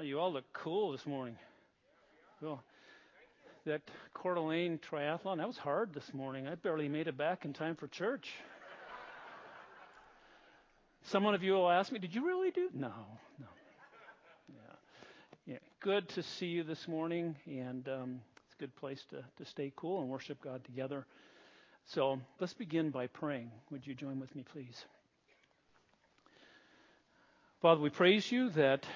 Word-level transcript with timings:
You 0.00 0.18
all 0.18 0.32
look 0.32 0.50
cool 0.54 0.92
this 0.92 1.06
morning. 1.06 1.36
Cool. 2.40 2.60
That 3.66 3.82
Coeur 4.14 4.34
d'Alene 4.34 4.78
triathlon, 4.78 5.36
that 5.36 5.46
was 5.46 5.58
hard 5.58 5.92
this 5.92 6.14
morning. 6.14 6.48
I 6.48 6.54
barely 6.54 6.88
made 6.88 7.08
it 7.08 7.16
back 7.16 7.44
in 7.44 7.52
time 7.52 7.76
for 7.76 7.86
church. 7.88 8.32
Some 11.04 11.26
of 11.26 11.42
you 11.42 11.52
will 11.52 11.70
ask 11.70 11.92
me, 11.92 11.98
Did 11.98 12.14
you 12.14 12.26
really 12.26 12.50
do? 12.50 12.70
No, 12.72 12.90
no. 13.38 13.46
Yeah. 14.48 15.52
yeah. 15.52 15.58
Good 15.80 16.08
to 16.10 16.22
see 16.22 16.46
you 16.46 16.64
this 16.64 16.88
morning, 16.88 17.36
and 17.46 17.86
um, 17.88 18.20
it's 18.46 18.54
a 18.54 18.60
good 18.60 18.74
place 18.76 19.04
to, 19.10 19.22
to 19.36 19.44
stay 19.44 19.72
cool 19.76 20.00
and 20.00 20.08
worship 20.08 20.40
God 20.42 20.64
together. 20.64 21.06
So 21.84 22.18
let's 22.40 22.54
begin 22.54 22.90
by 22.90 23.08
praying. 23.08 23.50
Would 23.70 23.86
you 23.86 23.94
join 23.94 24.18
with 24.20 24.34
me, 24.34 24.44
please? 24.52 24.84
Father, 27.60 27.80
we 27.80 27.90
praise 27.90 28.32
you 28.32 28.48
that 28.50 28.86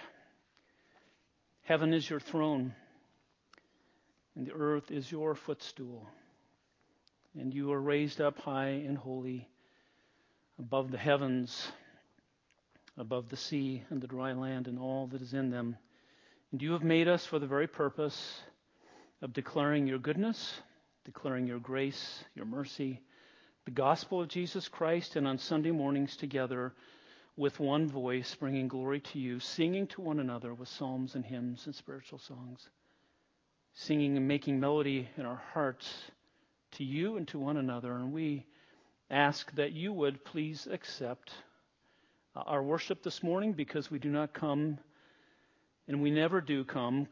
Heaven 1.66 1.92
is 1.92 2.08
your 2.08 2.20
throne, 2.20 2.72
and 4.36 4.46
the 4.46 4.52
earth 4.52 4.92
is 4.92 5.10
your 5.10 5.34
footstool. 5.34 6.06
And 7.36 7.52
you 7.52 7.72
are 7.72 7.80
raised 7.80 8.20
up 8.20 8.38
high 8.38 8.84
and 8.86 8.96
holy 8.96 9.48
above 10.60 10.92
the 10.92 10.96
heavens, 10.96 11.66
above 12.96 13.30
the 13.30 13.36
sea 13.36 13.82
and 13.90 14.00
the 14.00 14.06
dry 14.06 14.32
land 14.32 14.68
and 14.68 14.78
all 14.78 15.08
that 15.08 15.20
is 15.20 15.34
in 15.34 15.50
them. 15.50 15.76
And 16.52 16.62
you 16.62 16.70
have 16.70 16.84
made 16.84 17.08
us 17.08 17.26
for 17.26 17.40
the 17.40 17.48
very 17.48 17.66
purpose 17.66 18.40
of 19.20 19.32
declaring 19.32 19.88
your 19.88 19.98
goodness, 19.98 20.54
declaring 21.04 21.48
your 21.48 21.58
grace, 21.58 22.22
your 22.36 22.46
mercy, 22.46 23.02
the 23.64 23.72
gospel 23.72 24.20
of 24.20 24.28
Jesus 24.28 24.68
Christ, 24.68 25.16
and 25.16 25.26
on 25.26 25.38
Sunday 25.38 25.72
mornings 25.72 26.16
together 26.16 26.74
with 27.36 27.60
one 27.60 27.86
voice, 27.88 28.34
bringing 28.34 28.66
glory 28.66 29.00
to 29.00 29.18
you, 29.18 29.38
singing 29.38 29.86
to 29.88 30.00
one 30.00 30.20
another 30.20 30.54
with 30.54 30.68
psalms 30.68 31.14
and 31.14 31.24
hymns 31.24 31.66
and 31.66 31.74
spiritual 31.74 32.18
songs, 32.18 32.68
singing 33.74 34.16
and 34.16 34.26
making 34.26 34.58
melody 34.58 35.08
in 35.18 35.26
our 35.26 35.42
hearts 35.52 35.92
to 36.72 36.84
you 36.84 37.16
and 37.16 37.28
to 37.28 37.38
one 37.38 37.58
another. 37.58 37.92
And 37.92 38.12
we 38.12 38.46
ask 39.10 39.54
that 39.56 39.72
you 39.72 39.92
would 39.92 40.24
please 40.24 40.66
accept 40.70 41.30
uh, 42.34 42.40
our 42.40 42.62
worship 42.62 43.02
this 43.02 43.22
morning 43.22 43.52
because 43.52 43.90
we 43.90 43.98
do 43.98 44.08
not 44.08 44.32
come, 44.32 44.78
and 45.88 46.02
we 46.02 46.10
never 46.10 46.40
do 46.40 46.64
come, 46.64 47.06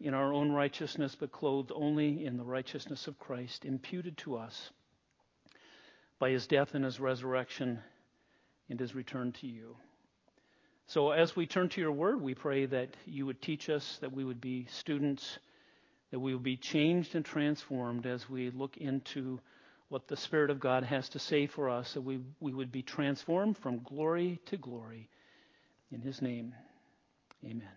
in 0.00 0.14
our 0.14 0.32
own 0.32 0.52
righteousness, 0.52 1.16
but 1.18 1.32
clothed 1.32 1.72
only 1.74 2.24
in 2.24 2.36
the 2.36 2.44
righteousness 2.44 3.08
of 3.08 3.18
Christ, 3.18 3.64
imputed 3.64 4.16
to 4.18 4.36
us 4.36 4.70
by 6.18 6.30
his 6.30 6.46
death 6.46 6.74
and 6.74 6.84
his 6.84 7.00
resurrection 7.00 7.80
and 8.68 8.80
is 8.80 8.94
returned 8.94 9.34
to 9.36 9.46
you. 9.46 9.76
So, 10.86 11.10
as 11.10 11.36
we 11.36 11.46
turn 11.46 11.68
to 11.70 11.80
your 11.80 11.92
word, 11.92 12.20
we 12.20 12.34
pray 12.34 12.64
that 12.66 12.96
you 13.04 13.26
would 13.26 13.42
teach 13.42 13.68
us, 13.68 13.98
that 14.00 14.12
we 14.12 14.24
would 14.24 14.40
be 14.40 14.66
students, 14.70 15.38
that 16.10 16.18
we 16.18 16.32
would 16.32 16.42
be 16.42 16.56
changed 16.56 17.14
and 17.14 17.24
transformed 17.24 18.06
as 18.06 18.28
we 18.28 18.50
look 18.50 18.78
into 18.78 19.38
what 19.90 20.08
the 20.08 20.16
Spirit 20.16 20.50
of 20.50 20.60
God 20.60 20.84
has 20.84 21.08
to 21.10 21.18
say 21.18 21.46
for 21.46 21.68
us, 21.68 21.92
that 21.94 22.00
we, 22.00 22.20
we 22.40 22.52
would 22.52 22.72
be 22.72 22.82
transformed 22.82 23.58
from 23.58 23.82
glory 23.82 24.40
to 24.46 24.56
glory. 24.56 25.08
In 25.92 26.00
His 26.00 26.22
name, 26.22 26.54
amen. 27.44 27.68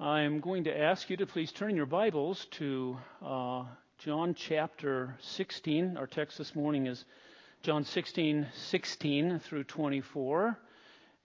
I'm 0.00 0.40
going 0.40 0.64
to 0.64 0.76
ask 0.76 1.08
you 1.08 1.16
to 1.18 1.26
please 1.26 1.52
turn 1.52 1.76
your 1.76 1.86
Bibles 1.86 2.46
to 2.52 2.96
uh, 3.24 3.64
John 3.98 4.34
chapter 4.34 5.16
16. 5.20 5.96
Our 5.96 6.08
text 6.08 6.38
this 6.38 6.56
morning 6.56 6.86
is 6.86 7.04
John 7.64 7.82
16, 7.86 8.46
16 8.54 9.38
through 9.38 9.64
24. 9.64 10.58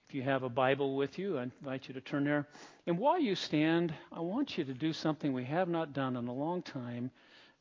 If 0.08 0.16
you 0.16 0.22
have 0.22 0.44
a 0.44 0.50
Bible 0.50 0.95
with 0.95 1.20
you, 1.20 1.38
I 1.38 1.44
invite 1.44 1.90
you 1.90 1.94
to 1.95 2.00
turn 2.00 2.23
there. 2.23 2.48
And 2.88 2.98
while 2.98 3.20
you 3.20 3.36
stand, 3.36 3.94
I 4.09 4.22
want 4.22 4.58
you 4.58 4.64
to 4.64 4.73
do 4.73 4.94
something 4.94 5.34
we 5.34 5.44
have 5.44 5.67
not 5.67 5.92
done 5.92 6.16
in 6.16 6.30
a 6.30 6.34
long 6.34 6.62
time. 6.62 7.12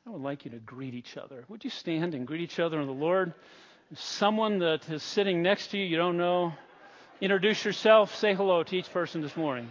I 0.06 0.10
would 0.10 0.22
like 0.22 0.44
you 0.44 0.52
to 0.52 0.60
greet 0.60 0.94
each 0.94 1.16
other. 1.16 1.44
Would 1.48 1.64
you 1.64 1.70
stand 1.70 2.14
and 2.14 2.24
greet 2.24 2.40
each 2.40 2.60
other 2.60 2.80
in 2.80 2.86
the 2.86 2.92
Lord? 2.92 3.34
Someone 3.94 4.60
that 4.60 4.88
is 4.88 5.02
sitting 5.02 5.42
next 5.42 5.72
to 5.72 5.76
you, 5.76 5.84
you 5.84 5.96
don't 5.96 6.16
know, 6.16 6.52
introduce 7.20 7.64
yourself, 7.64 8.14
say 8.14 8.32
hello 8.32 8.62
to 8.62 8.76
each 8.76 8.92
person 8.92 9.22
this 9.22 9.36
morning. 9.36 9.68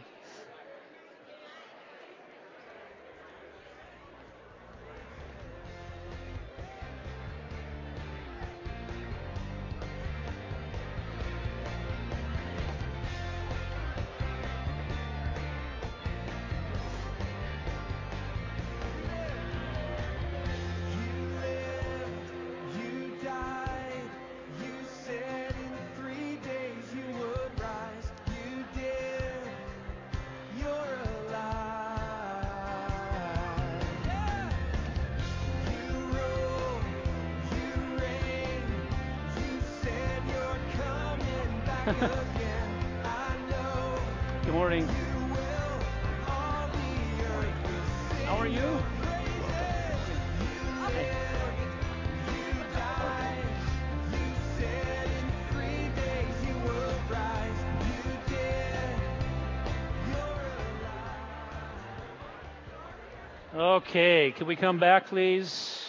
Okay, 63.57 64.35
can 64.37 64.45
we 64.45 64.55
come 64.55 64.77
back, 64.77 65.07
please? 65.07 65.83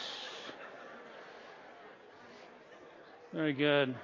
Very 3.31 3.53
good. 3.53 3.95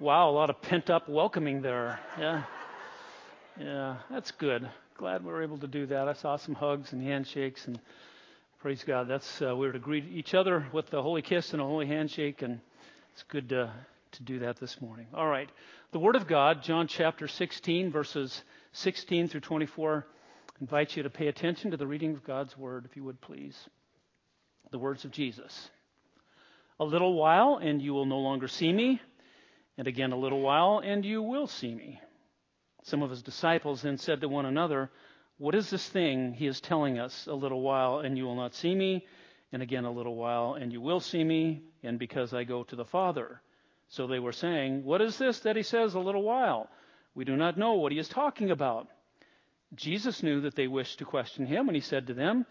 Wow, 0.00 0.30
a 0.30 0.32
lot 0.32 0.50
of 0.50 0.60
pent 0.60 0.90
up 0.90 1.08
welcoming 1.08 1.62
there. 1.62 2.00
Yeah. 2.18 2.42
Yeah, 3.60 3.98
that's 4.10 4.32
good. 4.32 4.68
Glad 4.96 5.24
we 5.24 5.30
were 5.30 5.44
able 5.44 5.58
to 5.58 5.68
do 5.68 5.86
that. 5.86 6.08
I 6.08 6.14
saw 6.14 6.34
some 6.34 6.56
hugs 6.56 6.92
and 6.92 7.00
handshakes, 7.00 7.68
and 7.68 7.78
praise 8.58 8.82
God. 8.82 9.06
That's 9.06 9.40
uh, 9.40 9.54
we 9.54 9.68
were 9.68 9.74
to 9.74 9.78
greet 9.78 10.06
each 10.06 10.34
other 10.34 10.66
with 10.72 10.92
a 10.92 11.02
holy 11.02 11.22
kiss 11.22 11.52
and 11.52 11.62
a 11.62 11.64
holy 11.64 11.86
handshake, 11.86 12.42
and 12.42 12.58
it's 13.12 13.22
good 13.22 13.50
to, 13.50 13.72
to 14.10 14.22
do 14.24 14.40
that 14.40 14.56
this 14.56 14.80
morning. 14.80 15.06
All 15.14 15.28
right. 15.28 15.48
The 15.92 16.00
Word 16.00 16.16
of 16.16 16.26
God, 16.26 16.64
John 16.64 16.88
chapter 16.88 17.28
16, 17.28 17.92
verses 17.92 18.42
16 18.72 19.28
through 19.28 19.42
24 19.42 20.04
invite 20.62 20.96
you 20.96 21.02
to 21.02 21.10
pay 21.10 21.26
attention 21.26 21.72
to 21.72 21.76
the 21.76 21.88
reading 21.88 22.14
of 22.14 22.22
God's 22.22 22.56
Word, 22.56 22.84
if 22.88 22.96
you 22.96 23.02
would 23.02 23.20
please. 23.20 23.68
The 24.70 24.78
words 24.78 25.04
of 25.04 25.10
Jesus. 25.10 25.68
A 26.78 26.84
little 26.84 27.14
while, 27.14 27.58
and 27.60 27.82
you 27.82 27.92
will 27.92 28.06
no 28.06 28.20
longer 28.20 28.46
see 28.46 28.72
me, 28.72 29.00
and 29.76 29.88
again 29.88 30.12
a 30.12 30.16
little 30.16 30.40
while, 30.40 30.78
and 30.78 31.04
you 31.04 31.20
will 31.20 31.48
see 31.48 31.74
me. 31.74 32.00
Some 32.84 33.02
of 33.02 33.10
his 33.10 33.24
disciples 33.24 33.82
then 33.82 33.98
said 33.98 34.20
to 34.20 34.28
one 34.28 34.46
another, 34.46 34.88
What 35.36 35.56
is 35.56 35.68
this 35.68 35.88
thing 35.88 36.32
he 36.32 36.46
is 36.46 36.60
telling 36.60 36.96
us? 36.96 37.26
A 37.26 37.34
little 37.34 37.60
while, 37.60 37.98
and 37.98 38.16
you 38.16 38.22
will 38.22 38.36
not 38.36 38.54
see 38.54 38.72
me, 38.72 39.04
and 39.50 39.62
again 39.62 39.84
a 39.84 39.90
little 39.90 40.14
while, 40.14 40.54
and 40.54 40.72
you 40.72 40.80
will 40.80 41.00
see 41.00 41.24
me, 41.24 41.62
and 41.82 41.98
because 41.98 42.32
I 42.32 42.44
go 42.44 42.62
to 42.62 42.76
the 42.76 42.84
Father. 42.84 43.42
So 43.88 44.06
they 44.06 44.20
were 44.20 44.30
saying, 44.30 44.84
What 44.84 45.02
is 45.02 45.18
this 45.18 45.40
that 45.40 45.56
he 45.56 45.64
says, 45.64 45.94
a 45.94 45.98
little 45.98 46.22
while? 46.22 46.68
We 47.16 47.24
do 47.24 47.34
not 47.34 47.58
know 47.58 47.72
what 47.74 47.90
he 47.90 47.98
is 47.98 48.08
talking 48.08 48.52
about. 48.52 48.86
Jesus 49.74 50.22
knew 50.22 50.42
that 50.42 50.54
they 50.54 50.66
wished 50.66 50.98
to 50.98 51.04
question 51.04 51.46
him, 51.46 51.68
and 51.68 51.74
he 51.74 51.80
said 51.80 52.06
to 52.08 52.14
them, 52.14 52.44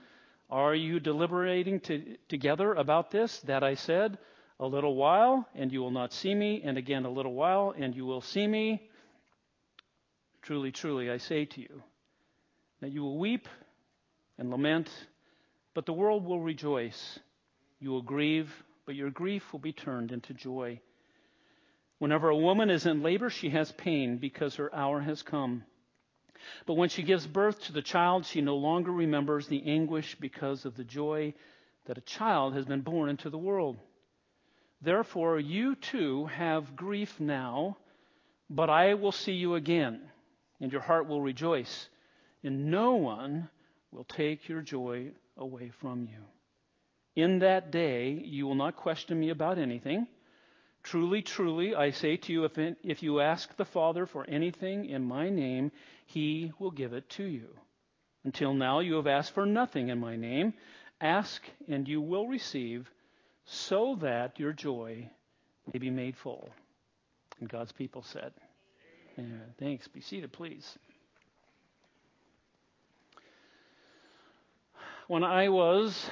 Are 0.50 0.74
you 0.74 1.00
deliberating 1.00 1.80
to, 1.82 2.18
together 2.30 2.74
about 2.74 3.12
this, 3.12 3.40
that 3.42 3.64
I 3.64 3.76
said, 3.76 4.18
A 4.60 4.66
little 4.66 4.96
while, 4.96 5.48
and 5.54 5.72
you 5.72 5.82
will 5.82 5.92
not 5.92 6.14
see 6.14 6.34
me, 6.34 6.62
and 6.64 6.78
again 6.78 7.06
a 7.06 7.12
little 7.12 7.34
while, 7.34 7.74
and 7.78 7.96
you 7.96 8.06
will 8.06 8.22
see 8.22 8.48
me? 8.48 8.90
Truly, 10.42 10.72
truly, 10.72 11.12
I 11.12 11.18
say 11.18 11.46
to 11.46 11.62
you, 11.62 11.84
that 12.82 12.92
you 12.92 13.04
will 13.04 13.20
weep 13.20 13.48
and 14.40 14.50
lament, 14.50 14.90
but 15.76 15.86
the 15.86 15.94
world 15.94 16.26
will 16.26 16.40
rejoice. 16.40 17.20
You 17.80 17.92
will 17.92 18.02
grieve, 18.02 18.52
but 18.88 18.96
your 18.96 19.12
grief 19.12 19.54
will 19.54 19.60
be 19.60 19.74
turned 19.74 20.12
into 20.12 20.34
joy. 20.34 20.82
Whenever 22.00 22.30
a 22.30 22.36
woman 22.36 22.72
is 22.72 22.88
in 22.88 23.04
labor, 23.04 23.30
she 23.30 23.52
has 23.52 23.72
pain 23.72 24.18
because 24.18 24.56
her 24.56 24.74
hour 24.74 25.00
has 25.02 25.22
come. 25.22 25.64
But 26.66 26.74
when 26.76 26.90
she 26.90 27.04
gives 27.04 27.28
birth 27.28 27.64
to 27.64 27.74
the 27.74 27.82
child, 27.82 28.26
she 28.26 28.42
no 28.42 28.56
longer 28.58 28.92
remembers 28.92 29.48
the 29.48 29.64
anguish 29.66 30.16
because 30.16 30.66
of 30.66 30.76
the 30.76 30.84
joy 30.84 31.34
that 31.86 31.98
a 31.98 32.02
child 32.02 32.54
has 32.54 32.66
been 32.66 32.82
born 32.82 33.10
into 33.10 33.30
the 33.30 33.38
world. 33.38 33.80
Therefore, 34.82 35.40
you 35.40 35.76
too 35.76 36.26
have 36.26 36.76
grief 36.76 37.20
now, 37.20 37.78
but 38.50 38.70
I 38.70 38.96
will 38.96 39.12
see 39.12 39.34
you 39.34 39.56
again, 39.56 40.02
and 40.60 40.72
your 40.72 40.82
heart 40.82 41.08
will 41.08 41.22
rejoice, 41.22 41.90
and 42.44 42.72
no 42.72 42.96
one 42.96 43.50
will 43.92 44.06
take 44.06 44.50
your 44.50 44.62
joy 44.62 45.12
away 45.38 45.70
from 45.80 46.08
you. 46.08 46.24
In 47.16 47.40
that 47.40 47.72
day 47.72 48.12
you 48.12 48.48
will 48.48 48.56
not 48.56 48.76
question 48.76 49.20
me 49.20 49.30
about 49.30 49.58
anything. 49.58 50.08
Truly, 50.84 51.22
truly, 51.22 51.76
I 51.76 51.92
say 51.92 52.18
to 52.18 52.34
you, 52.34 52.46
if, 52.46 52.58
if 52.84 53.04
you 53.04 53.20
ask 53.20 53.56
the 53.56 53.66
Father 53.66 54.06
for 54.06 54.26
anything 54.28 54.86
in 54.86 55.04
my 55.04 55.30
name, 55.30 55.72
he 56.06 56.52
will 56.58 56.72
give 56.72 56.94
it 56.94 57.08
to 57.10 57.24
you. 57.24 57.48
Until 58.24 58.54
now 58.54 58.80
you 58.80 58.96
have 58.96 59.08
asked 59.08 59.34
for 59.34 59.46
nothing 59.46 59.90
in 59.90 60.00
my 60.00 60.16
name. 60.16 60.54
Ask, 61.00 61.44
and 61.68 61.88
you 61.88 62.02
will 62.02 62.28
receive, 62.28 62.90
so 63.46 63.96
that 64.02 64.40
your 64.40 64.54
joy 64.54 65.10
may 65.72 65.80
be 65.80 65.90
made 65.90 66.16
full. 66.16 66.50
And 67.40 67.50
God's 67.50 67.72
people 67.72 68.04
said, 68.04 68.32
Amen. 69.18 69.54
Thanks. 69.60 69.88
Be 69.88 70.02
seated, 70.02 70.32
please. 70.32 70.78
When 75.08 75.24
I 75.24 75.50
was 75.50 76.10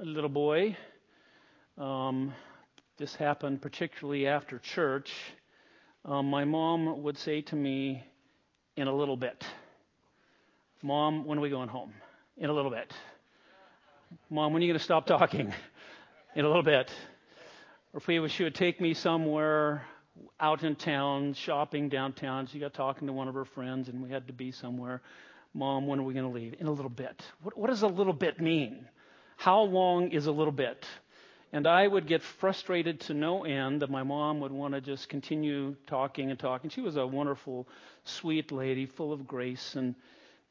a 0.00 0.04
little 0.04 0.30
boy, 0.30 0.76
um, 1.76 2.32
this 2.96 3.14
happened 3.16 3.60
particularly 3.60 4.26
after 4.26 4.58
church. 4.58 5.12
Um, 6.04 6.26
my 6.30 6.44
mom 6.44 7.02
would 7.02 7.18
say 7.18 7.40
to 7.42 7.56
me, 7.56 8.04
in 8.76 8.88
a 8.88 8.94
little 8.94 9.16
bit, 9.16 9.44
Mom, 10.84 11.24
when 11.24 11.38
are 11.38 11.40
we 11.40 11.48
going 11.48 11.68
home? 11.68 11.94
In 12.36 12.50
a 12.50 12.52
little 12.52 12.70
bit. 12.70 12.92
Mom, 14.28 14.52
when 14.52 14.60
are 14.60 14.66
you 14.66 14.70
going 14.70 14.78
to 14.78 14.84
stop 14.84 15.06
talking? 15.06 15.50
In 16.36 16.44
a 16.44 16.48
little 16.48 16.62
bit. 16.62 16.90
Or 17.94 17.98
if 17.98 18.06
we, 18.06 18.28
she 18.28 18.42
would 18.44 18.54
take 18.54 18.82
me 18.82 18.92
somewhere 18.92 19.86
out 20.38 20.62
in 20.62 20.76
town, 20.76 21.32
shopping 21.34 21.88
downtown. 21.88 22.48
She 22.48 22.58
got 22.58 22.74
talking 22.74 23.06
to 23.06 23.14
one 23.14 23.28
of 23.28 23.34
her 23.34 23.46
friends, 23.46 23.88
and 23.88 24.02
we 24.02 24.10
had 24.10 24.26
to 24.26 24.34
be 24.34 24.52
somewhere. 24.52 25.00
Mom, 25.54 25.86
when 25.86 26.00
are 26.00 26.02
we 26.02 26.12
going 26.12 26.26
to 26.26 26.32
leave? 26.32 26.56
In 26.58 26.66
a 26.66 26.72
little 26.72 26.90
bit. 26.90 27.22
What, 27.42 27.56
what 27.56 27.70
does 27.70 27.82
a 27.82 27.88
little 27.88 28.12
bit 28.12 28.40
mean? 28.40 28.86
How 29.36 29.62
long 29.62 30.10
is 30.10 30.26
a 30.26 30.32
little 30.32 30.52
bit? 30.52 30.84
And 31.54 31.68
I 31.68 31.86
would 31.86 32.08
get 32.08 32.20
frustrated 32.20 32.98
to 33.02 33.14
no 33.14 33.44
end 33.44 33.82
that 33.82 33.88
my 33.88 34.02
mom 34.02 34.40
would 34.40 34.50
want 34.50 34.74
to 34.74 34.80
just 34.80 35.08
continue 35.08 35.76
talking 35.86 36.30
and 36.30 36.36
talking. 36.36 36.68
She 36.68 36.80
was 36.80 36.96
a 36.96 37.06
wonderful, 37.06 37.68
sweet 38.02 38.50
lady, 38.50 38.86
full 38.86 39.12
of 39.12 39.24
grace, 39.24 39.76
and 39.76 39.94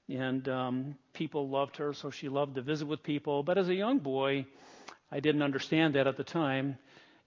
and 0.07 0.47
um, 0.47 0.95
people 1.11 1.49
loved 1.49 1.75
her, 1.75 1.91
so 1.91 2.09
she 2.09 2.29
loved 2.29 2.55
to 2.55 2.61
visit 2.61 2.87
with 2.87 3.03
people. 3.03 3.43
But 3.43 3.57
as 3.57 3.67
a 3.67 3.75
young 3.75 3.99
boy, 3.99 4.45
I 5.11 5.19
didn't 5.19 5.41
understand 5.41 5.95
that 5.95 6.07
at 6.07 6.15
the 6.15 6.23
time, 6.23 6.77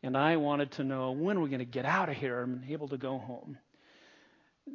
and 0.02 0.16
I 0.16 0.38
wanted 0.38 0.70
to 0.72 0.84
know 0.84 1.12
when 1.12 1.42
we're 1.42 1.48
going 1.48 1.58
to 1.58 1.66
get 1.66 1.84
out 1.84 2.08
of 2.08 2.16
here 2.16 2.40
and 2.40 2.64
able 2.70 2.88
to 2.88 2.96
go 2.96 3.18
home. 3.18 3.58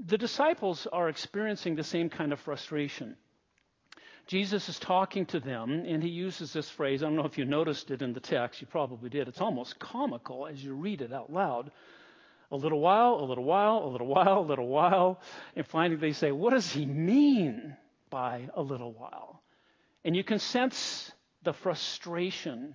The 0.05 0.19
disciples 0.19 0.85
are 0.93 1.09
experiencing 1.09 1.73
the 1.75 1.83
same 1.83 2.11
kind 2.11 2.31
of 2.31 2.39
frustration. 2.39 3.17
Jesus 4.31 4.69
is 4.69 4.79
talking 4.79 5.25
to 5.25 5.41
them, 5.41 5.83
and 5.85 6.01
he 6.01 6.07
uses 6.07 6.53
this 6.53 6.69
phrase. 6.69 7.03
I 7.03 7.07
don't 7.07 7.17
know 7.17 7.25
if 7.25 7.37
you 7.37 7.43
noticed 7.43 7.91
it 7.91 8.01
in 8.01 8.13
the 8.13 8.21
text. 8.21 8.61
You 8.61 8.67
probably 8.67 9.09
did. 9.09 9.27
It's 9.27 9.41
almost 9.41 9.77
comical 9.77 10.47
as 10.47 10.63
you 10.63 10.73
read 10.73 11.01
it 11.01 11.11
out 11.11 11.33
loud. 11.33 11.69
A 12.49 12.55
little 12.55 12.79
while, 12.79 13.15
a 13.15 13.25
little 13.25 13.43
while, 13.43 13.83
a 13.83 13.89
little 13.91 14.07
while, 14.07 14.39
a 14.39 14.47
little 14.47 14.69
while. 14.69 15.19
And 15.57 15.67
finally 15.67 15.99
they 15.99 16.13
say, 16.13 16.31
What 16.31 16.51
does 16.51 16.71
he 16.71 16.85
mean 16.85 17.75
by 18.09 18.47
a 18.53 18.61
little 18.61 18.93
while? 18.93 19.43
And 20.05 20.15
you 20.15 20.23
can 20.23 20.39
sense 20.39 21.11
the 21.43 21.51
frustration. 21.51 22.73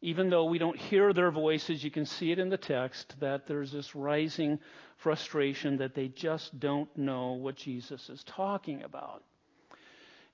Even 0.00 0.30
though 0.30 0.46
we 0.46 0.56
don't 0.56 0.78
hear 0.78 1.12
their 1.12 1.30
voices, 1.30 1.84
you 1.84 1.90
can 1.90 2.06
see 2.06 2.32
it 2.32 2.38
in 2.38 2.48
the 2.48 2.56
text 2.56 3.14
that 3.20 3.46
there's 3.46 3.72
this 3.72 3.94
rising 3.94 4.58
frustration 4.96 5.76
that 5.76 5.94
they 5.94 6.08
just 6.08 6.58
don't 6.58 6.88
know 6.96 7.32
what 7.32 7.56
Jesus 7.56 8.08
is 8.08 8.24
talking 8.24 8.84
about. 8.84 9.22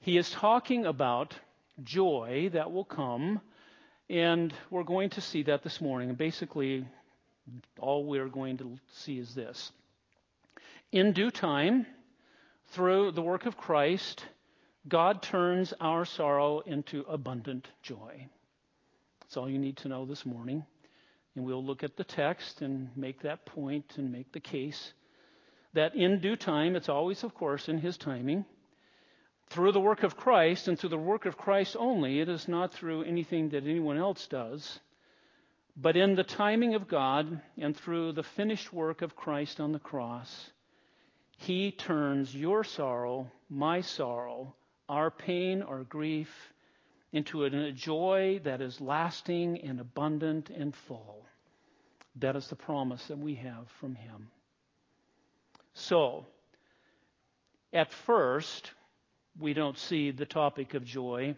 He 0.00 0.16
is 0.16 0.30
talking 0.30 0.86
about 0.86 1.34
joy 1.82 2.50
that 2.52 2.72
will 2.72 2.84
come, 2.84 3.40
and 4.08 4.52
we're 4.70 4.84
going 4.84 5.10
to 5.10 5.20
see 5.20 5.42
that 5.44 5.62
this 5.62 5.80
morning. 5.80 6.08
And 6.08 6.18
basically, 6.18 6.86
all 7.78 8.04
we're 8.04 8.28
going 8.28 8.58
to 8.58 8.78
see 8.92 9.18
is 9.18 9.34
this. 9.34 9.72
In 10.92 11.12
due 11.12 11.30
time, 11.30 11.86
through 12.68 13.12
the 13.12 13.22
work 13.22 13.46
of 13.46 13.56
Christ, 13.56 14.24
God 14.86 15.22
turns 15.22 15.74
our 15.80 16.04
sorrow 16.04 16.60
into 16.60 17.04
abundant 17.08 17.68
joy. 17.82 18.28
That's 19.20 19.36
all 19.36 19.50
you 19.50 19.58
need 19.58 19.76
to 19.78 19.88
know 19.88 20.06
this 20.06 20.24
morning. 20.24 20.64
And 21.34 21.44
we'll 21.44 21.64
look 21.64 21.82
at 21.82 21.96
the 21.96 22.04
text 22.04 22.62
and 22.62 22.88
make 22.96 23.22
that 23.22 23.44
point 23.44 23.94
and 23.96 24.10
make 24.10 24.32
the 24.32 24.40
case 24.40 24.92
that 25.74 25.94
in 25.94 26.20
due 26.20 26.36
time, 26.36 26.76
it's 26.76 26.88
always, 26.88 27.22
of 27.24 27.34
course, 27.34 27.68
in 27.68 27.78
His 27.78 27.98
timing, 27.98 28.44
through 29.50 29.72
the 29.72 29.80
work 29.80 30.02
of 30.02 30.16
Christ 30.16 30.68
and 30.68 30.78
through 30.78 30.90
the 30.90 30.98
work 30.98 31.24
of 31.26 31.38
Christ 31.38 31.76
only, 31.78 32.20
it 32.20 32.28
is 32.28 32.48
not 32.48 32.72
through 32.72 33.02
anything 33.02 33.50
that 33.50 33.64
anyone 33.64 33.96
else 33.96 34.26
does, 34.26 34.80
but 35.76 35.96
in 35.96 36.14
the 36.14 36.24
timing 36.24 36.74
of 36.74 36.88
God 36.88 37.40
and 37.56 37.76
through 37.76 38.12
the 38.12 38.22
finished 38.22 38.72
work 38.72 39.00
of 39.00 39.16
Christ 39.16 39.60
on 39.60 39.72
the 39.72 39.78
cross, 39.78 40.50
He 41.38 41.70
turns 41.70 42.34
your 42.34 42.64
sorrow, 42.64 43.30
my 43.48 43.80
sorrow, 43.80 44.54
our 44.88 45.10
pain, 45.10 45.62
our 45.62 45.84
grief, 45.84 46.52
into 47.12 47.44
a 47.44 47.72
joy 47.72 48.40
that 48.44 48.60
is 48.60 48.80
lasting 48.80 49.60
and 49.62 49.80
abundant 49.80 50.50
and 50.50 50.74
full. 50.74 51.24
That 52.16 52.36
is 52.36 52.48
the 52.48 52.56
promise 52.56 53.06
that 53.06 53.18
we 53.18 53.36
have 53.36 53.68
from 53.80 53.94
Him. 53.94 54.28
So, 55.72 56.26
at 57.72 57.92
first, 57.92 58.72
we 59.38 59.54
don't 59.54 59.78
see 59.78 60.10
the 60.10 60.26
topic 60.26 60.74
of 60.74 60.84
joy. 60.84 61.36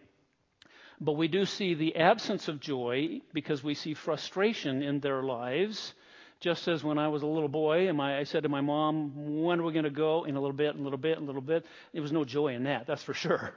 But 0.99 1.13
we 1.13 1.27
do 1.27 1.45
see 1.45 1.73
the 1.73 1.95
absence 1.95 2.47
of 2.47 2.59
joy 2.59 3.21
because 3.33 3.63
we 3.63 3.73
see 3.73 3.93
frustration 3.93 4.83
in 4.83 4.99
their 4.99 5.23
lives. 5.23 5.93
Just 6.39 6.67
as 6.67 6.83
when 6.83 6.97
I 6.97 7.07
was 7.07 7.21
a 7.23 7.27
little 7.27 7.49
boy 7.49 7.87
and 7.87 7.97
my, 7.97 8.17
I 8.17 8.23
said 8.23 8.43
to 8.43 8.49
my 8.49 8.61
mom, 8.61 9.43
when 9.43 9.59
are 9.59 9.63
we 9.63 9.73
going 9.73 9.85
to 9.85 9.89
go? 9.89 10.25
In 10.25 10.35
a 10.35 10.39
little 10.39 10.55
bit, 10.55 10.75
in 10.75 10.81
a 10.81 10.83
little 10.83 10.99
bit, 10.99 11.17
in 11.17 11.23
a 11.23 11.27
little 11.27 11.41
bit. 11.41 11.65
There 11.93 12.01
was 12.01 12.11
no 12.11 12.23
joy 12.23 12.53
in 12.55 12.63
that, 12.63 12.87
that's 12.87 13.03
for 13.03 13.13
sure. 13.13 13.53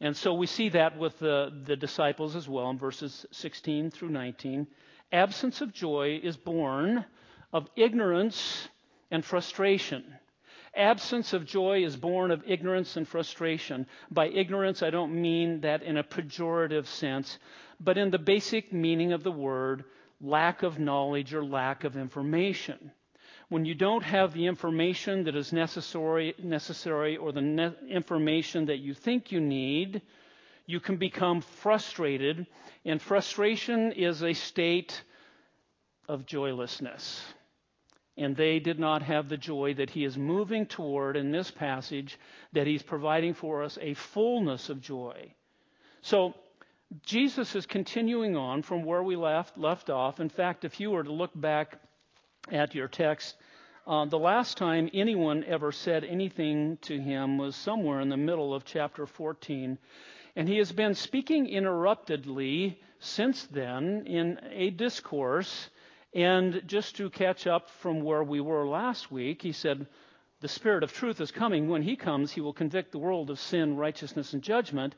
And 0.00 0.16
so 0.16 0.34
we 0.34 0.46
see 0.46 0.68
that 0.70 0.96
with 0.98 1.18
the, 1.18 1.50
the 1.64 1.76
disciples 1.76 2.36
as 2.36 2.48
well 2.48 2.70
in 2.70 2.78
verses 2.78 3.26
16 3.32 3.90
through 3.90 4.10
19. 4.10 4.66
Absence 5.10 5.60
of 5.60 5.72
joy 5.72 6.20
is 6.22 6.36
born 6.36 7.04
of 7.52 7.68
ignorance 7.76 8.68
and 9.10 9.24
frustration. 9.24 10.04
Absence 10.74 11.32
of 11.32 11.44
joy 11.46 11.84
is 11.84 11.96
born 11.96 12.30
of 12.30 12.42
ignorance 12.46 12.96
and 12.96 13.06
frustration. 13.06 13.86
By 14.10 14.28
ignorance, 14.28 14.82
I 14.82 14.90
don't 14.90 15.20
mean 15.20 15.60
that 15.62 15.82
in 15.82 15.96
a 15.96 16.04
pejorative 16.04 16.86
sense, 16.86 17.38
but 17.80 17.98
in 17.98 18.10
the 18.10 18.18
basic 18.18 18.72
meaning 18.72 19.12
of 19.12 19.22
the 19.22 19.32
word, 19.32 19.84
lack 20.20 20.62
of 20.62 20.78
knowledge 20.78 21.32
or 21.34 21.44
lack 21.44 21.84
of 21.84 21.96
information. 21.96 22.92
When 23.48 23.64
you 23.64 23.74
don't 23.74 24.04
have 24.04 24.34
the 24.34 24.46
information 24.46 25.24
that 25.24 25.34
is 25.34 25.52
necessary, 25.52 26.34
necessary 26.38 27.16
or 27.16 27.32
the 27.32 27.40
ne- 27.40 27.74
information 27.88 28.66
that 28.66 28.78
you 28.78 28.92
think 28.92 29.32
you 29.32 29.40
need, 29.40 30.02
you 30.66 30.80
can 30.80 30.96
become 30.98 31.40
frustrated, 31.40 32.46
and 32.84 33.00
frustration 33.00 33.92
is 33.92 34.22
a 34.22 34.34
state 34.34 35.02
of 36.08 36.26
joylessness 36.26 37.22
and 38.18 38.36
they 38.36 38.58
did 38.58 38.78
not 38.78 39.02
have 39.02 39.28
the 39.28 39.36
joy 39.36 39.74
that 39.74 39.90
he 39.90 40.04
is 40.04 40.18
moving 40.18 40.66
toward 40.66 41.16
in 41.16 41.30
this 41.30 41.50
passage, 41.50 42.18
that 42.52 42.66
he's 42.66 42.82
providing 42.82 43.32
for 43.32 43.62
us 43.62 43.78
a 43.80 43.94
fullness 43.94 44.68
of 44.68 44.80
joy. 44.80 45.32
So, 46.02 46.34
Jesus 47.02 47.54
is 47.54 47.66
continuing 47.66 48.34
on 48.34 48.62
from 48.62 48.82
where 48.82 49.02
we 49.02 49.14
left, 49.14 49.58
left 49.58 49.90
off. 49.90 50.20
In 50.20 50.30
fact, 50.30 50.64
if 50.64 50.80
you 50.80 50.90
were 50.90 51.04
to 51.04 51.12
look 51.12 51.30
back 51.34 51.78
at 52.50 52.74
your 52.74 52.88
text, 52.88 53.36
uh, 53.86 54.06
the 54.06 54.18
last 54.18 54.56
time 54.56 54.88
anyone 54.94 55.44
ever 55.44 55.70
said 55.70 56.02
anything 56.04 56.78
to 56.82 56.98
him 56.98 57.36
was 57.36 57.54
somewhere 57.56 58.00
in 58.00 58.08
the 58.08 58.16
middle 58.16 58.54
of 58.54 58.64
chapter 58.64 59.06
14. 59.06 59.78
And 60.34 60.48
he 60.48 60.56
has 60.58 60.72
been 60.72 60.94
speaking 60.94 61.46
interruptedly 61.46 62.80
since 63.00 63.44
then 63.46 64.06
in 64.06 64.40
a 64.50 64.70
discourse 64.70 65.68
and 66.14 66.62
just 66.66 66.96
to 66.96 67.10
catch 67.10 67.46
up 67.46 67.68
from 67.68 68.00
where 68.00 68.24
we 68.24 68.40
were 68.40 68.66
last 68.66 69.12
week, 69.12 69.42
he 69.42 69.52
said, 69.52 69.86
The 70.40 70.48
Spirit 70.48 70.82
of 70.82 70.92
truth 70.92 71.20
is 71.20 71.30
coming. 71.30 71.68
When 71.68 71.82
he 71.82 71.96
comes, 71.96 72.32
he 72.32 72.40
will 72.40 72.54
convict 72.54 72.92
the 72.92 72.98
world 72.98 73.28
of 73.28 73.38
sin, 73.38 73.76
righteousness, 73.76 74.32
and 74.32 74.42
judgment. 74.42 74.94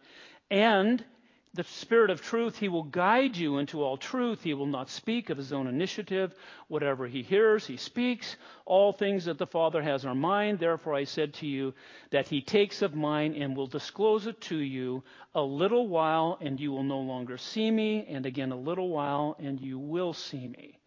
And 0.52 1.04
the 1.52 1.64
Spirit 1.64 2.10
of 2.10 2.22
truth, 2.22 2.58
he 2.58 2.68
will 2.68 2.84
guide 2.84 3.36
you 3.36 3.58
into 3.58 3.82
all 3.82 3.96
truth. 3.96 4.44
He 4.44 4.54
will 4.54 4.66
not 4.66 4.88
speak 4.88 5.30
of 5.30 5.36
his 5.36 5.52
own 5.52 5.66
initiative. 5.66 6.32
Whatever 6.68 7.08
he 7.08 7.22
hears, 7.22 7.66
he 7.66 7.76
speaks. 7.76 8.36
All 8.64 8.92
things 8.92 9.24
that 9.24 9.36
the 9.36 9.48
Father 9.48 9.82
has 9.82 10.06
are 10.06 10.14
mine. 10.14 10.58
Therefore 10.58 10.94
I 10.94 11.02
said 11.02 11.34
to 11.34 11.46
you 11.48 11.74
that 12.12 12.28
he 12.28 12.40
takes 12.40 12.82
of 12.82 12.94
mine 12.94 13.34
and 13.34 13.56
will 13.56 13.66
disclose 13.66 14.28
it 14.28 14.40
to 14.42 14.56
you. 14.56 15.02
A 15.34 15.42
little 15.42 15.88
while, 15.88 16.38
and 16.40 16.60
you 16.60 16.70
will 16.70 16.84
no 16.84 17.00
longer 17.00 17.36
see 17.36 17.68
me. 17.68 18.06
And 18.08 18.26
again, 18.26 18.52
a 18.52 18.56
little 18.56 18.90
while, 18.90 19.36
and 19.40 19.60
you 19.60 19.76
will 19.80 20.12
see 20.12 20.46
me 20.46 20.79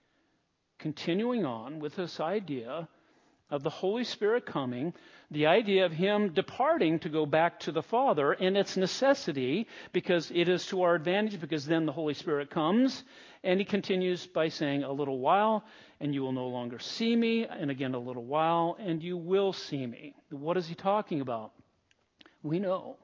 continuing 0.83 1.45
on 1.45 1.79
with 1.79 1.95
this 1.95 2.19
idea 2.19 2.89
of 3.49 3.63
the 3.63 3.69
Holy 3.69 4.03
Spirit 4.03 4.45
coming, 4.45 4.93
the 5.31 5.45
idea 5.45 5.85
of 5.85 5.93
Him 5.93 6.33
departing 6.33 6.99
to 6.99 7.09
go 7.09 7.25
back 7.25 7.61
to 7.61 7.71
the 7.71 7.81
Father, 7.81 8.33
and 8.33 8.57
its 8.57 8.75
necessity, 8.75 9.65
because 9.93 10.29
it 10.35 10.49
is 10.49 10.65
to 10.65 10.81
our 10.81 10.93
advantage, 10.93 11.39
because 11.39 11.65
then 11.65 11.85
the 11.85 11.93
Holy 11.93 12.13
Spirit 12.13 12.49
comes. 12.49 13.01
And 13.45 13.61
He 13.61 13.65
continues 13.65 14.27
by 14.27 14.49
saying, 14.49 14.83
A 14.83 14.91
little 14.91 15.19
while, 15.19 15.63
and 16.01 16.13
you 16.13 16.21
will 16.21 16.33
no 16.33 16.47
longer 16.47 16.79
see 16.79 17.15
me, 17.15 17.45
and 17.45 17.71
again, 17.71 17.93
a 17.93 17.99
little 17.99 18.25
while, 18.25 18.75
and 18.77 19.01
you 19.01 19.15
will 19.15 19.53
see 19.53 19.87
me. 19.87 20.15
What 20.31 20.57
is 20.57 20.67
He 20.67 20.75
talking 20.75 21.21
about? 21.21 21.53
We 22.41 22.59
know. 22.59 22.97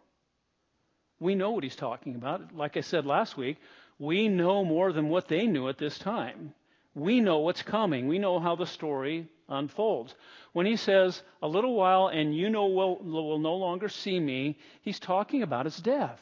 We 1.18 1.34
know 1.34 1.52
what 1.52 1.64
He's 1.64 1.78
talking 1.78 2.16
about. 2.16 2.54
Like 2.54 2.76
I 2.76 2.82
said 2.82 3.06
last 3.06 3.38
week, 3.38 3.56
we 3.98 4.28
know 4.28 4.66
more 4.66 4.92
than 4.92 5.08
what 5.08 5.30
they 5.30 5.48
knew 5.48 5.70
at 5.70 5.78
this 5.78 5.98
time. 5.98 6.54
We 6.96 7.22
know 7.22 7.40
what's 7.40 7.62
coming. 7.62 8.08
We 8.08 8.20
know 8.20 8.40
how 8.40 8.56
the 8.56 8.66
story 8.66 9.28
unfolds. 9.48 10.16
When 10.54 10.66
he 10.66 10.76
says, 10.76 11.22
a 11.42 11.48
little 11.48 11.76
while 11.76 12.08
and 12.08 12.36
you 12.36 12.50
know 12.50 12.68
will, 12.68 12.98
will 12.98 13.40
no 13.40 13.56
longer 13.56 13.90
see 13.90 14.20
me, 14.20 14.58
he's 14.82 15.00
talking 15.00 15.44
about 15.44 15.66
his 15.66 15.78
death. 15.78 16.22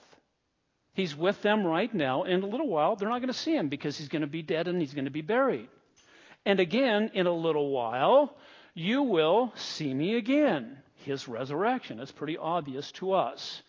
He's 0.94 1.16
with 1.16 1.42
them 1.42 1.66
right 1.66 1.94
now. 1.94 2.24
In 2.24 2.42
a 2.42 2.48
little 2.48 2.68
while, 2.68 2.96
they're 2.96 3.10
not 3.10 3.20
going 3.20 3.28
to 3.28 3.34
see 3.34 3.56
him 3.56 3.70
because 3.70 3.98
he's 3.98 4.10
going 4.10 4.24
to 4.24 4.28
be 4.28 4.42
dead 4.42 4.68
and 4.68 4.82
he's 4.82 4.94
going 4.94 5.06
to 5.06 5.12
be 5.12 5.22
buried. 5.22 5.70
And 6.46 6.60
again, 6.60 7.12
in 7.14 7.28
a 7.28 7.32
little 7.32 7.70
while, 7.70 8.36
you 8.74 9.04
will 9.04 9.54
see 9.56 9.94
me 9.94 10.16
again. 10.16 10.78
His 11.06 11.28
resurrection 11.28 12.00
is 12.00 12.12
pretty 12.12 12.38
obvious 12.38 12.92
to 12.94 13.14
us. 13.14 13.62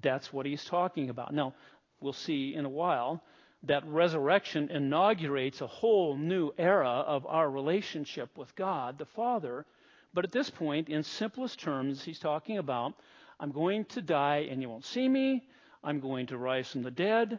That's 0.00 0.32
what 0.32 0.46
he's 0.46 0.64
talking 0.64 1.10
about. 1.10 1.34
Now, 1.34 1.54
we'll 2.00 2.12
see 2.12 2.54
in 2.54 2.64
a 2.64 2.70
while 2.70 3.22
that 3.64 3.86
resurrection 3.86 4.70
inaugurates 4.70 5.60
a 5.60 5.66
whole 5.66 6.16
new 6.16 6.52
era 6.58 6.88
of 6.88 7.26
our 7.26 7.50
relationship 7.50 8.36
with 8.36 8.54
God 8.54 8.98
the 8.98 9.04
Father. 9.04 9.66
But 10.14 10.24
at 10.24 10.32
this 10.32 10.50
point, 10.50 10.88
in 10.88 11.02
simplest 11.02 11.60
terms, 11.60 12.02
he's 12.02 12.18
talking 12.18 12.58
about 12.58 12.94
I'm 13.40 13.52
going 13.52 13.84
to 13.86 14.02
die 14.02 14.48
and 14.50 14.60
you 14.60 14.68
won't 14.68 14.84
see 14.84 15.08
me. 15.08 15.44
I'm 15.82 16.00
going 16.00 16.26
to 16.28 16.38
rise 16.38 16.70
from 16.70 16.82
the 16.82 16.90
dead 16.90 17.38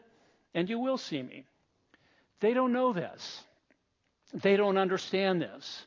and 0.54 0.70
you 0.70 0.80
will 0.80 0.98
see 0.98 1.22
me. 1.22 1.46
They 2.40 2.54
don't 2.54 2.74
know 2.74 2.94
this. 2.94 3.44
They 4.34 4.56
don't 4.56 4.78
understand 4.78 5.42
this. 5.42 5.86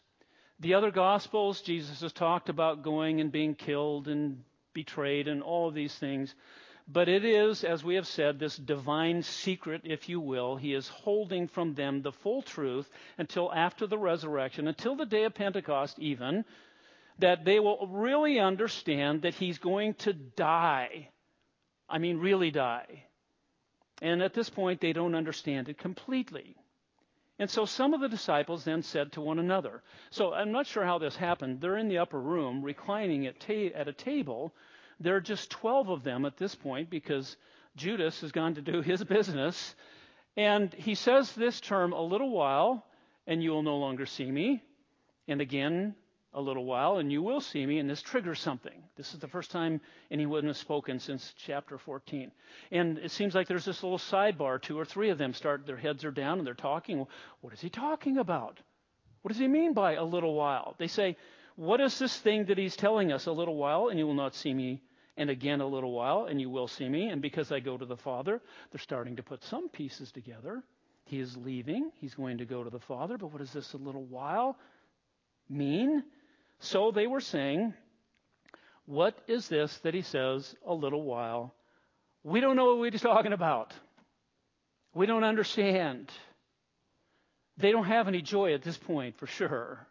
The 0.60 0.74
other 0.74 0.90
Gospels, 0.90 1.60
Jesus 1.60 2.02
has 2.02 2.12
talked 2.12 2.48
about 2.48 2.82
going 2.82 3.20
and 3.20 3.32
being 3.32 3.54
killed 3.54 4.08
and 4.08 4.44
betrayed 4.74 5.28
and 5.28 5.42
all 5.42 5.68
of 5.68 5.74
these 5.74 5.94
things. 5.94 6.34
But 6.88 7.08
it 7.08 7.24
is, 7.24 7.64
as 7.64 7.84
we 7.84 7.94
have 7.94 8.06
said, 8.06 8.38
this 8.38 8.56
divine 8.56 9.22
secret, 9.22 9.82
if 9.84 10.08
you 10.08 10.20
will. 10.20 10.56
He 10.56 10.74
is 10.74 10.88
holding 10.88 11.48
from 11.48 11.74
them 11.74 12.02
the 12.02 12.12
full 12.12 12.42
truth 12.42 12.90
until 13.18 13.52
after 13.52 13.86
the 13.86 13.98
resurrection, 13.98 14.68
until 14.68 14.96
the 14.96 15.06
day 15.06 15.24
of 15.24 15.34
Pentecost, 15.34 15.98
even, 15.98 16.44
that 17.18 17.44
they 17.44 17.60
will 17.60 17.86
really 17.86 18.40
understand 18.40 19.22
that 19.22 19.34
he's 19.34 19.58
going 19.58 19.94
to 19.94 20.12
die. 20.12 21.08
I 21.88 21.98
mean, 21.98 22.18
really 22.18 22.50
die. 22.50 23.04
And 24.00 24.22
at 24.22 24.34
this 24.34 24.50
point, 24.50 24.80
they 24.80 24.92
don't 24.92 25.14
understand 25.14 25.68
it 25.68 25.78
completely. 25.78 26.56
And 27.38 27.48
so 27.48 27.64
some 27.64 27.94
of 27.94 28.00
the 28.00 28.08
disciples 28.08 28.64
then 28.64 28.82
said 28.82 29.12
to 29.12 29.20
one 29.20 29.38
another. 29.38 29.82
So 30.10 30.32
I'm 30.32 30.52
not 30.52 30.66
sure 30.66 30.84
how 30.84 30.98
this 30.98 31.16
happened. 31.16 31.60
They're 31.60 31.78
in 31.78 31.88
the 31.88 31.98
upper 31.98 32.20
room, 32.20 32.62
reclining 32.62 33.26
at, 33.26 33.40
ta- 33.40 33.74
at 33.74 33.88
a 33.88 33.92
table 33.92 34.52
there 35.02 35.16
are 35.16 35.21
just 35.21 35.50
12 35.50 35.88
of 35.88 36.04
them 36.04 36.25
at 36.25 36.37
this 36.37 36.54
point 36.54 36.90
because 36.90 37.37
Judas 37.76 38.21
has 38.21 38.32
gone 38.32 38.54
to 38.54 38.62
do 38.62 38.82
his 38.82 39.02
business. 39.04 39.75
And 40.37 40.73
he 40.75 40.94
says 40.94 41.32
this 41.32 41.61
term, 41.61 41.92
a 41.92 42.02
little 42.02 42.30
while, 42.30 42.87
and 43.26 43.42
you 43.42 43.50
will 43.50 43.62
no 43.62 43.76
longer 43.76 44.06
see 44.06 44.30
me. 44.30 44.62
And 45.28 45.40
again, 45.40 45.94
a 46.35 46.40
little 46.40 46.64
while, 46.64 46.97
and 46.97 47.12
you 47.12 47.23
will 47.23 47.40
see 47.40 47.64
me. 47.66 47.78
And 47.78 47.88
this 47.88 48.00
triggers 48.00 48.40
something. 48.40 48.82
This 48.97 49.12
is 49.12 49.21
the 49.21 49.28
first 49.28 49.50
time 49.50 49.80
anyone 50.11 50.47
has 50.47 50.56
spoken 50.56 50.99
since 50.99 51.35
chapter 51.37 51.76
14. 51.76 52.32
And 52.71 52.99
it 52.99 53.11
seems 53.11 53.35
like 53.35 53.49
there's 53.49 53.66
this 53.66 53.82
little 53.82 53.99
sidebar. 53.99 54.61
Two 54.61 54.78
or 54.78 54.85
three 54.85 55.11
of 55.11 55.18
them 55.18 55.35
start, 55.35 55.66
their 55.66 55.76
heads 55.76 56.04
are 56.04 56.11
down 56.11 56.38
and 56.38 56.47
they're 56.47 56.54
talking. 56.54 57.06
What 57.42 57.52
is 57.52 57.61
he 57.61 57.68
talking 57.68 58.16
about? 58.16 58.59
What 59.21 59.28
does 59.28 59.38
he 59.38 59.49
mean 59.49 59.75
by 59.75 59.94
a 59.94 60.04
little 60.04 60.35
while? 60.35 60.75
They 60.78 60.88
say, 60.88 61.16
What 61.56 61.80
is 61.80 61.99
this 61.99 62.16
thing 62.16 62.47
that 62.47 62.59
he's 62.59 62.76
telling 62.76 63.12
us? 63.12 63.26
A 63.26 63.32
little 63.32 63.56
while, 63.56 63.88
and 63.88 63.99
you 63.99 64.06
will 64.06 64.14
not 64.14 64.35
see 64.35 64.54
me 64.54 64.82
and 65.16 65.31
again 65.31 65.61
a 65.61 65.66
little 65.66 65.92
while, 65.92 66.26
and 66.26 66.40
you 66.40 66.49
will 66.50 66.69
see 66.69 66.88
me. 66.88 67.09
And 67.09 67.21
because 67.21 67.52
I 67.52 67.61
go 67.61 67.76
to 67.76 67.85
the 67.85 67.97
Father, 67.97 68.40
they're 68.71 68.81
starting 68.81 69.16
to 69.16 69.23
put 69.23 69.45
some 69.45 69.69
pieces 69.69 70.11
together. 70.11 70.62
He 71.04 71.21
is 71.21 71.37
leaving. 71.37 71.90
He's 72.00 72.14
going 72.14 72.38
to 72.38 72.45
go 72.45 72.64
to 72.64 72.71
the 72.71 72.81
Father. 72.81 73.19
But 73.19 73.33
what 73.33 73.38
does 73.38 73.52
this 73.52 73.73
a 73.75 73.78
little 73.78 74.04
while 74.04 74.57
mean? 75.49 76.02
So 76.61 76.90
they 76.90 77.07
were 77.07 77.21
saying, 77.21 77.75
What 78.87 79.19
is 79.26 79.49
this 79.49 79.76
that 79.78 79.95
he 79.95 80.02
says 80.02 80.54
a 80.66 80.73
little 80.73 81.02
while? 81.02 81.54
We 82.25 82.40
don't 82.40 82.57
know 82.57 82.76
what 82.76 82.92
he's 82.92 83.02
talking 83.02 83.33
about. 83.33 83.75
We 84.95 85.07
don't 85.07 85.25
understand. 85.25 86.11
They 87.59 87.73
don't 87.73 87.85
have 87.85 88.09
any 88.09 88.23
joy 88.23 88.54
at 88.54 88.62
this 88.62 88.78
point, 88.78 89.19
for 89.19 89.26
sure. 89.26 89.87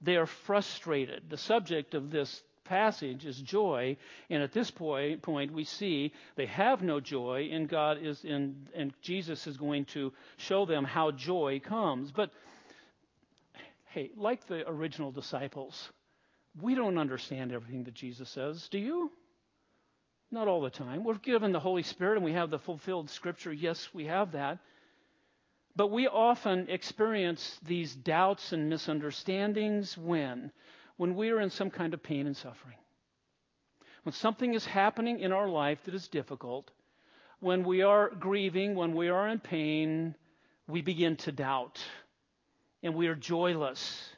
They 0.00 0.16
are 0.16 0.26
frustrated. 0.26 1.28
The 1.28 1.36
subject 1.36 1.94
of 1.94 2.10
this 2.10 2.42
passage 2.68 3.26
is 3.26 3.40
joy, 3.40 3.96
and 4.30 4.42
at 4.42 4.52
this 4.52 4.70
point, 4.70 5.22
point 5.22 5.52
we 5.52 5.64
see 5.64 6.12
they 6.36 6.46
have 6.46 6.82
no 6.82 7.00
joy, 7.00 7.48
and 7.52 7.68
God 7.68 7.98
is 8.02 8.24
in, 8.24 8.68
and 8.74 8.92
Jesus 9.00 9.46
is 9.46 9.56
going 9.56 9.84
to 9.86 10.12
show 10.36 10.66
them 10.66 10.84
how 10.84 11.10
joy 11.10 11.60
comes. 11.60 12.12
But 12.12 12.30
hey, 13.86 14.10
like 14.16 14.46
the 14.46 14.68
original 14.68 15.10
disciples, 15.10 15.90
we 16.60 16.74
don't 16.74 16.98
understand 16.98 17.52
everything 17.52 17.84
that 17.84 17.94
Jesus 17.94 18.28
says. 18.28 18.68
Do 18.68 18.78
you? 18.78 19.10
Not 20.30 20.48
all 20.48 20.60
the 20.60 20.70
time. 20.70 21.04
We're 21.04 21.14
given 21.14 21.52
the 21.52 21.60
Holy 21.60 21.82
Spirit 21.82 22.16
and 22.16 22.24
we 22.24 22.32
have 22.32 22.50
the 22.50 22.58
fulfilled 22.58 23.10
Scripture. 23.10 23.52
Yes, 23.52 23.88
we 23.94 24.06
have 24.06 24.32
that. 24.32 24.58
But 25.76 25.90
we 25.90 26.08
often 26.08 26.68
experience 26.70 27.60
these 27.62 27.94
doubts 27.94 28.52
and 28.52 28.70
misunderstandings 28.70 29.96
when? 29.96 30.50
When 30.96 31.14
we 31.14 31.30
are 31.30 31.40
in 31.40 31.50
some 31.50 31.70
kind 31.70 31.94
of 31.94 32.02
pain 32.02 32.26
and 32.26 32.36
suffering. 32.36 32.76
When 34.02 34.12
something 34.12 34.54
is 34.54 34.64
happening 34.64 35.20
in 35.20 35.32
our 35.32 35.48
life 35.48 35.78
that 35.84 35.94
is 35.94 36.08
difficult, 36.08 36.70
when 37.40 37.64
we 37.64 37.82
are 37.82 38.08
grieving, 38.08 38.74
when 38.74 38.94
we 38.94 39.08
are 39.08 39.28
in 39.28 39.40
pain, 39.40 40.14
we 40.68 40.80
begin 40.80 41.16
to 41.16 41.32
doubt. 41.32 41.80
And 42.82 42.94
we 42.94 43.08
are 43.08 43.14
joyless 43.14 44.10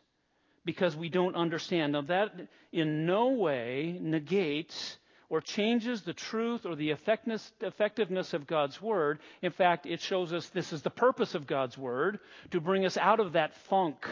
because 0.65 0.95
we 0.95 1.09
don't 1.09 1.35
understand. 1.35 1.95
Now, 1.95 2.03
that 2.03 2.35
in 2.73 3.07
no 3.07 3.29
way 3.29 3.99
negates 4.01 4.99
or 5.31 5.41
changes 5.41 6.03
the 6.03 6.13
truth 6.13 6.65
or 6.65 6.75
the 6.75 6.91
effectiveness 6.91 8.35
of 8.35 8.47
God's 8.47 8.81
Word. 8.81 9.19
In 9.43 9.53
fact, 9.53 9.87
it 9.87 10.01
shows 10.01 10.33
us 10.33 10.49
this 10.49 10.73
is 10.73 10.83
the 10.83 10.91
purpose 10.91 11.35
of 11.35 11.47
God's 11.47 11.77
Word 11.77 12.19
to 12.51 12.61
bring 12.61 12.85
us 12.87 12.97
out 12.97 13.21
of 13.21 13.33
that 13.33 13.55
funk 13.69 14.07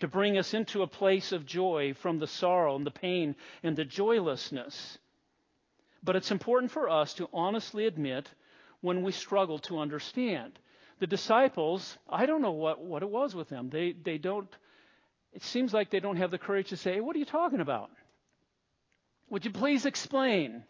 to 0.00 0.08
bring 0.08 0.36
us 0.36 0.52
into 0.54 0.82
a 0.82 0.86
place 0.86 1.32
of 1.32 1.46
joy 1.46 1.94
from 1.94 2.18
the 2.18 2.26
sorrow 2.26 2.76
and 2.76 2.84
the 2.84 2.90
pain 2.90 3.34
and 3.62 3.76
the 3.76 3.84
joylessness. 3.84 4.98
But 6.02 6.16
it's 6.16 6.30
important 6.30 6.70
for 6.70 6.88
us 6.88 7.14
to 7.14 7.28
honestly 7.32 7.86
admit 7.86 8.30
when 8.80 9.02
we 9.02 9.12
struggle 9.12 9.58
to 9.60 9.78
understand. 9.78 10.58
The 11.00 11.06
disciples, 11.06 11.98
I 12.08 12.26
don't 12.26 12.42
know 12.42 12.52
what, 12.52 12.80
what 12.80 13.02
it 13.02 13.10
was 13.10 13.34
with 13.34 13.48
them. 13.48 13.70
They, 13.70 13.92
they 13.92 14.18
don't, 14.18 14.48
it 15.32 15.42
seems 15.42 15.72
like 15.74 15.90
they 15.90 16.00
don't 16.00 16.16
have 16.16 16.30
the 16.30 16.38
courage 16.38 16.68
to 16.70 16.76
say, 16.76 17.00
What 17.00 17.16
are 17.16 17.18
you 17.18 17.24
talking 17.24 17.60
about? 17.60 17.90
Would 19.30 19.44
you 19.44 19.50
please 19.50 19.86
explain? 19.86 20.62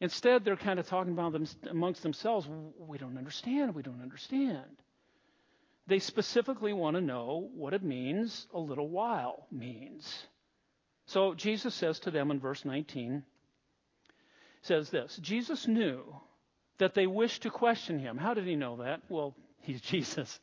Instead, 0.00 0.44
they're 0.44 0.56
kind 0.56 0.78
of 0.78 0.86
talking 0.86 1.12
about 1.12 1.32
them 1.32 1.46
amongst 1.70 2.02
themselves. 2.02 2.46
We 2.78 2.98
don't 2.98 3.16
understand. 3.16 3.74
We 3.74 3.82
don't 3.82 4.02
understand. 4.02 4.64
They 5.86 5.98
specifically 6.00 6.72
want 6.72 6.96
to 6.96 7.00
know 7.00 7.48
what 7.54 7.74
it 7.74 7.82
means 7.82 8.46
a 8.52 8.58
little 8.58 8.88
while 8.88 9.46
means. 9.52 10.26
So 11.06 11.34
Jesus 11.34 11.74
says 11.74 12.00
to 12.00 12.10
them 12.10 12.30
in 12.30 12.40
verse 12.40 12.64
19, 12.64 13.22
says 14.62 14.90
this 14.90 15.16
Jesus 15.22 15.68
knew 15.68 16.02
that 16.78 16.94
they 16.94 17.06
wished 17.06 17.42
to 17.42 17.50
question 17.50 17.98
him. 17.98 18.18
How 18.18 18.34
did 18.34 18.46
he 18.46 18.56
know 18.56 18.76
that? 18.76 19.02
Well, 19.08 19.34
he's 19.60 19.80
Jesus. 19.80 20.40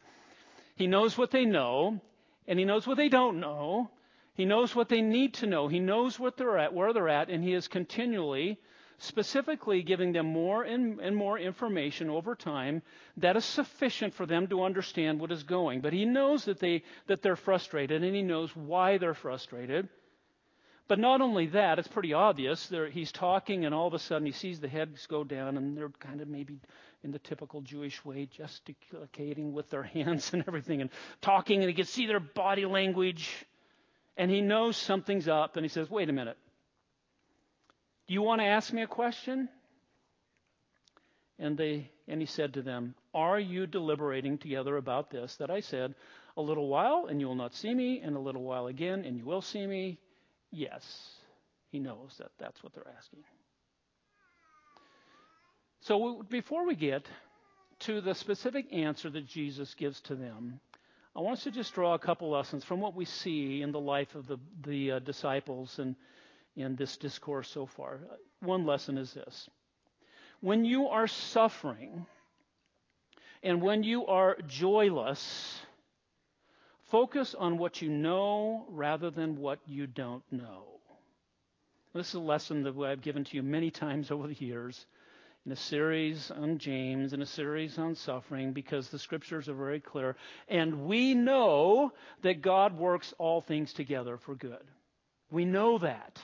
He 0.75 0.88
knows 0.88 1.17
what 1.17 1.31
they 1.31 1.45
know, 1.45 2.01
and 2.47 2.57
he 2.57 2.65
knows 2.65 2.88
what 2.88 2.97
they 2.97 3.09
don't 3.09 3.39
know. 3.39 3.91
He 4.35 4.45
knows 4.45 4.75
what 4.75 4.89
they 4.89 5.01
need 5.01 5.35
to 5.35 5.45
know. 5.45 5.67
He 5.67 5.79
knows 5.79 6.19
what 6.19 6.38
they're 6.38 6.57
at, 6.57 6.73
where 6.73 6.91
they're 6.91 7.09
at, 7.09 7.29
and 7.29 7.43
he 7.43 7.53
is 7.53 7.67
continually 7.67 8.59
specifically 8.97 9.81
giving 9.81 10.13
them 10.13 10.27
more 10.27 10.63
and, 10.63 11.00
and, 11.00 11.15
more 11.15 11.38
information 11.38 12.09
over 12.09 12.35
time 12.35 12.81
that 13.17 13.35
is 13.35 13.45
sufficient 13.45 14.13
for 14.13 14.25
them 14.25 14.47
to 14.47 14.63
understand 14.63 15.19
what 15.19 15.31
is 15.31 15.43
going. 15.43 15.81
But 15.81 15.93
he 15.93 16.05
knows 16.05 16.45
that, 16.45 16.59
they, 16.59 16.83
that 17.07 17.21
they're 17.21 17.35
frustrated, 17.35 18.03
and 18.03 18.15
he 18.15 18.21
knows 18.21 18.55
why 18.55 18.97
they're 18.97 19.13
frustrated. 19.13 19.89
But 20.88 21.00
not 21.00 21.21
only 21.21 21.47
that, 21.47 21.79
it's 21.79 21.88
pretty 21.88 22.13
obvious. 22.13 22.67
They're, 22.67 22.89
he's 22.89 23.12
talking, 23.12 23.65
and 23.65 23.73
all 23.73 23.88
of 23.88 23.93
a 23.93 24.00
sudden 24.00 24.25
he 24.25 24.33
sees 24.33 24.59
the 24.59 24.67
heads 24.67 25.07
go 25.07 25.23
down, 25.23 25.57
and 25.57 25.77
they're 25.77 25.89
kind 26.00 26.21
of 26.21 26.27
maybe 26.27 26.59
in 27.03 27.12
the 27.12 27.19
typical 27.19 27.62
Jewish 27.62 28.03
way, 28.03 28.25
gesticulating 28.25 29.53
with 29.53 29.69
their 29.69 29.83
hands 29.95 30.33
and 30.33 30.43
everything, 30.47 30.81
and 30.81 30.89
talking, 31.21 31.62
and 31.62 31.69
he 31.69 31.73
can 31.73 31.85
see 31.85 32.05
their 32.05 32.19
body 32.19 32.65
language. 32.65 33.45
And 34.17 34.29
he 34.29 34.41
knows 34.41 34.77
something's 34.77 35.27
up, 35.27 35.55
and 35.55 35.63
he 35.65 35.69
says, 35.69 35.89
Wait 35.89 36.09
a 36.09 36.13
minute. 36.13 36.38
Do 38.07 38.13
you 38.13 38.22
want 38.22 38.41
to 38.41 38.45
ask 38.45 38.74
me 38.74 38.81
a 38.81 38.88
question? 38.88 39.50
And, 41.39 41.57
they, 41.57 41.89
and 42.07 42.19
he 42.19 42.25
said 42.25 42.53
to 42.53 42.62
them, 42.62 42.95
Are 43.13 43.39
you 43.39 43.65
deliberating 43.65 44.38
together 44.38 44.77
about 44.77 45.10
this 45.10 45.36
that 45.38 45.50
I 45.50 45.62
said, 45.62 45.95
A 46.38 46.41
little 46.41 46.67
while, 46.67 47.07
and 47.10 47.19
you 47.19 47.27
will 47.27 47.36
not 47.36 47.55
see 47.55 47.74
me, 47.74 48.01
and 48.01 48.15
a 48.15 48.19
little 48.19 48.43
while 48.43 48.67
again, 48.67 49.03
and 49.05 49.17
you 49.17 49.25
will 49.25 49.41
see 49.41 49.65
me? 49.65 50.00
Yes. 50.51 50.83
He 51.72 51.79
knows 51.79 52.15
that 52.19 52.31
that's 52.39 52.62
what 52.62 52.74
they're 52.74 52.93
asking. 52.95 53.24
So 55.81 56.24
before 56.29 56.65
we 56.65 56.75
get 56.75 57.05
to 57.79 58.00
the 58.00 58.13
specific 58.13 58.67
answer 58.72 59.10
that 59.10 59.27
Jesus 59.27 59.74
gives 59.74 60.00
to 60.01 60.15
them, 60.15 60.60
I 61.15 61.19
want 61.19 61.38
us 61.38 61.43
to 61.43 61.51
just 61.51 61.74
draw 61.74 61.93
a 61.93 62.00
couple 62.00 62.29
lessons 62.29 62.63
from 62.63 62.79
what 62.79 62.95
we 62.95 63.05
see 63.05 63.62
in 63.62 63.72
the 63.72 63.79
life 63.79 64.15
of 64.15 64.27
the, 64.27 64.38
the 64.65 64.93
uh, 64.93 65.00
disciples 65.00 65.79
and 65.79 65.95
in 66.55 66.75
this 66.75 66.98
discourse 66.98 67.50
so 67.50 67.65
far. 67.65 68.00
Uh, 68.10 68.15
one 68.41 68.65
lesson 68.65 68.98
is 68.98 69.13
this 69.13 69.50
when 70.41 70.65
you 70.65 70.88
are 70.88 71.07
suffering 71.07 72.05
and 73.41 73.62
when 73.62 73.83
you 73.83 74.05
are 74.05 74.38
joyless, 74.48 75.62
focus 76.91 77.36
on 77.38 77.57
what 77.57 77.81
you 77.81 77.89
know 77.89 78.65
rather 78.69 79.10
than 79.10 79.38
what 79.38 79.60
you 79.65 79.88
don't 79.88 80.24
know. 80.31 80.63
This 81.93 82.10
is 82.10 82.13
a 82.15 82.19
lesson 82.19 82.63
that 82.63 82.75
I've 82.77 83.01
given 83.01 83.24
to 83.25 83.36
you 83.36 83.43
many 83.43 83.69
times 83.69 84.12
over 84.12 84.27
the 84.27 84.33
years 84.33 84.86
in 85.45 85.51
a 85.51 85.55
series 85.57 86.31
on 86.31 86.57
James, 86.57 87.13
in 87.13 87.22
a 87.22 87.25
series 87.25 87.77
on 87.77 87.95
suffering, 87.95 88.53
because 88.53 88.89
the 88.89 89.00
scriptures 89.00 89.50
are 89.50 89.53
very 89.53 89.81
clear. 89.81 90.15
And 90.48 90.86
we 90.86 91.13
know 91.13 91.91
that 92.22 92.41
God 92.41 92.77
works 92.77 93.13
all 93.17 93.41
things 93.41 93.74
together 93.74 94.17
for 94.17 94.36
good. 94.36 94.63
We 95.31 95.45
know 95.45 95.77
that. 95.79 96.24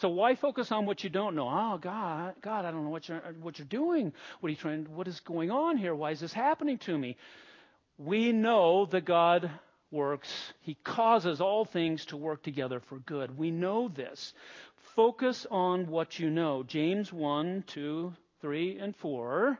So 0.00 0.08
why 0.08 0.36
focus 0.36 0.70
on 0.70 0.86
what 0.86 1.02
you 1.02 1.10
don't 1.10 1.34
know? 1.34 1.48
Oh 1.48 1.76
God, 1.78 2.34
God, 2.40 2.64
I 2.64 2.70
don't 2.70 2.84
know 2.84 2.90
what 2.90 3.08
you're 3.08 3.20
what 3.40 3.58
you're 3.58 3.66
doing. 3.66 4.12
What 4.40 4.48
are 4.48 4.50
you 4.50 4.56
trying? 4.56 4.84
What 4.94 5.08
is 5.08 5.18
going 5.20 5.50
on 5.50 5.76
here? 5.76 5.94
Why 5.94 6.12
is 6.12 6.20
this 6.20 6.32
happening 6.32 6.78
to 6.78 6.96
me? 6.96 7.16
We 7.98 8.30
know 8.30 8.86
that 8.86 9.04
God 9.04 9.50
works. 9.90 10.28
He 10.60 10.74
causes 10.84 11.40
all 11.40 11.64
things 11.64 12.04
to 12.06 12.16
work 12.16 12.44
together 12.44 12.78
for 12.78 13.00
good. 13.00 13.36
We 13.36 13.50
know 13.50 13.88
this. 13.88 14.34
Focus 14.94 15.46
on 15.50 15.88
what 15.88 16.18
you 16.18 16.30
know. 16.30 16.62
James 16.62 17.12
1, 17.12 17.64
2, 17.66 18.12
3, 18.40 18.78
and 18.78 18.94
4. 18.96 19.58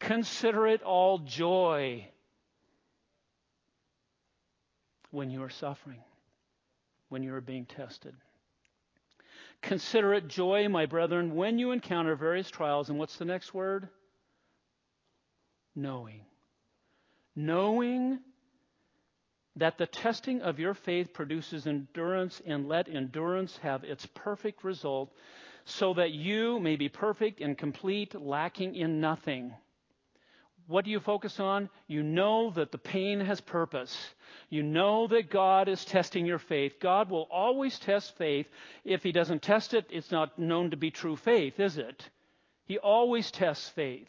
Consider 0.00 0.66
it 0.66 0.82
all 0.82 1.18
joy 1.18 2.08
when 5.12 5.30
you 5.30 5.42
are 5.44 5.50
suffering, 5.50 6.02
when 7.08 7.22
you 7.22 7.34
are 7.34 7.40
being 7.40 7.66
tested. 7.66 8.14
Consider 9.62 10.14
it 10.14 10.28
joy, 10.28 10.68
my 10.68 10.86
brethren, 10.86 11.34
when 11.34 11.58
you 11.58 11.70
encounter 11.70 12.16
various 12.16 12.50
trials. 12.50 12.88
And 12.88 12.98
what's 12.98 13.16
the 13.16 13.24
next 13.24 13.52
word? 13.52 13.88
Knowing. 15.76 16.22
Knowing 17.36 18.20
that 19.56 19.78
the 19.78 19.86
testing 19.86 20.40
of 20.42 20.58
your 20.58 20.74
faith 20.74 21.12
produces 21.12 21.66
endurance, 21.66 22.40
and 22.46 22.68
let 22.68 22.88
endurance 22.88 23.58
have 23.58 23.84
its 23.84 24.06
perfect 24.14 24.64
result, 24.64 25.12
so 25.64 25.92
that 25.94 26.12
you 26.12 26.58
may 26.60 26.76
be 26.76 26.88
perfect 26.88 27.40
and 27.40 27.58
complete, 27.58 28.14
lacking 28.14 28.74
in 28.74 29.00
nothing. 29.00 29.52
What 30.70 30.84
do 30.84 30.92
you 30.92 31.00
focus 31.00 31.40
on? 31.40 31.68
You 31.88 32.04
know 32.04 32.52
that 32.52 32.70
the 32.70 32.78
pain 32.78 33.18
has 33.18 33.40
purpose. 33.40 34.14
You 34.50 34.62
know 34.62 35.08
that 35.08 35.28
God 35.28 35.68
is 35.68 35.84
testing 35.84 36.24
your 36.24 36.38
faith. 36.38 36.74
God 36.80 37.10
will 37.10 37.26
always 37.28 37.76
test 37.80 38.16
faith. 38.16 38.46
If 38.84 39.02
He 39.02 39.10
doesn't 39.10 39.42
test 39.42 39.74
it, 39.74 39.86
it's 39.90 40.12
not 40.12 40.38
known 40.38 40.70
to 40.70 40.76
be 40.76 40.92
true 40.92 41.16
faith, 41.16 41.58
is 41.58 41.76
it? 41.76 42.08
He 42.66 42.78
always 42.78 43.32
tests 43.32 43.68
faith. 43.70 44.06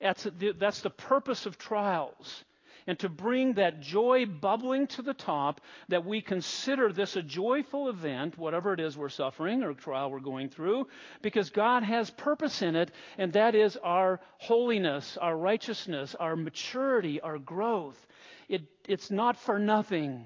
That's 0.00 0.22
the, 0.22 0.52
that's 0.56 0.82
the 0.82 0.90
purpose 0.90 1.44
of 1.44 1.58
trials 1.58 2.44
and 2.88 2.98
to 3.00 3.08
bring 3.10 3.52
that 3.52 3.80
joy 3.80 4.24
bubbling 4.24 4.86
to 4.86 5.02
the 5.02 5.12
top 5.12 5.60
that 5.88 6.06
we 6.06 6.22
consider 6.22 6.90
this 6.90 7.16
a 7.16 7.22
joyful 7.22 7.90
event, 7.90 8.38
whatever 8.38 8.72
it 8.72 8.80
is 8.80 8.96
we're 8.96 9.10
suffering 9.10 9.62
or 9.62 9.74
trial 9.74 10.10
we're 10.10 10.20
going 10.20 10.48
through, 10.48 10.88
because 11.20 11.50
God 11.50 11.82
has 11.82 12.08
purpose 12.08 12.62
in 12.62 12.74
it, 12.74 12.90
and 13.18 13.34
that 13.34 13.54
is 13.54 13.76
our 13.84 14.20
holiness, 14.38 15.18
our 15.20 15.36
righteousness, 15.36 16.16
our 16.18 16.34
maturity, 16.34 17.20
our 17.20 17.38
growth. 17.38 18.06
It, 18.48 18.62
it's 18.88 19.10
not 19.10 19.36
for 19.36 19.58
nothing. 19.58 20.24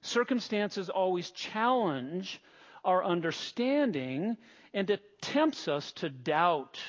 Circumstances 0.00 0.88
always 0.88 1.30
challenge 1.30 2.40
our 2.84 3.04
understanding 3.04 4.38
and 4.72 4.88
it 4.88 5.02
tempts 5.20 5.68
us 5.68 5.92
to 5.92 6.08
doubt 6.08 6.80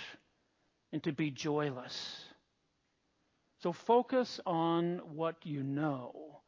and 0.94 1.04
to 1.04 1.12
be 1.12 1.30
joyless. 1.30 2.24
So 3.62 3.72
focus 3.72 4.40
on 4.46 5.02
what 5.14 5.36
you 5.44 5.62
know 5.62 6.42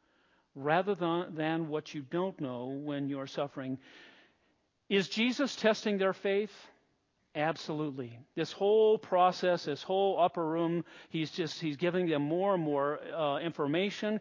rather 0.54 0.94
than, 0.94 1.34
than 1.34 1.68
what 1.68 1.94
you 1.94 2.02
don't 2.02 2.40
know 2.40 2.66
when 2.66 3.08
you're 3.08 3.26
suffering. 3.26 3.78
Is 4.88 5.08
Jesus 5.08 5.54
testing 5.56 5.98
their 5.98 6.12
faith? 6.12 6.52
Absolutely. 7.36 8.18
This 8.36 8.52
whole 8.52 8.98
process, 8.98 9.64
this 9.64 9.82
whole 9.82 10.20
upper 10.20 10.44
room, 10.44 10.84
he's 11.08 11.30
just 11.30 11.60
he's 11.60 11.76
giving 11.76 12.06
them 12.06 12.22
more 12.22 12.54
and 12.54 12.62
more 12.62 13.00
uh, 13.12 13.38
information 13.38 14.20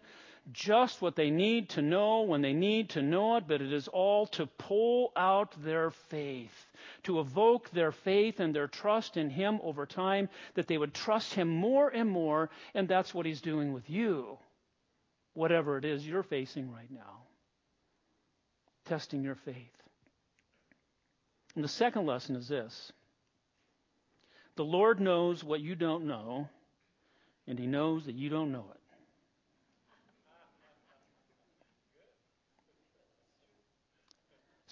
just 0.51 1.01
what 1.01 1.15
they 1.15 1.29
need 1.29 1.69
to 1.69 1.82
know 1.82 2.21
when 2.23 2.41
they 2.41 2.53
need 2.53 2.89
to 2.89 3.01
know 3.01 3.38
it, 3.38 3.45
but 3.47 3.62
it 3.62 3.71
is 3.71 3.88
all 3.88 4.27
to 4.27 4.45
pull 4.45 5.12
out 5.15 5.56
their 5.63 5.91
faith, 5.91 6.71
to 7.03 7.19
evoke 7.19 7.69
their 7.71 7.91
faith 7.91 8.39
and 8.39 8.53
their 8.53 8.67
trust 8.67 9.15
in 9.15 9.29
Him 9.29 9.60
over 9.63 9.86
time, 9.86 10.27
that 10.56 10.67
they 10.67 10.77
would 10.77 10.93
trust 10.93 11.34
Him 11.34 11.47
more 11.47 11.89
and 11.89 12.10
more, 12.10 12.49
and 12.73 12.88
that's 12.88 13.13
what 13.13 13.25
He's 13.25 13.41
doing 13.41 13.71
with 13.71 13.89
you, 13.89 14.38
whatever 15.34 15.77
it 15.77 15.86
is 15.86 16.06
you're 16.06 16.23
facing 16.23 16.71
right 16.71 16.91
now. 16.91 17.21
Testing 18.86 19.23
your 19.23 19.36
faith. 19.36 19.56
And 21.56 21.63
the 21.63 21.69
second 21.69 22.06
lesson 22.06 22.36
is 22.36 22.49
this 22.49 22.91
the 24.56 24.65
Lord 24.65 24.99
knows 24.99 25.41
what 25.41 25.62
you 25.62 25.75
don't 25.75 26.06
know, 26.06 26.49
and 27.47 27.58
He 27.58 27.65
knows 27.65 28.06
that 28.08 28.15
you 28.15 28.29
don't 28.29 28.51
know 28.51 28.65
it. 28.73 28.83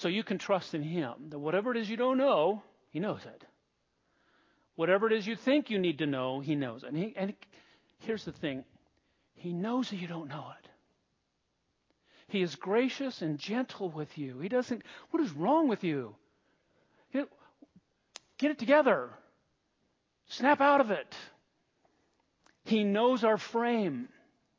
So 0.01 0.07
you 0.07 0.23
can 0.23 0.39
trust 0.39 0.73
in 0.73 0.81
Him 0.81 1.13
that 1.29 1.37
whatever 1.37 1.69
it 1.69 1.77
is 1.77 1.87
you 1.87 1.95
don't 1.95 2.17
know, 2.17 2.63
He 2.89 2.99
knows 2.99 3.21
it. 3.23 3.43
Whatever 4.75 5.05
it 5.05 5.13
is 5.13 5.27
you 5.27 5.35
think 5.35 5.69
you 5.69 5.77
need 5.77 5.99
to 5.99 6.07
know, 6.07 6.39
He 6.39 6.55
knows 6.55 6.81
it. 6.81 6.87
And, 6.87 6.97
he, 6.97 7.13
and 7.15 7.33
here's 7.99 8.25
the 8.25 8.31
thing 8.31 8.65
He 9.35 9.53
knows 9.53 9.91
that 9.91 9.97
you 9.97 10.07
don't 10.07 10.27
know 10.27 10.43
it. 10.59 10.69
He 12.29 12.41
is 12.41 12.55
gracious 12.55 13.21
and 13.21 13.37
gentle 13.37 13.91
with 13.91 14.17
you. 14.17 14.39
He 14.39 14.49
doesn't, 14.49 14.81
what 15.11 15.21
is 15.21 15.31
wrong 15.33 15.67
with 15.67 15.83
you? 15.83 16.15
Get 17.13 18.49
it 18.49 18.57
together. 18.57 19.11
Snap 20.29 20.61
out 20.61 20.81
of 20.81 20.89
it. 20.89 21.15
He 22.63 22.83
knows 22.83 23.23
our 23.23 23.37
frame. 23.37 24.09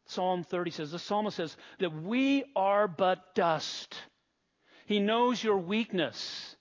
Psalm 0.05 0.45
30 0.45 0.71
says, 0.71 0.93
the 0.93 1.01
psalmist 1.01 1.37
says 1.37 1.57
that 1.81 1.93
we 1.93 2.45
are 2.55 2.87
but 2.87 3.35
dust. 3.35 3.97
He 4.87 4.99
knows 4.99 5.43
your 5.43 5.59
weakness. 5.59 6.57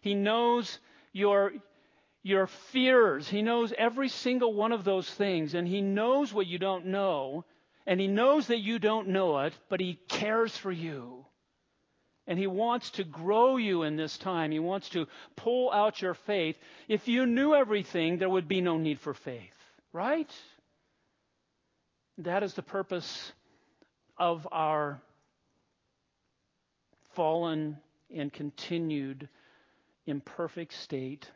He 0.00 0.14
knows 0.14 0.78
your, 1.12 1.52
your 2.22 2.46
fears. 2.46 3.28
He 3.28 3.42
knows 3.42 3.72
every 3.76 4.08
single 4.08 4.54
one 4.54 4.72
of 4.72 4.84
those 4.84 5.08
things. 5.08 5.54
And 5.54 5.66
He 5.66 5.80
knows 5.80 6.32
what 6.32 6.46
you 6.46 6.58
don't 6.58 6.86
know. 6.86 7.44
And 7.86 8.00
He 8.00 8.06
knows 8.06 8.48
that 8.48 8.60
you 8.60 8.78
don't 8.78 9.08
know 9.08 9.38
it, 9.40 9.54
but 9.68 9.80
He 9.80 9.98
cares 10.08 10.56
for 10.56 10.72
you. 10.72 11.24
And 12.26 12.38
He 12.38 12.46
wants 12.46 12.90
to 12.92 13.04
grow 13.04 13.56
you 13.56 13.82
in 13.84 13.96
this 13.96 14.18
time. 14.18 14.50
He 14.50 14.58
wants 14.58 14.88
to 14.90 15.06
pull 15.36 15.70
out 15.70 16.02
your 16.02 16.14
faith. 16.14 16.56
If 16.88 17.06
you 17.06 17.26
knew 17.26 17.54
everything, 17.54 18.18
there 18.18 18.30
would 18.30 18.48
be 18.48 18.60
no 18.60 18.76
need 18.78 18.98
for 18.98 19.14
faith, 19.14 19.54
right? 19.92 20.30
That 22.18 22.42
is 22.42 22.54
the 22.54 22.62
purpose 22.62 23.32
of 24.18 24.48
our 24.50 25.00
fallen 27.16 27.78
and 28.14 28.32
continued 28.32 29.28
imperfect 30.06 30.72
state 30.72 31.28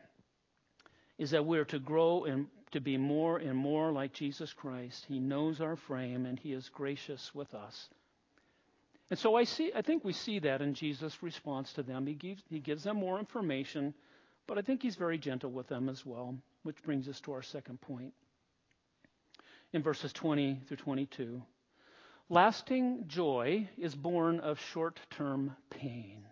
is 1.17 1.31
that 1.31 1.45
we're 1.45 1.65
to 1.65 1.79
grow 1.79 2.23
and 2.23 2.47
to 2.71 2.79
be 2.79 2.95
more 2.97 3.37
and 3.37 3.57
more 3.57 3.91
like 3.91 4.13
Jesus 4.13 4.53
Christ. 4.53 5.05
He 5.07 5.19
knows 5.19 5.59
our 5.59 5.75
frame 5.75 6.25
and 6.25 6.39
he 6.39 6.53
is 6.53 6.69
gracious 6.69 7.35
with 7.35 7.53
us. 7.53 7.89
And 9.09 9.19
so 9.19 9.35
I 9.35 9.43
see 9.43 9.71
I 9.75 9.81
think 9.81 10.05
we 10.05 10.13
see 10.13 10.39
that 10.39 10.61
in 10.61 10.73
Jesus' 10.73 11.21
response 11.21 11.73
to 11.73 11.83
them. 11.83 12.07
He 12.07 12.13
gives 12.13 12.43
he 12.49 12.59
gives 12.59 12.83
them 12.83 12.95
more 12.95 13.19
information, 13.19 13.93
but 14.47 14.57
I 14.57 14.61
think 14.61 14.81
he's 14.81 14.95
very 14.95 15.17
gentle 15.17 15.51
with 15.51 15.67
them 15.67 15.89
as 15.89 16.05
well, 16.05 16.35
which 16.63 16.81
brings 16.83 17.09
us 17.09 17.19
to 17.21 17.33
our 17.33 17.41
second 17.41 17.81
point. 17.81 18.13
In 19.73 19.81
verses 19.81 20.13
20 20.13 20.61
through 20.67 20.77
22, 20.77 21.41
Lasting 22.31 23.09
joy 23.09 23.67
is 23.77 23.93
born 23.93 24.39
of 24.39 24.57
short 24.57 25.01
term 25.09 25.53
pain. 25.69 26.23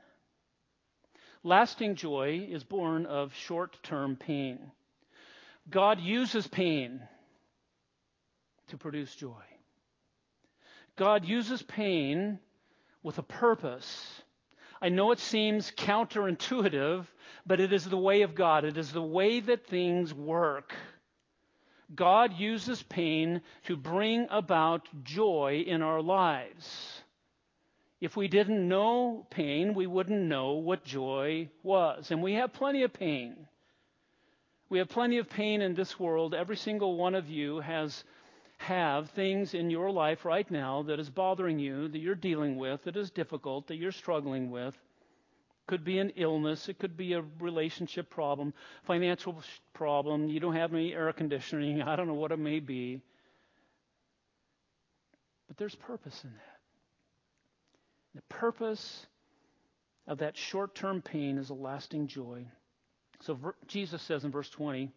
Lasting 1.44 1.96
joy 1.96 2.48
is 2.50 2.64
born 2.64 3.06
of 3.06 3.36
short 3.36 3.78
term 3.84 4.16
pain. 4.16 4.72
God 5.70 6.00
uses 6.00 6.48
pain 6.48 7.02
to 8.70 8.78
produce 8.78 9.14
joy. 9.14 9.44
God 10.96 11.26
uses 11.26 11.62
pain 11.64 12.40
with 13.04 13.18
a 13.18 13.24
purpose. 13.24 14.22
I 14.82 14.88
know 14.88 15.12
it 15.12 15.20
seems 15.20 15.70
counterintuitive, 15.70 17.08
but 17.46 17.60
it 17.60 17.74
is 17.74 17.84
the 17.84 17.98
way 17.98 18.22
of 18.22 18.36
God. 18.36 18.64
It 18.64 18.78
is 18.78 18.94
the 18.94 19.04
way 19.04 19.42
that 19.42 19.68
things 19.68 20.14
work. 20.14 20.74
God 21.94 22.34
uses 22.38 22.84
pain 22.84 23.42
to 23.64 23.76
bring 23.76 24.28
about 24.30 24.88
joy 25.04 25.64
in 25.66 25.82
our 25.82 26.02
lives. 26.02 27.02
If 28.00 28.16
we 28.16 28.28
didn't 28.28 28.68
know 28.68 29.26
pain, 29.30 29.74
we 29.74 29.88
wouldn't 29.88 30.22
know 30.22 30.54
what 30.54 30.86
joy 30.86 31.50
was. 31.64 32.12
And 32.12 32.22
we 32.22 32.34
have 32.34 32.54
plenty 32.54 32.84
of 32.84 32.94
pain. 32.94 33.48
We 34.70 34.78
have 34.78 34.90
plenty 34.90 35.18
of 35.18 35.30
pain 35.30 35.62
in 35.62 35.74
this 35.74 36.00
world. 36.00 36.34
Every 36.34 36.56
single 36.56 36.96
one 36.96 37.16
of 37.16 37.28
you 37.28 37.60
has 37.60 38.04
have 38.60 39.10
things 39.12 39.54
in 39.54 39.70
your 39.70 39.90
life 39.90 40.26
right 40.26 40.50
now 40.52 40.84
that 40.84 41.00
is 41.00 41.10
bothering 41.10 41.60
you, 41.60 41.88
that 41.88 41.98
you're 41.98 42.14
dealing 42.14 42.58
with, 42.58 42.84
that 42.84 42.98
is 42.98 43.10
difficult, 43.10 43.68
that 43.68 43.78
you're 43.78 43.92
struggling 43.92 44.52
with. 44.52 44.78
Could 45.70 45.84
be 45.84 46.00
an 46.00 46.14
illness, 46.16 46.68
it 46.68 46.80
could 46.80 46.98
be 46.98 47.14
a 47.14 47.24
relationship 47.40 48.10
problem, 48.10 48.56
financial 48.86 49.40
problem, 49.72 50.28
you 50.28 50.40
don't 50.40 50.56
have 50.56 50.74
any 50.74 50.96
air 50.96 51.14
conditioning, 51.14 51.80
I 51.84 51.96
don't 51.96 52.08
know 52.08 52.16
what 52.16 52.32
it 52.32 52.40
may 52.40 52.60
be. 52.60 53.04
But 55.48 55.58
there's 55.58 55.76
purpose 55.76 56.20
in 56.24 56.32
that. 56.32 56.58
The 58.16 58.24
purpose 58.34 59.06
of 60.08 60.18
that 60.18 60.36
short 60.36 60.74
term 60.74 61.04
pain 61.04 61.38
is 61.38 61.52
a 61.52 61.54
lasting 61.54 62.08
joy. 62.08 62.48
So 63.20 63.38
Jesus 63.68 64.02
says 64.02 64.26
in 64.26 64.32
verse 64.32 64.50
20, 64.50 64.92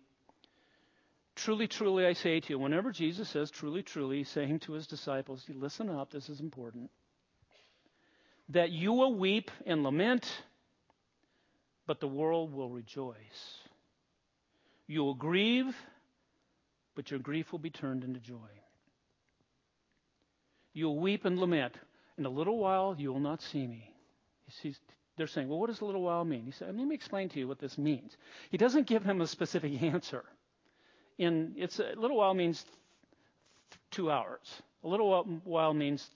Truly, 1.37 1.69
truly, 1.69 2.07
I 2.07 2.15
say 2.15 2.41
to 2.41 2.49
you, 2.49 2.59
whenever 2.59 2.93
Jesus 2.93 3.29
says 3.29 3.51
truly, 3.51 3.83
truly, 3.83 4.25
saying 4.25 4.61
to 4.61 4.73
his 4.73 4.87
disciples, 4.87 5.45
listen 5.51 5.91
up, 5.91 6.11
this 6.11 6.31
is 6.31 6.41
important, 6.41 6.91
that 8.49 8.71
you 8.71 8.95
will 8.95 9.15
weep 9.15 9.51
and 9.67 9.83
lament, 9.83 10.27
but 11.87 12.01
the 12.01 12.09
world 12.09 12.53
will 12.53 12.71
rejoice. 12.71 13.59
You 14.87 15.05
will 15.05 15.15
grieve, 15.15 15.75
but 16.95 17.11
your 17.11 17.21
grief 17.21 17.53
will 17.53 17.59
be 17.59 17.71
turned 17.71 18.05
into 18.05 18.21
joy. 18.21 18.37
You 20.75 20.87
will 20.87 20.99
weep 20.99 21.25
and 21.25 21.39
lament. 21.39 21.75
In 22.19 22.27
a 22.27 22.31
little 22.31 22.59
while, 22.59 22.95
you 22.99 23.13
will 23.13 23.21
not 23.21 23.43
see 23.43 23.67
me. 23.67 23.91
They're 25.17 25.27
saying, 25.27 25.49
well, 25.49 25.59
what 25.59 25.69
does 25.69 25.81
a 25.81 25.85
little 25.85 26.03
while 26.03 26.25
mean? 26.25 26.45
He 26.45 26.53
said, 26.53 26.77
let 26.77 26.87
me 26.87 26.95
explain 26.95 27.29
to 27.31 27.39
you 27.39 27.49
what 27.49 27.59
this 27.59 27.79
means. 27.79 28.17
He 28.51 28.59
doesn't 28.59 28.87
give 28.87 29.03
him 29.03 29.21
a 29.21 29.27
specific 29.27 29.83
answer 29.83 30.25
in 31.19 31.55
it's 31.57 31.79
a 31.79 31.95
little 31.97 32.17
while 32.17 32.35
means 32.35 32.65
two 33.91 34.11
hours. 34.11 34.63
A 34.85 34.89
little 34.89 35.41
while 35.45 35.75
means 35.75 36.09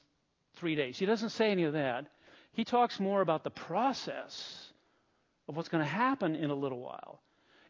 three 0.57 0.75
days. 0.75 0.99
He 0.99 1.07
doesn't 1.07 1.31
say 1.31 1.51
any 1.51 1.65
of 1.65 1.75
that. 1.75 2.07
He 2.53 2.65
talks 2.65 2.99
more 2.99 3.21
about 3.21 3.45
the 3.45 3.51
process 3.51 4.66
of 5.49 5.57
what's 5.57 5.69
going 5.69 5.85
to 5.85 5.91
happen 5.91 6.35
in 6.35 6.51
a 6.51 6.55
little 6.55 6.81
while. 6.81 7.21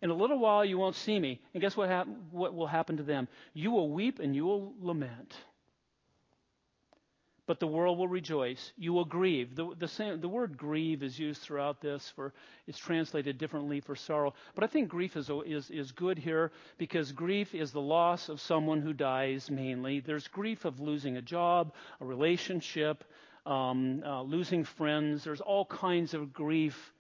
In 0.02 0.10
a 0.10 0.14
little 0.14 0.38
while, 0.38 0.64
you 0.64 0.78
won't 0.78 0.94
see 0.94 1.18
me. 1.18 1.40
And 1.54 1.60
guess 1.60 1.76
what, 1.76 1.88
hap- 1.88 2.08
what 2.30 2.54
will 2.54 2.66
happen 2.66 2.98
to 2.98 3.02
them? 3.02 3.28
You 3.54 3.70
will 3.70 3.90
weep 3.90 4.18
and 4.18 4.34
you 4.34 4.44
will 4.44 4.74
lament 4.80 5.34
but 7.46 7.60
the 7.60 7.66
world 7.66 7.96
will 7.96 8.08
rejoice. 8.08 8.72
You 8.76 8.92
will 8.92 9.04
grieve. 9.04 9.54
The, 9.54 9.70
the, 9.78 9.88
same, 9.88 10.20
the 10.20 10.28
word 10.28 10.58
grieve 10.58 11.02
is 11.02 11.18
used 11.18 11.42
throughout 11.42 11.80
this 11.80 12.12
for, 12.14 12.32
it's 12.66 12.78
translated 12.78 13.38
differently 13.38 13.80
for 13.80 13.94
sorrow. 13.94 14.34
But 14.54 14.64
I 14.64 14.66
think 14.66 14.88
grief 14.88 15.16
is, 15.16 15.30
is, 15.46 15.70
is 15.70 15.92
good 15.92 16.18
here 16.18 16.50
because 16.76 17.12
grief 17.12 17.54
is 17.54 17.70
the 17.70 17.80
loss 17.80 18.28
of 18.28 18.40
someone 18.40 18.80
who 18.80 18.92
dies 18.92 19.50
mainly. 19.50 20.00
There's 20.00 20.26
grief 20.28 20.64
of 20.64 20.80
losing 20.80 21.16
a 21.16 21.22
job, 21.22 21.72
a 22.00 22.04
relationship, 22.04 23.04
um, 23.46 24.02
uh, 24.04 24.22
losing 24.22 24.64
friends. 24.64 25.22
There's 25.22 25.40
all 25.40 25.66
kinds 25.66 26.14
of 26.14 26.32
grief. 26.32 26.92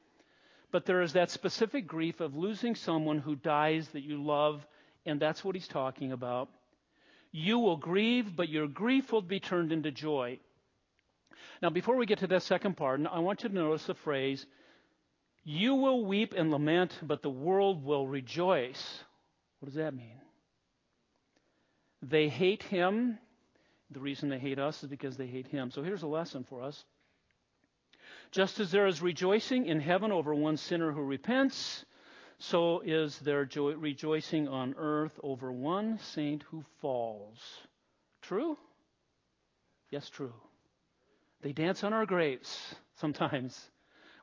But 0.76 0.84
there 0.84 1.00
is 1.00 1.14
that 1.14 1.30
specific 1.30 1.86
grief 1.86 2.20
of 2.20 2.36
losing 2.36 2.74
someone 2.74 3.16
who 3.16 3.34
dies 3.34 3.88
that 3.94 4.02
you 4.02 4.22
love, 4.22 4.66
and 5.06 5.18
that's 5.18 5.42
what 5.42 5.54
he's 5.54 5.66
talking 5.66 6.12
about. 6.12 6.50
You 7.32 7.58
will 7.60 7.78
grieve, 7.78 8.36
but 8.36 8.50
your 8.50 8.68
grief 8.68 9.10
will 9.10 9.22
be 9.22 9.40
turned 9.40 9.72
into 9.72 9.90
joy. 9.90 10.38
Now, 11.62 11.70
before 11.70 11.96
we 11.96 12.04
get 12.04 12.18
to 12.18 12.26
that 12.26 12.42
second 12.42 12.76
part, 12.76 13.00
I 13.10 13.20
want 13.20 13.42
you 13.42 13.48
to 13.48 13.54
notice 13.54 13.86
the 13.86 13.94
phrase, 13.94 14.44
You 15.44 15.76
will 15.76 16.04
weep 16.04 16.34
and 16.36 16.50
lament, 16.50 16.92
but 17.02 17.22
the 17.22 17.30
world 17.30 17.82
will 17.82 18.06
rejoice. 18.06 19.02
What 19.60 19.68
does 19.68 19.76
that 19.76 19.94
mean? 19.94 20.20
They 22.02 22.28
hate 22.28 22.64
him. 22.64 23.18
The 23.92 24.00
reason 24.00 24.28
they 24.28 24.38
hate 24.38 24.58
us 24.58 24.82
is 24.82 24.90
because 24.90 25.16
they 25.16 25.26
hate 25.26 25.46
him. 25.46 25.70
So 25.70 25.82
here's 25.82 26.02
a 26.02 26.06
lesson 26.06 26.44
for 26.44 26.62
us. 26.62 26.84
Just 28.30 28.60
as 28.60 28.70
there 28.70 28.86
is 28.86 29.00
rejoicing 29.02 29.66
in 29.66 29.80
heaven 29.80 30.12
over 30.12 30.34
one 30.34 30.56
sinner 30.56 30.92
who 30.92 31.02
repents, 31.02 31.84
so 32.38 32.80
is 32.80 33.18
there 33.20 33.48
rejoicing 33.54 34.48
on 34.48 34.74
earth 34.76 35.18
over 35.22 35.52
one 35.52 35.98
saint 35.98 36.42
who 36.44 36.64
falls. 36.80 37.38
True? 38.22 38.58
Yes, 39.90 40.10
true. 40.10 40.34
They 41.40 41.52
dance 41.52 41.84
on 41.84 41.92
our 41.92 42.06
graves 42.06 42.74
sometimes. 42.96 43.70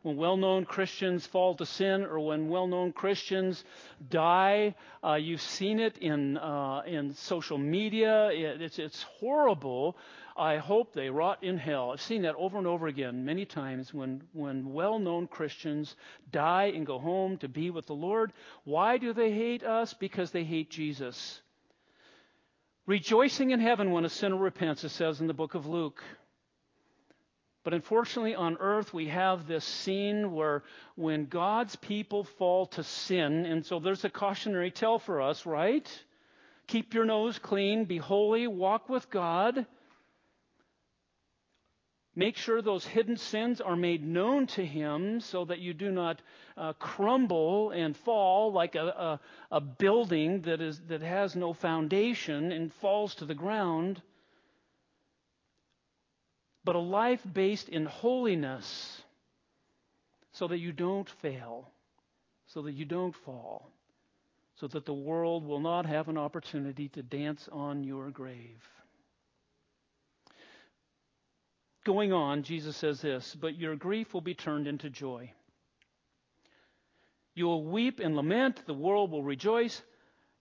When 0.03 0.17
well 0.17 0.35
known 0.35 0.65
Christians 0.65 1.25
fall 1.25 1.55
to 1.55 1.65
sin 1.65 2.03
or 2.03 2.19
when 2.19 2.49
well 2.49 2.67
known 2.67 2.91
Christians 2.91 3.63
die, 4.09 4.75
uh, 5.01 5.13
you've 5.13 5.41
seen 5.41 5.79
it 5.79 5.97
in, 5.97 6.37
uh, 6.37 6.81
in 6.85 7.13
social 7.15 7.57
media. 7.57 8.27
It, 8.27 8.61
it's, 8.61 8.79
it's 8.79 9.03
horrible. 9.03 9.95
I 10.35 10.57
hope 10.57 10.93
they 10.93 11.09
rot 11.09 11.41
in 11.41 11.57
hell. 11.57 11.91
I've 11.91 12.01
seen 12.01 12.23
that 12.23 12.35
over 12.35 12.57
and 12.57 12.67
over 12.67 12.87
again 12.87 13.23
many 13.23 13.45
times 13.45 13.93
when, 13.93 14.23
when 14.33 14.73
well 14.73 14.99
known 14.99 15.27
Christians 15.27 15.95
die 16.31 16.73
and 16.75 16.85
go 16.85 16.99
home 16.99 17.37
to 17.37 17.47
be 17.47 17.69
with 17.69 17.85
the 17.85 17.95
Lord. 17.95 18.33
Why 18.65 18.97
do 18.97 19.13
they 19.13 19.31
hate 19.31 19.63
us? 19.63 19.93
Because 19.93 20.31
they 20.31 20.43
hate 20.43 20.69
Jesus. 20.69 21.41
Rejoicing 22.85 23.51
in 23.51 23.61
heaven 23.61 23.91
when 23.91 24.03
a 24.03 24.09
sinner 24.09 24.35
repents, 24.35 24.83
it 24.83 24.89
says 24.89 25.21
in 25.21 25.27
the 25.27 25.33
book 25.33 25.55
of 25.55 25.65
Luke. 25.65 26.03
But 27.63 27.73
unfortunately, 27.73 28.36
on 28.36 28.58
earth, 28.60 28.93
we 28.93 29.08
have 29.08 29.47
this 29.47 29.63
scene 29.63 30.34
where 30.34 30.63
when 30.95 31.28
God's 31.28 31.76
people 31.78 32.26
fall 32.26 32.65
to 32.67 32.84
sin, 32.84 33.45
and 33.45 33.65
so 33.65 33.80
there's 33.80 34.04
a 34.04 34.10
cautionary 34.10 34.69
tale 34.69 34.99
for 34.99 35.21
us, 35.21 35.45
right? 35.45 35.88
Keep 36.67 36.93
your 36.93 37.06
nose 37.06 37.39
clean, 37.39 37.86
be 37.86 37.97
holy, 37.97 38.47
walk 38.47 38.89
with 38.89 39.10
God. 39.10 39.65
Make 42.15 42.38
sure 42.38 42.62
those 42.62 42.86
hidden 42.86 43.17
sins 43.17 43.60
are 43.60 43.76
made 43.76 44.06
known 44.06 44.45
to 44.47 44.65
Him 44.65 45.19
so 45.19 45.45
that 45.45 45.60
you 45.60 45.73
do 45.73 45.89
not 45.89 46.21
uh, 46.56 46.73
crumble 46.73 47.71
and 47.71 47.97
fall 47.97 48.52
like 48.52 48.76
a, 48.76 48.86
a, 48.86 49.19
a 49.56 49.62
building 49.62 50.41
that, 50.41 50.62
is, 50.62 50.80
that 50.89 51.02
has 51.02 51.36
no 51.36 51.54
foundation 51.54 52.52
and 52.52 52.71
falls 52.73 53.15
to 53.15 53.26
the 53.26 53.34
ground. 53.34 54.02
But 56.63 56.76
a 56.76 56.80
life 56.80 57.21
based 57.32 57.69
in 57.69 57.86
holiness 57.86 59.02
so 60.32 60.47
that 60.47 60.60
you 60.60 60.71
don't 60.71 61.10
fail, 61.10 61.69
so 62.47 62.62
that 62.63 62.73
you 62.73 62.86
don't 62.86 63.15
fall, 63.15 63.69
so 64.56 64.67
that 64.67 64.86
the 64.86 64.93
world 64.93 65.45
will 65.45 65.60
not 65.60 65.86
have 65.86 66.08
an 66.08 66.17
opportunity 66.17 66.89
to 66.89 67.04
dance 67.04 67.49
on 67.52 67.84
your 67.84 68.10
grave 68.10 68.62
going 71.84 72.13
on, 72.13 72.43
Jesus 72.43 72.78
says 72.78 73.02
this, 73.02 73.36
but 73.36 73.58
your 73.58 73.76
grief 73.76 74.13
will 74.13 74.21
be 74.21 74.34
turned 74.34 74.67
into 74.67 74.89
joy. 74.89 75.32
You 77.36 77.45
will 77.45 77.63
weep 77.63 77.99
and 77.99 78.15
lament, 78.15 78.65
the 78.65 78.73
world 78.73 79.12
will 79.12 79.23
rejoice. 79.23 79.82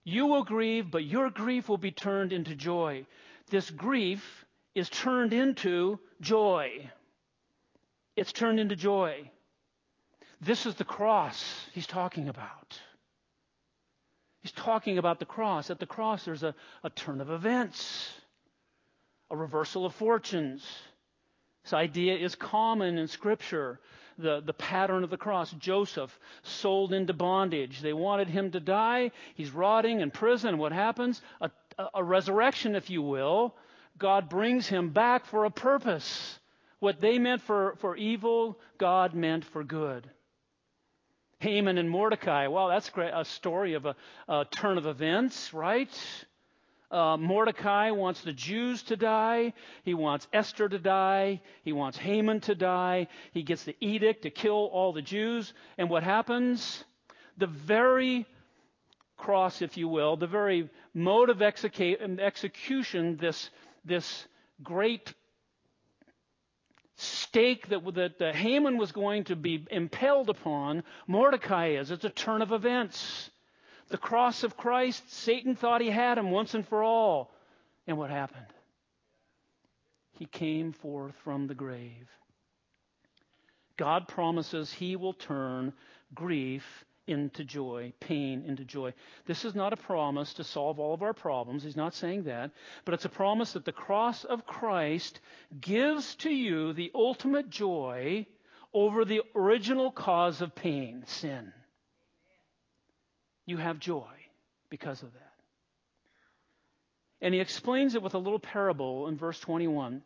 You 0.03 0.27
will 0.27 0.43
grieve, 0.43 0.91
but 0.91 1.05
your 1.05 1.29
grief 1.29 1.69
will 1.69 1.77
be 1.77 1.91
turned 1.91 2.33
into 2.33 2.55
joy. 2.55 3.05
This 3.49 3.69
grief 3.69 4.42
is 4.75 4.89
turned 4.89 5.33
into 5.33 5.99
joy. 6.21 6.89
It's 8.15 8.31
turned 8.31 8.59
into 8.59 8.75
joy. 8.75 9.29
This 10.41 10.65
is 10.65 10.75
the 10.75 10.83
cross 10.83 11.43
he's 11.73 11.87
talking 11.87 12.27
about. 12.29 12.79
He's 14.41 14.51
talking 14.51 14.97
about 14.97 15.19
the 15.19 15.25
cross. 15.25 15.69
At 15.69 15.79
the 15.79 15.85
cross, 15.85 16.25
there's 16.25 16.43
a, 16.43 16.53
a 16.83 16.89
turn 16.89 17.21
of 17.21 17.29
events, 17.29 18.11
a 19.31 19.37
reversal 19.37 19.85
of 19.85 19.95
fortunes. 19.95 20.65
This 21.63 21.73
idea 21.73 22.17
is 22.17 22.35
common 22.35 22.97
in 22.97 23.07
Scripture. 23.07 23.79
The, 24.17 24.41
the 24.41 24.53
pattern 24.53 25.03
of 25.03 25.09
the 25.09 25.17
cross. 25.17 25.51
Joseph 25.53 26.19
sold 26.43 26.93
into 26.93 27.13
bondage. 27.13 27.81
They 27.81 27.93
wanted 27.93 28.27
him 28.27 28.51
to 28.51 28.59
die. 28.59 29.11
He's 29.33 29.49
rotting 29.49 30.01
in 30.01 30.11
prison. 30.11 30.57
What 30.57 30.71
happens? 30.71 31.21
A, 31.41 31.49
a, 31.79 31.87
a 31.95 32.03
resurrection, 32.03 32.75
if 32.75 32.89
you 32.89 33.01
will. 33.01 33.55
God 33.97 34.29
brings 34.29 34.67
him 34.67 34.89
back 34.89 35.25
for 35.25 35.45
a 35.45 35.51
purpose. 35.51 36.39
What 36.79 36.99
they 36.99 37.19
meant 37.19 37.41
for, 37.41 37.75
for 37.79 37.95
evil, 37.95 38.59
God 38.77 39.13
meant 39.13 39.45
for 39.45 39.63
good. 39.63 40.09
Haman 41.39 41.77
and 41.77 41.89
Mordecai. 41.89 42.47
Well, 42.47 42.69
that's. 42.69 42.89
A 42.95 43.25
story 43.25 43.73
of 43.73 43.85
a, 43.85 43.95
a 44.27 44.45
turn 44.45 44.77
of 44.77 44.85
events, 44.85 45.53
right? 45.53 45.89
Uh, 46.89 47.17
Mordecai 47.17 47.91
wants 47.91 48.21
the 48.21 48.33
Jews 48.33 48.83
to 48.83 48.95
die. 48.95 49.53
He 49.83 49.93
wants 49.93 50.27
Esther 50.31 50.69
to 50.69 50.79
die. 50.79 51.41
He 51.63 51.73
wants 51.73 51.97
Haman 51.97 52.41
to 52.41 52.55
die. 52.55 53.07
He 53.33 53.43
gets 53.43 53.63
the 53.63 53.75
edict 53.79 54.23
to 54.23 54.29
kill 54.29 54.69
all 54.71 54.93
the 54.93 55.01
Jews. 55.01 55.53
And 55.77 55.89
what 55.89 56.03
happens? 56.03 56.83
The 57.37 57.47
very 57.47 58.25
cross, 59.17 59.61
if 59.61 59.75
you 59.75 59.87
will, 59.87 60.17
the 60.17 60.27
very 60.27 60.69
mode 60.93 61.29
of 61.29 61.37
execu- 61.37 62.19
execution, 62.19 63.17
this, 63.17 63.49
this 63.85 64.27
great 64.61 65.13
stake 66.95 67.67
that, 67.69 67.83
that 67.95 68.21
uh, 68.21 68.33
Haman 68.33 68.77
was 68.77 68.91
going 68.91 69.25
to 69.25 69.35
be 69.35 69.65
impaled 69.71 70.29
upon, 70.29 70.83
Mordecai 71.07 71.69
is. 71.77 71.91
It's 71.91 72.05
a 72.05 72.09
turn 72.09 72.41
of 72.41 72.51
events. 72.51 73.29
The 73.89 73.97
cross 73.97 74.43
of 74.43 74.57
Christ, 74.57 75.11
Satan 75.11 75.55
thought 75.55 75.81
he 75.81 75.89
had 75.89 76.17
him 76.17 76.31
once 76.31 76.53
and 76.53 76.67
for 76.67 76.83
all. 76.83 77.33
And 77.87 77.97
what 77.97 78.09
happened? 78.09 78.45
He 80.11 80.25
came 80.25 80.71
forth 80.71 81.15
from 81.23 81.47
the 81.47 81.55
grave. 81.55 82.07
God 83.77 84.07
promises 84.07 84.71
he 84.71 84.95
will 84.95 85.13
turn 85.13 85.73
grief 86.13 86.85
into 87.07 87.43
joy, 87.43 87.93
pain 87.99 88.43
into 88.47 88.63
joy. 88.63 88.93
This 89.25 89.45
is 89.45 89.55
not 89.55 89.73
a 89.73 89.77
promise 89.77 90.33
to 90.35 90.43
solve 90.43 90.79
all 90.79 90.93
of 90.93 91.03
our 91.03 91.13
problems. 91.13 91.63
He's 91.63 91.75
not 91.75 91.93
saying 91.93 92.23
that. 92.23 92.51
But 92.85 92.93
it's 92.93 93.05
a 93.05 93.09
promise 93.09 93.53
that 93.53 93.65
the 93.65 93.71
cross 93.71 94.23
of 94.23 94.45
Christ 94.45 95.19
gives 95.59 96.15
to 96.15 96.29
you 96.29 96.73
the 96.73 96.91
ultimate 96.95 97.49
joy 97.49 98.25
over 98.73 99.05
the 99.05 99.21
original 99.35 99.91
cause 99.91 100.41
of 100.41 100.55
pain, 100.55 101.03
sin 101.05 101.51
you 103.45 103.57
have 103.57 103.79
joy 103.79 104.11
because 104.69 105.01
of 105.03 105.11
that. 105.13 105.19
And 107.21 107.33
he 107.33 107.39
explains 107.39 107.95
it 107.95 108.01
with 108.01 108.15
a 108.15 108.19
little 108.19 108.39
parable 108.39 109.07
in 109.07 109.17
verse 109.17 109.39
21. 109.39 110.01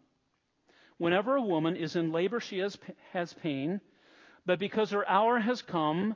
Whenever 0.98 1.36
a 1.36 1.42
woman 1.42 1.76
is 1.76 1.96
in 1.96 2.12
labor, 2.12 2.40
she 2.40 2.60
has, 2.60 2.78
has 3.12 3.34
pain, 3.34 3.82
but 4.46 4.60
because 4.60 4.92
her 4.92 5.08
hour 5.08 5.40
has 5.40 5.62
come, 5.62 6.16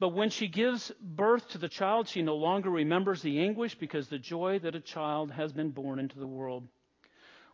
but 0.00 0.10
when 0.10 0.30
she 0.30 0.48
gives 0.48 0.92
birth 1.00 1.48
to 1.50 1.58
the 1.58 1.68
child, 1.68 2.08
she 2.08 2.22
no 2.22 2.36
longer 2.36 2.70
remembers 2.70 3.22
the 3.22 3.40
anguish 3.40 3.74
because 3.74 4.08
the 4.08 4.18
joy 4.18 4.58
that 4.60 4.74
a 4.74 4.80
child 4.80 5.30
has 5.30 5.52
been 5.52 5.70
born 5.70 5.98
into 5.98 6.18
the 6.18 6.26
world. 6.26 6.66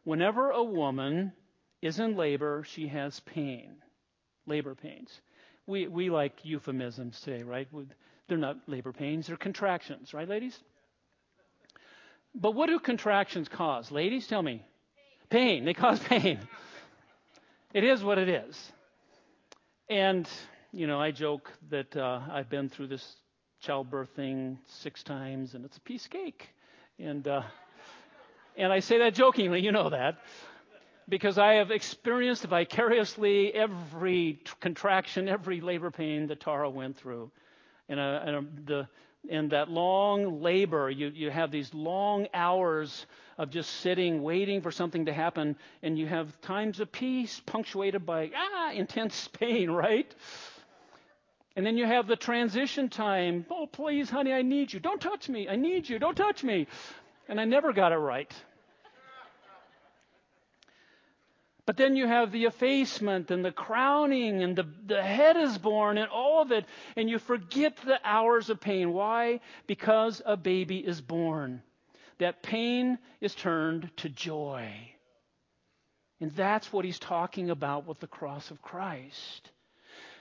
Whenever 0.04 0.50
a 0.50 0.62
woman 0.62 1.32
is 1.82 1.98
in 1.98 2.16
labor, 2.16 2.64
she 2.66 2.88
has 2.88 3.20
pain, 3.20 3.76
labor 4.46 4.74
pains. 4.74 5.20
We, 5.66 5.86
we 5.86 6.10
like 6.10 6.44
euphemisms 6.44 7.20
today, 7.20 7.42
right? 7.42 7.68
They're 8.28 8.38
not 8.38 8.56
labor 8.66 8.92
pains, 8.92 9.26
they're 9.26 9.36
contractions, 9.36 10.14
right, 10.14 10.28
ladies? 10.28 10.58
But 12.34 12.54
what 12.54 12.68
do 12.68 12.78
contractions 12.78 13.48
cause? 13.48 13.90
Ladies, 13.90 14.26
tell 14.26 14.42
me. 14.42 14.64
Pain. 15.30 15.64
They 15.64 15.74
cause 15.74 15.98
pain. 16.00 16.40
It 17.72 17.84
is 17.84 18.02
what 18.02 18.18
it 18.18 18.28
is. 18.28 18.72
And, 19.88 20.28
you 20.72 20.86
know, 20.86 21.00
I 21.00 21.10
joke 21.10 21.50
that 21.70 21.96
uh, 21.96 22.20
I've 22.30 22.48
been 22.48 22.68
through 22.68 22.88
this 22.88 23.16
childbirth 23.60 24.10
thing 24.10 24.58
six 24.66 25.02
times, 25.02 25.54
and 25.54 25.64
it's 25.64 25.76
a 25.76 25.80
piece 25.80 26.04
of 26.04 26.12
cake. 26.12 26.48
And, 26.98 27.26
uh, 27.26 27.42
and 28.56 28.72
I 28.72 28.80
say 28.80 28.98
that 28.98 29.14
jokingly, 29.14 29.60
you 29.60 29.72
know 29.72 29.90
that. 29.90 30.18
Because 31.08 31.38
I 31.38 31.54
have 31.54 31.72
experienced 31.72 32.44
vicariously 32.44 33.52
every 33.52 34.40
contraction, 34.60 35.28
every 35.28 35.60
labor 35.60 35.90
pain 35.90 36.28
that 36.28 36.40
Tara 36.40 36.70
went 36.70 36.96
through 36.96 37.32
and, 37.88 37.98
a, 37.98 38.22
and, 38.24 38.36
a, 38.36 38.44
the, 38.64 38.88
and 39.28 39.50
that 39.50 39.68
long 39.68 40.40
labor, 40.40 40.88
you, 40.88 41.08
you 41.08 41.30
have 41.30 41.50
these 41.50 41.74
long 41.74 42.28
hours 42.32 43.06
of 43.36 43.50
just 43.50 43.70
sitting, 43.80 44.22
waiting 44.22 44.60
for 44.60 44.70
something 44.70 45.06
to 45.06 45.12
happen, 45.12 45.56
and 45.82 45.98
you 45.98 46.06
have 46.06 46.40
times 46.42 46.78
of 46.78 46.92
peace 46.92 47.40
punctuated 47.44 48.06
by 48.06 48.30
ah, 48.36 48.70
intense 48.72 49.28
pain, 49.32 49.68
right? 49.70 50.14
And 51.56 51.66
then 51.66 51.76
you 51.76 51.86
have 51.86 52.06
the 52.06 52.16
transition 52.16 52.88
time. 52.88 53.44
Oh, 53.50 53.66
please, 53.66 54.08
honey, 54.08 54.32
I 54.32 54.42
need 54.42 54.72
you. 54.72 54.80
Don't 54.80 55.00
touch 55.00 55.28
me. 55.28 55.48
I 55.48 55.56
need 55.56 55.88
you. 55.88 55.98
Don't 55.98 56.16
touch 56.16 56.44
me. 56.44 56.68
And 57.28 57.40
I 57.40 57.44
never 57.44 57.72
got 57.72 57.92
it 57.92 57.96
right. 57.96 58.32
But 61.66 61.76
then 61.76 61.94
you 61.94 62.06
have 62.06 62.32
the 62.32 62.46
effacement 62.46 63.30
and 63.30 63.44
the 63.44 63.52
crowning 63.52 64.42
and 64.42 64.56
the, 64.56 64.66
the 64.86 65.02
head 65.02 65.36
is 65.36 65.56
born 65.58 65.98
and 65.98 66.08
all 66.08 66.42
of 66.42 66.50
it. 66.50 66.64
And 66.96 67.08
you 67.08 67.18
forget 67.18 67.76
the 67.76 68.00
hours 68.04 68.50
of 68.50 68.60
pain. 68.60 68.92
Why? 68.92 69.40
Because 69.66 70.20
a 70.26 70.36
baby 70.36 70.78
is 70.78 71.00
born. 71.00 71.62
That 72.18 72.42
pain 72.42 72.98
is 73.20 73.34
turned 73.34 73.90
to 73.98 74.08
joy. 74.08 74.72
And 76.20 76.32
that's 76.32 76.72
what 76.72 76.84
he's 76.84 76.98
talking 76.98 77.50
about 77.50 77.86
with 77.86 78.00
the 78.00 78.06
cross 78.06 78.50
of 78.50 78.60
Christ. 78.60 79.50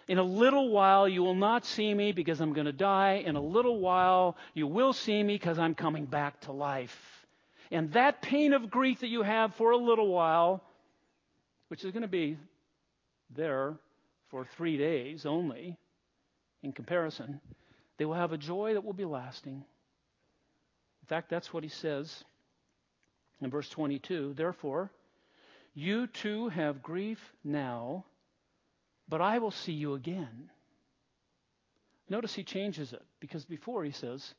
In 0.10 0.18
a 0.18 0.24
little 0.24 0.70
while 0.70 1.08
you 1.08 1.22
will 1.22 1.36
not 1.36 1.66
see 1.66 1.94
me 1.94 2.12
because 2.12 2.42
I'm 2.42 2.54
going 2.54 2.66
to 2.66 2.74
die. 2.74 3.24
In 3.26 3.36
a 3.36 3.42
little 3.42 3.80
while 3.80 4.36
you 4.56 4.66
will 4.66 4.92
see 4.92 5.22
me 5.24 5.36
because 5.36 5.60
I'm 5.60 5.76
coming 5.76 6.06
back 6.06 6.42
to 6.42 6.52
life. 6.52 6.98
And 7.72 7.94
that 7.94 8.24
pain 8.24 8.54
of 8.54 8.72
grief 8.72 9.02
that 9.02 9.08
you 9.08 9.22
have 9.22 9.54
for 9.54 9.70
a 9.70 9.78
little 9.78 10.08
while 10.08 10.64
which 11.68 11.86
is 11.86 11.92
going 11.92 12.02
to 12.02 12.08
be 12.08 12.38
there 13.36 13.76
for 14.30 14.46
three 14.58 14.78
days 14.78 15.28
only 15.28 15.78
in 16.64 16.74
comparison, 16.74 17.40
they 17.98 18.06
will 18.06 18.16
have 18.16 18.34
a 18.34 18.38
joy 18.38 18.74
that 18.74 18.84
will 18.84 18.94
be 18.94 19.06
lasting. 19.06 19.64
In 21.04 21.08
fact, 21.08 21.30
that's 21.30 21.54
what 21.54 21.62
he 21.62 21.70
says 21.70 22.24
in 23.42 23.52
verse 23.52 23.70
22 23.70 24.34
Therefore, 24.36 24.92
you 25.76 26.08
too 26.08 26.50
have 26.50 26.82
grief 26.82 27.20
now, 27.44 28.06
but 29.10 29.22
I 29.22 29.40
will 29.40 29.52
see 29.52 29.74
you 29.74 29.96
again. 29.96 30.50
Notice 32.10 32.34
he 32.34 32.44
changes 32.44 32.94
it 32.94 33.04
because 33.20 33.46
before 33.46 33.84
he 33.84 33.92
says, 33.92 34.34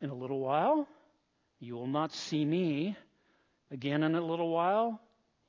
In 0.00 0.10
a 0.10 0.14
little 0.14 0.40
while, 0.40 0.88
you 1.60 1.74
will 1.74 1.86
not 1.86 2.12
see 2.12 2.44
me. 2.44 2.96
Again, 3.70 4.02
in 4.02 4.14
a 4.14 4.20
little 4.20 4.50
while, 4.50 5.00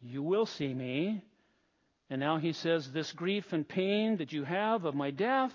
you 0.01 0.21
will 0.21 0.45
see 0.45 0.73
me. 0.73 1.21
And 2.09 2.19
now 2.19 2.37
he 2.37 2.53
says, 2.53 2.91
This 2.91 3.11
grief 3.11 3.53
and 3.53 3.67
pain 3.67 4.17
that 4.17 4.31
you 4.31 4.43
have 4.43 4.85
of 4.85 4.95
my 4.95 5.11
death 5.11 5.53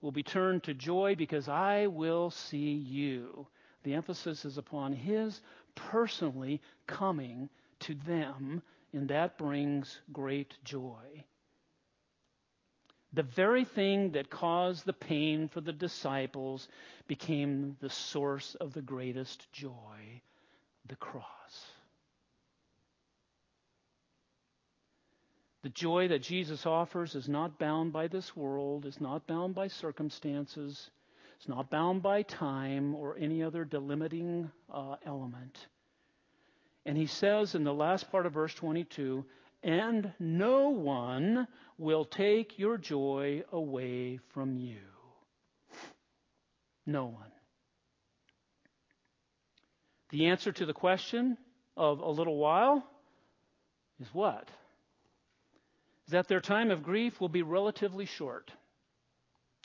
will 0.00 0.12
be 0.12 0.22
turned 0.22 0.64
to 0.64 0.74
joy 0.74 1.14
because 1.16 1.48
I 1.48 1.86
will 1.86 2.30
see 2.30 2.72
you. 2.72 3.46
The 3.84 3.94
emphasis 3.94 4.44
is 4.44 4.58
upon 4.58 4.92
his 4.92 5.40
personally 5.74 6.60
coming 6.86 7.48
to 7.80 7.94
them, 7.94 8.62
and 8.92 9.08
that 9.08 9.38
brings 9.38 10.00
great 10.12 10.54
joy. 10.64 11.24
The 13.12 13.22
very 13.22 13.64
thing 13.64 14.12
that 14.12 14.30
caused 14.30 14.84
the 14.84 14.92
pain 14.92 15.48
for 15.48 15.60
the 15.60 15.72
disciples 15.72 16.68
became 17.06 17.76
the 17.80 17.90
source 17.90 18.54
of 18.56 18.74
the 18.74 18.82
greatest 18.82 19.50
joy 19.52 20.20
the 20.88 20.96
cross. 20.96 21.24
The 25.62 25.68
joy 25.70 26.08
that 26.08 26.22
Jesus 26.22 26.64
offers 26.66 27.14
is 27.14 27.28
not 27.28 27.58
bound 27.58 27.92
by 27.92 28.08
this 28.08 28.34
world, 28.36 28.86
is 28.86 29.00
not 29.00 29.26
bound 29.26 29.54
by 29.54 29.68
circumstances, 29.68 30.90
is 31.40 31.48
not 31.48 31.68
bound 31.68 32.02
by 32.02 32.22
time 32.22 32.94
or 32.94 33.18
any 33.18 33.42
other 33.42 33.64
delimiting 33.64 34.50
uh, 34.72 34.96
element. 35.04 35.66
And 36.88 36.96
he 36.96 37.04
says 37.04 37.54
in 37.54 37.64
the 37.64 37.74
last 37.74 38.10
part 38.10 38.24
of 38.24 38.32
verse 38.32 38.54
22 38.54 39.22
and 39.62 40.10
no 40.18 40.70
one 40.70 41.46
will 41.76 42.06
take 42.06 42.58
your 42.58 42.78
joy 42.78 43.42
away 43.52 44.20
from 44.32 44.56
you. 44.56 44.78
No 46.86 47.04
one. 47.04 47.30
The 50.08 50.28
answer 50.28 50.50
to 50.50 50.64
the 50.64 50.72
question 50.72 51.36
of 51.76 52.00
a 52.00 52.08
little 52.08 52.38
while 52.38 52.82
is 54.00 54.08
what? 54.14 54.48
is 56.06 56.12
that 56.12 56.26
their 56.26 56.40
time 56.40 56.70
of 56.70 56.82
grief 56.82 57.20
will 57.20 57.28
be 57.28 57.42
relatively 57.42 58.06
short. 58.06 58.50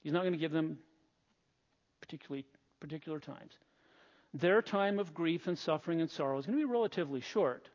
He's 0.01 0.11
not 0.11 0.23
going 0.23 0.33
to 0.33 0.37
give 0.37 0.51
them 0.51 0.77
particularly 2.01 2.45
particular 2.81 3.21
times. 3.21 3.53
Their 4.33 4.61
time 4.61 4.99
of 4.99 5.13
grief 5.13 5.47
and 5.47 5.57
suffering 5.57 6.01
and 6.01 6.09
sorrow 6.09 6.39
is 6.39 6.45
going 6.45 6.57
to 6.57 6.65
be 6.65 6.71
relatively 6.71 7.21
short. 7.21 7.69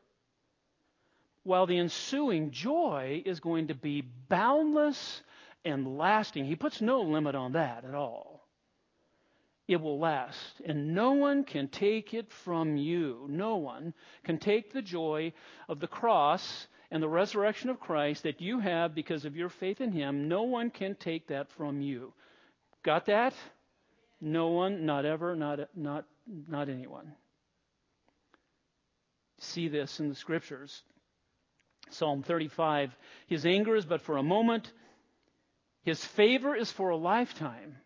While 1.43 1.65
the 1.65 1.77
ensuing 1.77 2.51
joy 2.51 3.23
is 3.25 3.39
going 3.39 3.67
to 3.67 3.75
be 3.75 4.01
boundless 4.01 5.23
and 5.65 5.97
lasting. 5.97 6.45
He 6.45 6.55
puts 6.55 6.81
no 6.81 7.01
limit 7.01 7.35
on 7.35 7.53
that 7.53 7.85
at 7.85 7.95
all. 7.95 8.47
it 9.67 9.79
will 9.79 9.99
last. 9.99 10.61
And 10.65 10.95
no 10.95 11.11
one 11.11 11.43
can 11.43 11.67
take 11.67 12.13
it 12.13 12.31
from 12.31 12.75
you. 12.75 13.27
No 13.29 13.57
one 13.57 13.93
can 14.23 14.39
take 14.39 14.73
the 14.73 14.81
joy 14.81 15.31
of 15.67 15.79
the 15.79 15.87
cross 15.87 16.67
and 16.89 17.03
the 17.03 17.09
resurrection 17.09 17.69
of 17.69 17.79
Christ 17.79 18.23
that 18.23 18.41
you 18.41 18.59
have 18.59 18.95
because 18.95 19.25
of 19.25 19.35
your 19.35 19.49
faith 19.49 19.79
in 19.79 19.91
Him. 19.91 20.27
No 20.27 20.43
one 20.43 20.71
can 20.71 20.95
take 20.95 21.27
that 21.27 21.51
from 21.51 21.81
you. 21.81 22.13
Got 22.81 23.05
that? 23.05 23.35
No 24.19 24.47
one, 24.47 24.87
not 24.87 25.05
ever, 25.05 25.35
not, 25.35 25.59
not, 25.75 26.05
not 26.47 26.69
anyone. 26.69 27.13
See 29.39 29.67
this 29.67 29.99
in 29.99 30.09
the 30.09 30.15
scriptures. 30.15 30.83
Psalm 31.89 32.23
35 32.23 32.95
His 33.27 33.45
anger 33.45 33.75
is 33.75 33.85
but 33.85 34.01
for 34.01 34.17
a 34.17 34.23
moment, 34.23 34.71
His 35.83 36.03
favor 36.03 36.55
is 36.55 36.71
for 36.71 36.89
a 36.89 36.97
lifetime. 36.97 37.77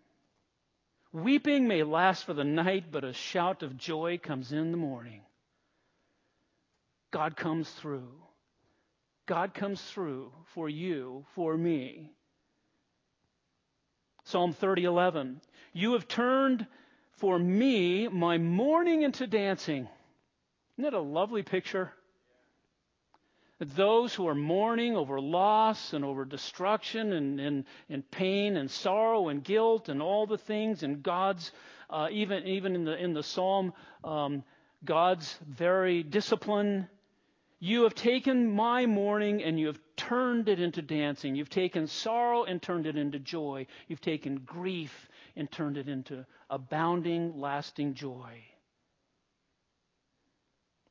Weeping 1.11 1.67
may 1.67 1.83
last 1.83 2.25
for 2.25 2.33
the 2.33 2.43
night, 2.43 2.85
but 2.91 3.03
a 3.03 3.13
shout 3.13 3.61
of 3.61 3.77
joy 3.77 4.17
comes 4.17 4.51
in 4.51 4.71
the 4.71 4.77
morning. 4.77 5.21
God 7.11 7.35
comes 7.35 7.69
through. 7.69 8.09
God 9.27 9.53
comes 9.53 9.79
through 9.79 10.31
for 10.55 10.67
you, 10.67 11.23
for 11.35 11.55
me. 11.55 12.11
Psalm 14.25 14.53
30:11 14.53 15.39
You 15.73 15.93
have 15.93 16.07
turned 16.07 16.65
for 17.23 17.39
me 17.39 18.09
my 18.09 18.37
mourning 18.37 19.03
into 19.03 19.25
dancing. 19.25 19.87
Isn't 20.77 20.83
that 20.83 20.93
a 20.93 20.99
lovely 20.99 21.41
picture? 21.41 21.93
those 23.77 24.13
who 24.13 24.27
are 24.27 24.35
mourning 24.35 24.97
over 24.97 25.21
loss 25.21 25.93
and 25.93 26.03
over 26.03 26.25
destruction 26.25 27.13
and, 27.13 27.39
and, 27.39 27.63
and 27.89 28.11
pain 28.11 28.57
and 28.57 28.69
sorrow 28.69 29.29
and 29.29 29.41
guilt 29.41 29.87
and 29.87 30.01
all 30.01 30.27
the 30.27 30.37
things 30.37 30.83
and 30.83 31.01
God's 31.01 31.49
uh, 31.89 32.09
even 32.11 32.45
even 32.45 32.75
in 32.75 32.83
the 32.83 33.01
in 33.01 33.13
the 33.13 33.23
psalm 33.23 33.71
um, 34.03 34.43
God's 34.83 35.39
very 35.47 36.03
discipline. 36.03 36.89
You 37.61 37.83
have 37.83 37.95
taken 37.95 38.51
my 38.51 38.85
mourning 38.85 39.41
and 39.41 39.57
you 39.57 39.67
have 39.67 39.79
turned 39.95 40.49
it 40.49 40.59
into 40.59 40.81
dancing. 40.81 41.35
You've 41.35 41.49
taken 41.49 41.87
sorrow 41.87 42.43
and 42.43 42.61
turned 42.61 42.85
it 42.85 42.97
into 42.97 43.17
joy. 43.17 43.67
You've 43.87 44.01
taken 44.01 44.39
grief 44.39 45.07
and 45.35 45.51
turned 45.51 45.77
it 45.77 45.87
into 45.87 46.25
abounding, 46.49 47.39
lasting 47.39 47.93
joy. 47.93 48.43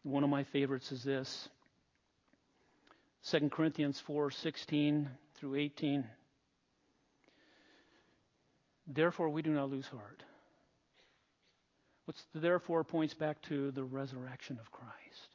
One 0.02 0.24
of 0.24 0.30
my 0.30 0.44
favorites 0.44 0.90
is 0.90 1.04
this 1.04 1.48
2 3.30 3.50
Corinthians 3.50 4.00
4:16 4.00 5.08
through 5.34 5.54
18. 5.56 6.08
Therefore 8.86 9.28
we 9.28 9.42
do 9.42 9.52
not 9.52 9.70
lose 9.70 9.86
heart. 9.86 10.24
What's 12.04 12.24
the 12.32 12.40
therefore 12.40 12.82
points 12.82 13.14
back 13.14 13.40
to 13.42 13.70
the 13.70 13.84
resurrection 13.84 14.58
of 14.58 14.72
Christ. 14.72 15.31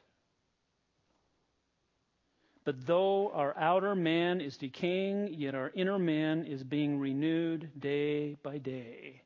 But 2.68 2.84
though 2.86 3.30
our 3.30 3.56
outer 3.56 3.94
man 3.94 4.42
is 4.42 4.58
decaying, 4.58 5.32
yet 5.32 5.54
our 5.54 5.72
inner 5.74 5.98
man 5.98 6.44
is 6.44 6.62
being 6.62 6.98
renewed 6.98 7.70
day 7.80 8.36
by 8.42 8.58
day. 8.58 9.22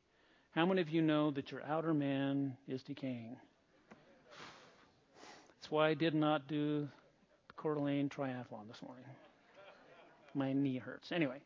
How 0.51 0.65
many 0.65 0.79
of 0.79 0.89
you 0.89 1.01
know 1.01 1.29
that 1.31 1.51
your 1.51 1.61
outer 1.65 1.93
man 1.93 2.55
is 2.69 2.83
decaying? 2.83 3.35
That's 5.57 5.69
why 5.69 5.89
I 5.89 5.93
did 5.93 6.15
not 6.15 6.47
do 6.47 6.87
Coeur 7.57 7.75
d'Alene 7.75 8.07
triathlon 8.07 8.69
this 8.69 8.81
morning. 8.81 9.03
My 10.33 10.53
knee 10.53 10.77
hurts. 10.77 11.11
Anyway, 11.11 11.41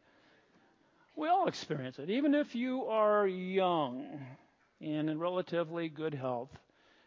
we 1.16 1.28
all 1.30 1.48
experience 1.48 1.98
it. 1.98 2.12
Even 2.12 2.36
if 2.36 2.54
you 2.54 2.86
are 2.86 3.26
young 3.26 4.06
and 4.80 5.10
in 5.10 5.18
relatively 5.18 5.90
good 5.90 6.14
health, 6.14 6.56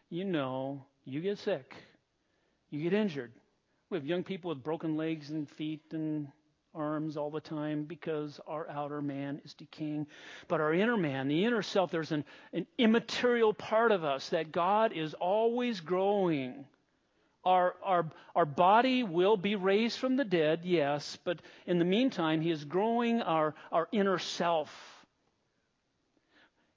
you 0.09 0.25
know 0.25 0.83
you 1.05 1.21
get 1.21 1.37
sick, 1.37 1.75
you 2.69 2.83
get 2.83 2.91
injured. 2.91 3.31
We 3.91 3.97
have 3.97 4.05
young 4.05 4.23
people 4.23 4.49
with 4.49 4.63
broken 4.63 4.95
legs 4.95 5.31
and 5.31 5.49
feet 5.49 5.81
and 5.91 6.29
arms 6.73 7.17
all 7.17 7.29
the 7.29 7.41
time 7.41 7.83
because 7.83 8.39
our 8.47 8.69
outer 8.69 9.01
man 9.01 9.41
is 9.43 9.53
decaying. 9.53 10.07
But 10.47 10.61
our 10.61 10.73
inner 10.73 10.95
man, 10.95 11.27
the 11.27 11.43
inner 11.43 11.61
self, 11.61 11.91
there's 11.91 12.13
an, 12.13 12.23
an 12.53 12.65
immaterial 12.77 13.53
part 13.53 13.91
of 13.91 14.05
us 14.05 14.29
that 14.29 14.53
God 14.53 14.93
is 14.93 15.13
always 15.15 15.81
growing 15.81 16.63
our, 17.43 17.75
our, 17.83 18.05
our 18.35 18.45
body 18.45 19.03
will 19.03 19.35
be 19.35 19.55
raised 19.55 19.97
from 19.97 20.15
the 20.15 20.23
dead, 20.23 20.61
yes, 20.63 21.17
but 21.23 21.41
in 21.65 21.79
the 21.79 21.85
meantime, 21.85 22.39
He 22.39 22.51
is 22.51 22.63
growing 22.63 23.21
our, 23.21 23.55
our 23.71 23.87
inner 23.91 24.19
self. 24.19 24.71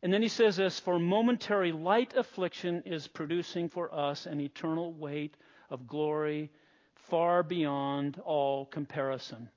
And 0.03 0.13
then 0.13 0.23
he 0.23 0.29
says 0.29 0.57
this 0.57 0.81
for 0.81 0.99
momentary 0.99 1.73
light 1.73 2.15
affliction 2.15 2.83
is 2.85 3.07
producing 3.09 3.69
for 3.69 3.95
us 3.95 4.27
an 4.27 4.41
eternal 4.41 4.93
weight 4.93 5.37
of 5.71 5.87
glory 5.87 6.51
far 7.09 7.43
beyond 7.43 8.21
all 8.25 8.67
comparison. 8.67 9.49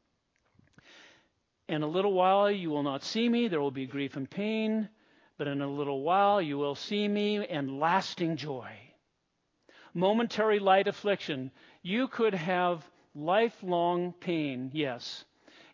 In 1.68 1.84
a 1.84 1.88
little 1.88 2.14
while 2.14 2.50
you 2.50 2.70
will 2.70 2.84
not 2.84 3.04
see 3.04 3.28
me, 3.28 3.48
there 3.48 3.62
will 3.62 3.72
be 3.72 3.86
grief 3.86 4.16
and 4.16 4.30
pain, 4.30 4.90
but 5.38 5.48
in 5.48 5.62
a 5.62 5.68
little 5.68 6.02
while 6.02 6.42
you 6.42 6.58
will 6.58 6.76
see 6.76 7.08
me 7.08 7.46
and 7.46 7.80
lasting 7.80 8.38
joy 8.38 8.72
momentary 9.98 10.60
light 10.60 10.88
affliction. 10.88 11.52
You 11.82 12.08
could 12.08 12.36
have 12.36 12.88
lifelong 13.16 14.14
pain, 14.14 14.70
yes. 14.74 15.26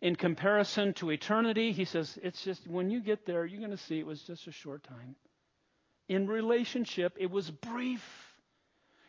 In 0.02 0.16
comparison 0.16 0.94
to 0.96 1.12
eternity, 1.12 1.72
he 1.72 1.86
says, 1.86 2.18
it's 2.24 2.44
just 2.44 2.66
when 2.68 2.90
you 2.90 3.02
get 3.02 3.26
there, 3.26 3.46
you're 3.46 3.60
going 3.60 3.72
to 3.72 3.78
see 3.78 4.00
it 4.00 4.06
was 4.06 4.24
just 4.24 4.48
a 4.48 4.52
short 4.52 4.84
time. 4.84 5.16
In 6.08 6.28
relationship, 6.28 7.16
it 7.20 7.30
was 7.30 7.52
brief. 7.52 8.04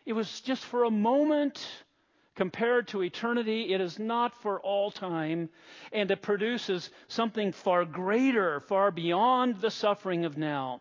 It 0.04 0.12
was 0.12 0.40
just 0.40 0.64
for 0.64 0.84
a 0.84 0.90
moment. 0.90 1.66
Compared 2.34 2.88
to 2.88 3.02
eternity, 3.02 3.72
it 3.72 3.80
is 3.80 3.98
not 3.98 4.34
for 4.42 4.60
all 4.60 4.90
time, 4.90 5.48
and 5.92 6.10
it 6.10 6.22
produces 6.22 6.90
something 7.08 7.52
far 7.52 7.84
greater, 7.84 8.60
far 8.60 8.90
beyond 8.90 9.60
the 9.60 9.70
suffering 9.70 10.24
of 10.24 10.36
now 10.36 10.80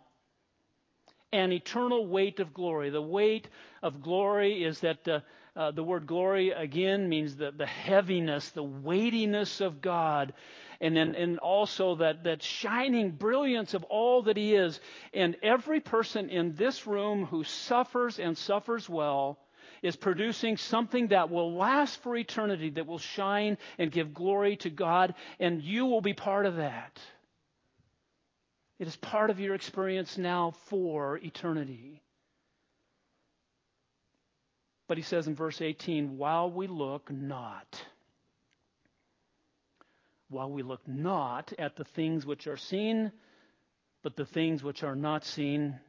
an 1.34 1.52
eternal 1.52 2.06
weight 2.06 2.40
of 2.40 2.54
glory. 2.54 2.92
The 2.92 3.02
weight 3.02 3.50
of 3.82 4.02
glory 4.02 4.64
is 4.64 4.80
that 4.82 5.08
uh, 5.08 5.20
uh, 5.56 5.72
the 5.72 5.84
word 5.84 6.06
glory 6.06 6.52
again 6.52 7.10
means 7.10 7.36
the, 7.36 7.52
the 7.52 7.66
heaviness, 7.66 8.50
the 8.52 8.64
weightiness 8.64 9.60
of 9.60 9.82
God, 9.82 10.34
and 10.80 10.96
then 10.96 11.16
and 11.16 11.40
also 11.40 11.96
that, 11.96 12.24
that 12.26 12.44
shining 12.44 13.12
brilliance 13.12 13.74
of 13.74 13.84
all 13.86 14.22
that 14.24 14.38
He 14.38 14.54
is. 14.54 14.80
And 15.14 15.36
every 15.42 15.80
person 15.80 16.30
in 16.30 16.56
this 16.56 16.86
room 16.86 17.26
who 17.26 17.44
suffers 17.44 18.20
and 18.20 18.38
suffers 18.38 18.88
well 18.88 19.40
is 19.84 19.98
producing 19.98 20.56
something 20.58 21.10
that 21.10 21.30
will 21.30 21.54
last 21.54 22.02
for 22.02 22.16
eternity, 22.16 22.72
that 22.72 22.88
will 22.88 22.98
shine 22.98 23.58
and 23.78 23.92
give 23.92 24.14
glory 24.14 24.56
to 24.56 24.70
God, 24.70 25.14
and 25.40 25.62
you 25.62 25.86
will 25.86 26.02
be 26.02 26.14
part 26.14 26.46
of 26.48 26.56
that. 26.56 27.00
It 28.80 28.88
is 28.88 28.96
part 28.96 29.30
of 29.30 29.40
your 29.40 29.54
experience 29.54 30.18
now 30.18 30.54
for 30.68 31.18
eternity. 31.18 32.02
But 34.88 34.98
he 34.98 35.04
says 35.04 35.28
in 35.28 35.36
verse 35.36 35.62
18, 35.62 36.18
while 36.18 36.50
we 36.50 36.68
look 36.68 37.12
not, 37.12 37.86
while 40.30 40.50
we 40.50 40.64
look 40.64 40.88
not 40.88 41.54
at 41.60 41.76
the 41.76 41.84
things 41.84 42.26
which 42.26 42.48
are 42.48 42.58
seen, 42.58 43.12
but 44.02 44.16
the 44.16 44.26
things 44.26 44.64
which 44.64 44.84
are 44.84 44.96
not 44.96 45.26
seen, 45.26 45.80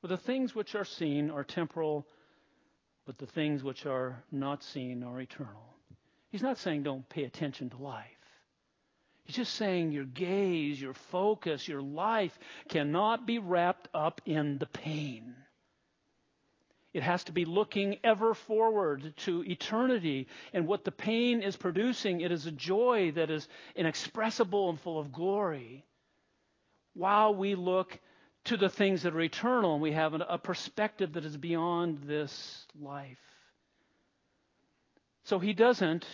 for 0.00 0.08
the 0.08 0.16
things 0.16 0.54
which 0.54 0.74
are 0.74 0.84
seen 0.84 1.30
are 1.30 1.44
temporal, 1.44 2.06
but 3.06 3.18
the 3.18 3.26
things 3.26 3.62
which 3.62 3.86
are 3.86 4.22
not 4.32 4.62
seen 4.62 5.02
are 5.02 5.20
eternal. 5.20 5.74
He's 6.28 6.42
not 6.42 6.58
saying 6.58 6.82
don't 6.82 7.08
pay 7.08 7.24
attention 7.24 7.70
to 7.70 7.76
life. 7.78 8.04
He's 9.24 9.36
just 9.36 9.54
saying 9.54 9.92
your 9.92 10.04
gaze, 10.04 10.80
your 10.80 10.94
focus, 10.94 11.66
your 11.66 11.82
life 11.82 12.36
cannot 12.68 13.26
be 13.26 13.38
wrapped 13.38 13.88
up 13.94 14.20
in 14.26 14.58
the 14.58 14.66
pain. 14.66 15.34
It 16.92 17.02
has 17.02 17.24
to 17.24 17.32
be 17.32 17.44
looking 17.44 17.98
ever 18.02 18.34
forward 18.34 19.12
to 19.18 19.44
eternity. 19.44 20.28
And 20.52 20.66
what 20.66 20.84
the 20.84 20.92
pain 20.92 21.42
is 21.42 21.56
producing, 21.56 22.20
it 22.20 22.32
is 22.32 22.46
a 22.46 22.52
joy 22.52 23.12
that 23.16 23.30
is 23.30 23.46
inexpressible 23.74 24.70
and 24.70 24.80
full 24.80 24.98
of 24.98 25.12
glory. 25.12 25.84
While 26.94 27.34
we 27.34 27.54
look 27.54 27.98
to 28.46 28.56
the 28.56 28.68
things 28.68 29.02
that 29.02 29.14
are 29.14 29.20
eternal 29.20 29.74
and 29.74 29.82
we 29.82 29.92
have 29.92 30.14
a 30.14 30.38
perspective 30.38 31.12
that 31.14 31.24
is 31.24 31.36
beyond 31.36 32.02
this 32.04 32.66
life. 32.80 33.18
So 35.24 35.38
he 35.38 35.52
doesn't 35.52 36.06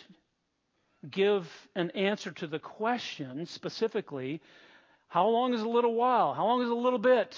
give 1.10 1.46
an 1.74 1.90
answer 1.90 2.30
to 2.32 2.46
the 2.46 2.58
question 2.58 3.46
specifically 3.46 4.40
how 5.08 5.28
long 5.28 5.52
is 5.52 5.60
a 5.60 5.68
little 5.68 5.94
while? 5.94 6.32
How 6.32 6.46
long 6.46 6.62
is 6.62 6.70
a 6.70 6.74
little 6.74 6.98
bit? 6.98 7.36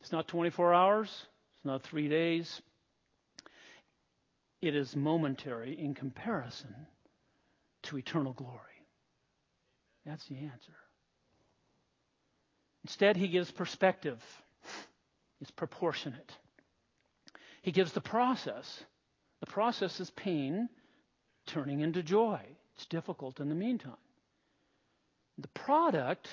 It's 0.00 0.12
not 0.12 0.28
24 0.28 0.72
hours, 0.72 1.08
it's 1.56 1.64
not 1.64 1.82
three 1.82 2.08
days. 2.08 2.62
It 4.62 4.76
is 4.76 4.94
momentary 4.94 5.78
in 5.78 5.94
comparison 5.94 6.74
to 7.84 7.98
eternal 7.98 8.34
glory. 8.34 8.58
That's 10.06 10.24
the 10.26 10.36
answer. 10.36 10.76
Instead, 12.84 13.16
he 13.16 13.28
gives 13.28 13.50
perspective. 13.50 14.22
It's 15.40 15.50
proportionate. 15.50 16.32
He 17.62 17.72
gives 17.72 17.92
the 17.92 18.00
process. 18.00 18.84
The 19.40 19.46
process 19.46 20.00
is 20.00 20.10
pain 20.10 20.68
turning 21.46 21.80
into 21.80 22.02
joy. 22.02 22.40
It's 22.74 22.86
difficult 22.86 23.40
in 23.40 23.48
the 23.48 23.54
meantime. 23.54 23.96
The 25.38 25.48
product 25.48 26.28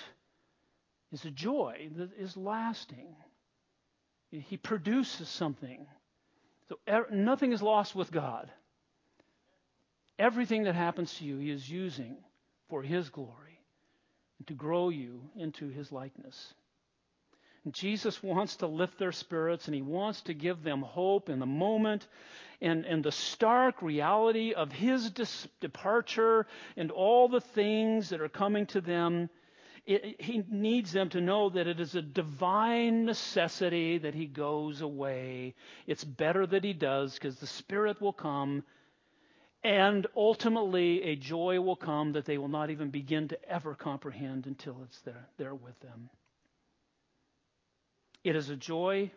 is 1.11 1.23
a 1.25 1.31
joy 1.31 1.89
that 1.97 2.11
is 2.17 2.35
lasting. 2.35 3.15
He 4.29 4.57
produces 4.57 5.29
something. 5.29 5.87
So 6.67 6.79
er, 6.89 7.07
nothing 7.11 7.53
is 7.53 7.61
lost 7.61 7.95
with 7.95 8.11
God. 8.11 8.51
Everything 10.19 10.63
that 10.63 10.75
happens 10.75 11.13
to 11.15 11.25
you, 11.25 11.37
He 11.37 11.51
is 11.51 11.69
using 11.69 12.17
for 12.69 12.81
His 12.81 13.09
glory 13.09 13.46
and 14.37 14.47
to 14.47 14.53
grow 14.53 14.89
you 14.89 15.21
into 15.35 15.69
His 15.69 15.91
likeness. 15.91 16.53
And 17.63 17.73
Jesus 17.73 18.23
wants 18.23 18.57
to 18.57 18.67
lift 18.67 18.97
their 18.97 19.11
spirits 19.11 19.67
and 19.67 19.75
He 19.75 19.81
wants 19.81 20.21
to 20.21 20.33
give 20.33 20.63
them 20.63 20.81
hope 20.81 21.29
in 21.29 21.39
the 21.39 21.45
moment 21.45 22.07
and, 22.61 22.85
and 22.85 23.03
the 23.03 23.11
stark 23.11 23.81
reality 23.81 24.53
of 24.53 24.71
His 24.71 25.11
dis- 25.11 25.47
departure 25.59 26.47
and 26.75 26.91
all 26.91 27.27
the 27.27 27.41
things 27.41 28.09
that 28.09 28.21
are 28.21 28.29
coming 28.29 28.65
to 28.67 28.81
them 28.81 29.29
it, 29.87 30.21
he 30.21 30.43
needs 30.49 30.91
them 30.91 31.09
to 31.09 31.21
know 31.21 31.49
that 31.49 31.65
it 31.65 31.79
is 31.79 31.95
a 31.95 32.01
divine 32.01 33.05
necessity 33.05 33.97
that 33.99 34.13
he 34.13 34.25
goes 34.25 34.81
away. 34.81 35.55
It's 35.87 36.03
better 36.03 36.45
that 36.45 36.65
he 36.65 36.73
does 36.73 37.13
because 37.13 37.37
the 37.37 37.47
Spirit 37.47 38.01
will 38.01 38.13
come. 38.13 38.63
And 39.63 40.07
ultimately, 40.15 41.03
a 41.03 41.15
joy 41.15 41.59
will 41.59 41.75
come 41.75 42.13
that 42.13 42.25
they 42.25 42.37
will 42.37 42.47
not 42.47 42.69
even 42.69 42.89
begin 42.89 43.27
to 43.29 43.49
ever 43.49 43.75
comprehend 43.75 44.45
until 44.45 44.77
it's 44.83 44.99
there, 45.01 45.27
there 45.37 45.55
with 45.55 45.79
them. 45.81 46.09
It 48.23 48.35
is 48.35 48.49
a 48.49 48.55
joy 48.55 49.11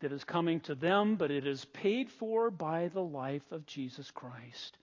that 0.00 0.12
is 0.12 0.24
coming 0.24 0.60
to 0.60 0.74
them, 0.74 1.16
but 1.16 1.30
it 1.30 1.46
is 1.46 1.64
paid 1.66 2.10
for 2.10 2.50
by 2.50 2.88
the 2.88 3.02
life 3.02 3.50
of 3.50 3.66
Jesus 3.66 4.10
Christ, 4.10 4.76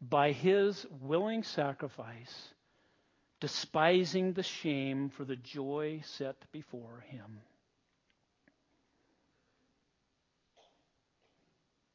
by 0.00 0.32
his 0.32 0.86
willing 1.00 1.42
sacrifice 1.42 2.52
despising 3.40 4.32
the 4.32 4.42
shame 4.42 5.10
for 5.10 5.24
the 5.24 5.36
joy 5.36 6.00
set 6.04 6.36
before 6.52 7.04
him. 7.08 7.40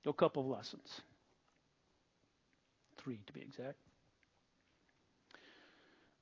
A 0.05 0.13
couple 0.13 0.43
of 0.43 0.49
lessons. 0.49 1.01
Three, 3.03 3.19
to 3.27 3.33
be 3.33 3.41
exact. 3.41 3.77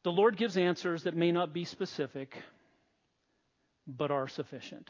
The 0.03 0.11
Lord 0.11 0.35
gives 0.35 0.57
answers 0.57 1.03
that 1.03 1.15
may 1.15 1.31
not 1.31 1.53
be 1.53 1.63
specific, 1.63 2.35
but 3.87 4.09
are 4.09 4.27
sufficient. 4.27 4.89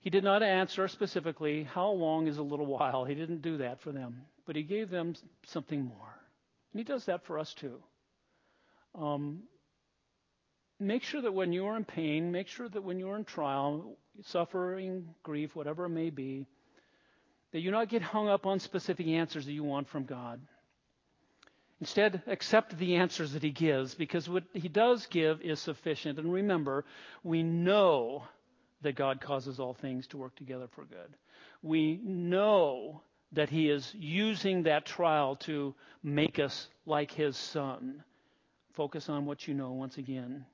He 0.00 0.10
did 0.10 0.24
not 0.24 0.42
answer 0.42 0.88
specifically 0.88 1.64
how 1.64 1.90
long 1.90 2.26
is 2.26 2.38
a 2.38 2.42
little 2.42 2.66
while. 2.66 3.04
He 3.04 3.14
didn't 3.14 3.42
do 3.42 3.58
that 3.58 3.80
for 3.80 3.92
them, 3.92 4.22
but 4.46 4.56
he 4.56 4.62
gave 4.62 4.90
them 4.90 5.14
something 5.46 5.82
more. 5.82 6.14
And 6.74 6.80
He 6.80 6.84
does 6.84 7.06
that 7.06 7.24
for 7.24 7.38
us 7.38 7.54
too. 7.54 7.78
Um, 8.94 9.44
make 10.80 11.04
sure 11.04 11.22
that 11.22 11.32
when 11.32 11.52
you 11.52 11.66
are 11.66 11.76
in 11.76 11.84
pain, 11.84 12.32
make 12.32 12.48
sure 12.48 12.68
that 12.68 12.82
when 12.82 12.98
you 12.98 13.08
are 13.10 13.16
in 13.16 13.24
trial, 13.24 13.96
suffering, 14.24 15.14
grief, 15.22 15.54
whatever 15.54 15.84
it 15.86 15.90
may 15.90 16.10
be, 16.10 16.46
that 17.54 17.60
you 17.60 17.70
not 17.70 17.88
get 17.88 18.02
hung 18.02 18.28
up 18.28 18.46
on 18.46 18.58
specific 18.58 19.06
answers 19.06 19.46
that 19.46 19.52
you 19.52 19.62
want 19.62 19.88
from 19.88 20.02
God. 20.02 20.40
Instead, 21.80 22.20
accept 22.26 22.76
the 22.76 22.96
answers 22.96 23.32
that 23.32 23.44
He 23.44 23.50
gives 23.50 23.94
because 23.94 24.28
what 24.28 24.42
He 24.54 24.66
does 24.66 25.06
give 25.06 25.40
is 25.40 25.60
sufficient. 25.60 26.18
And 26.18 26.32
remember, 26.32 26.84
we 27.22 27.44
know 27.44 28.24
that 28.82 28.96
God 28.96 29.20
causes 29.20 29.60
all 29.60 29.72
things 29.72 30.08
to 30.08 30.16
work 30.16 30.34
together 30.34 30.66
for 30.72 30.84
good. 30.84 31.14
We 31.62 32.00
know 32.02 33.02
that 33.34 33.50
he 33.50 33.70
is 33.70 33.94
using 33.96 34.64
that 34.64 34.84
trial 34.84 35.36
to 35.36 35.76
make 36.02 36.40
us 36.40 36.68
like 36.86 37.12
his 37.12 37.36
son. 37.36 38.02
Focus 38.72 39.08
on 39.08 39.26
what 39.26 39.46
you 39.46 39.54
know 39.54 39.70
once 39.70 39.96
again. 39.96 40.44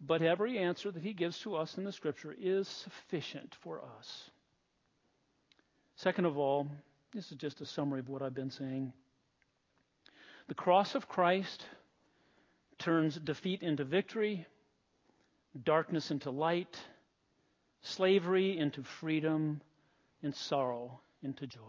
But 0.00 0.22
every 0.22 0.56
answer 0.58 0.90
that 0.90 1.02
he 1.02 1.12
gives 1.12 1.38
to 1.40 1.54
us 1.54 1.76
in 1.76 1.84
the 1.84 1.92
scripture 1.92 2.34
is 2.40 2.66
sufficient 2.66 3.54
for 3.60 3.82
us. 3.98 4.31
Second 5.96 6.24
of 6.24 6.38
all, 6.38 6.68
this 7.12 7.30
is 7.30 7.36
just 7.36 7.60
a 7.60 7.66
summary 7.66 8.00
of 8.00 8.08
what 8.08 8.22
I've 8.22 8.34
been 8.34 8.50
saying. 8.50 8.92
The 10.48 10.54
cross 10.54 10.94
of 10.94 11.08
Christ 11.08 11.64
turns 12.78 13.16
defeat 13.16 13.62
into 13.62 13.84
victory, 13.84 14.46
darkness 15.64 16.10
into 16.10 16.30
light, 16.30 16.76
slavery 17.82 18.58
into 18.58 18.82
freedom, 18.82 19.60
and 20.22 20.34
sorrow 20.34 21.00
into 21.22 21.46
joy. 21.46 21.60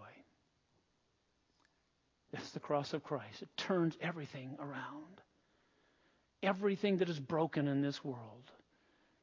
It's 2.31 2.51
the 2.51 2.59
cross 2.59 2.93
of 2.93 3.03
Christ. 3.03 3.41
It 3.41 3.49
turns 3.57 3.95
everything 4.01 4.57
around. 4.59 5.21
Everything 6.41 6.97
that 6.97 7.09
is 7.09 7.19
broken 7.19 7.67
in 7.67 7.81
this 7.81 8.03
world 8.03 8.51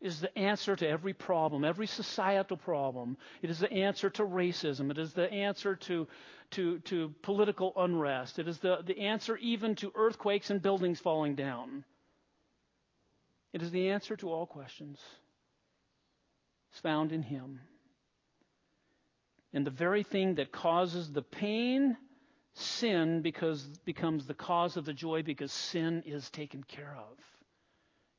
is 0.00 0.20
the 0.20 0.36
answer 0.38 0.74
to 0.76 0.88
every 0.88 1.12
problem, 1.12 1.64
every 1.64 1.86
societal 1.86 2.56
problem. 2.56 3.16
It 3.42 3.50
is 3.50 3.58
the 3.58 3.70
answer 3.70 4.08
to 4.10 4.22
racism. 4.22 4.90
It 4.90 4.98
is 4.98 5.12
the 5.12 5.30
answer 5.30 5.76
to, 5.76 6.08
to, 6.52 6.78
to 6.80 7.14
political 7.22 7.72
unrest. 7.76 8.38
It 8.38 8.48
is 8.48 8.58
the, 8.58 8.78
the 8.84 8.98
answer 9.00 9.36
even 9.36 9.74
to 9.76 9.92
earthquakes 9.94 10.50
and 10.50 10.62
buildings 10.62 11.00
falling 11.00 11.34
down. 11.34 11.84
It 13.52 13.62
is 13.62 13.70
the 13.70 13.90
answer 13.90 14.16
to 14.16 14.30
all 14.30 14.46
questions. 14.46 14.98
It's 16.70 16.80
found 16.80 17.12
in 17.12 17.22
Him. 17.22 17.60
And 19.52 19.66
the 19.66 19.70
very 19.70 20.04
thing 20.04 20.36
that 20.36 20.52
causes 20.52 21.12
the 21.12 21.22
pain, 21.22 21.96
sin 22.54 23.20
because 23.20 23.62
becomes 23.84 24.26
the 24.26 24.34
cause 24.34 24.76
of 24.76 24.84
the 24.84 24.92
joy 24.92 25.22
because 25.22 25.52
sin 25.52 26.04
is 26.06 26.30
taken 26.30 26.62
care 26.62 26.96
of. 26.96 27.18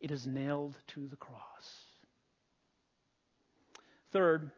It 0.01 0.11
is 0.11 0.27
nailed 0.27 0.75
to 0.87 1.07
the 1.07 1.15
cross. 1.15 1.85
Third, 4.11 4.51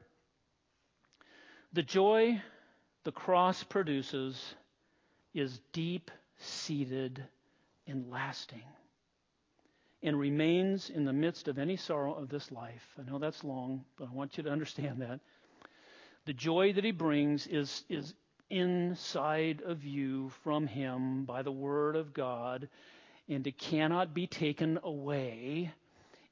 the 1.74 1.84
joy 1.84 2.42
the 3.04 3.12
cross 3.12 3.64
produces 3.64 4.56
is 5.34 5.60
deep 5.74 6.10
seated 6.38 7.24
and 7.86 8.10
lasting 8.10 8.64
and 10.02 10.20
remains 10.20 10.90
in 10.90 11.06
the 11.06 11.14
midst 11.14 11.48
of 11.48 11.58
any 11.58 11.76
sorrow 11.76 12.14
of 12.14 12.30
this 12.30 12.52
life. 12.52 12.96
I 13.00 13.10
know 13.10 13.20
that's 13.20 13.44
long, 13.44 13.84
but 13.98 14.08
I 14.10 14.14
want 14.14 14.38
you 14.38 14.44
to 14.44 14.50
understand 14.50 15.02
that. 15.02 15.20
The 16.26 16.34
joy 16.34 16.74
that 16.74 16.84
he 16.84 16.92
brings 16.92 17.48
is, 17.48 17.84
is 17.90 18.14
inside 18.50 19.62
of 19.66 19.84
you 19.84 20.30
from 20.44 20.68
him 20.68 21.26
by 21.26 21.42
the 21.42 21.52
word 21.52 21.96
of 21.96 22.14
God, 22.14 22.70
and 23.30 23.46
it 23.48 23.58
cannot 23.58 24.14
be 24.14 24.28
taken 24.28 24.80
away. 24.84 25.72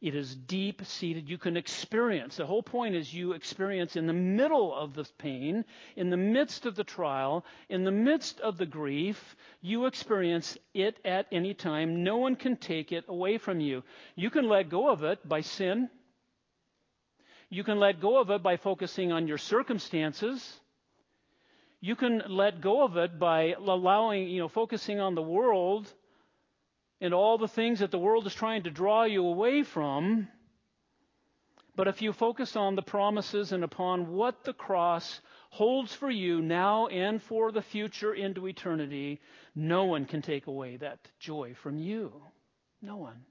It 0.02 0.16
is 0.16 0.36
deep 0.36 0.84
seated. 0.84 1.30
You 1.30 1.38
can 1.38 1.56
experience. 1.56 2.38
The 2.38 2.48
whole 2.48 2.64
point 2.64 2.96
is 2.96 3.14
you 3.14 3.34
experience 3.34 3.96
in 3.96 4.08
the 4.08 4.14
middle 4.14 4.74
of 4.74 4.96
the 4.96 5.08
pain, 5.20 5.64
in 5.96 6.10
the 6.10 6.18
midst 6.18 6.66
of 6.66 6.76
the 6.76 6.84
trial, 6.84 7.46
in 7.70 7.84
the 7.84 7.92
midst 7.92 8.40
of 8.40 8.58
the 8.58 8.66
grief, 8.66 9.36
you 9.62 9.86
experience 9.86 10.58
it 10.74 10.98
at 11.06 11.28
any 11.32 11.54
time. 11.54 12.04
No 12.04 12.18
one 12.18 12.36
can 12.36 12.58
take 12.58 12.92
it 12.92 13.06
away 13.08 13.38
from 13.38 13.60
you. 13.60 13.84
You 14.16 14.32
can 14.32 14.50
let 14.50 14.70
go 14.70 14.90
of 14.90 15.04
it 15.04 15.28
by 15.28 15.42
sin. 15.42 15.88
You 17.52 17.64
can 17.64 17.80
let 17.80 18.02
go 18.02 18.20
of 18.20 18.32
it 18.32 18.42
by 18.42 18.58
focusing 18.58 19.12
on 19.12 19.28
your 19.28 19.38
circumstances. 19.38 20.60
You 21.80 21.96
can 21.96 22.24
let 22.28 22.60
go 22.62 22.84
of 22.84 22.98
it 22.98 23.20
by 23.20 23.54
allowing, 23.54 24.30
you 24.30 24.40
know, 24.40 24.48
focusing 24.48 25.00
on 25.00 25.14
the 25.14 25.22
world 25.22 25.94
and 27.02 27.16
all 27.16 27.40
the 27.40 27.48
things 27.48 27.80
that 27.80 27.90
the 27.90 28.00
world 28.00 28.28
is 28.28 28.36
trying 28.36 28.64
to 28.64 28.70
draw 28.70 29.04
you 29.04 29.26
away 29.26 29.64
from. 29.64 30.28
But 31.76 31.88
if 31.88 32.02
you 32.02 32.14
focus 32.14 32.56
on 32.56 32.76
the 32.76 32.84
promises 32.84 33.52
and 33.52 33.64
upon 33.64 34.12
what 34.12 34.44
the 34.44 34.54
cross 34.54 35.20
holds 35.50 35.96
for 35.96 36.12
you 36.12 36.42
now 36.42 36.88
and 36.88 37.22
for 37.22 37.52
the 37.52 37.62
future 37.62 38.14
into 38.14 38.48
eternity, 38.48 39.20
no 39.56 39.86
one 39.86 40.06
can 40.06 40.22
take 40.22 40.46
away 40.46 40.78
that 40.78 41.00
joy 41.20 41.56
from 41.56 41.80
you. 41.80 42.14
No 42.82 42.98
one. 42.98 43.26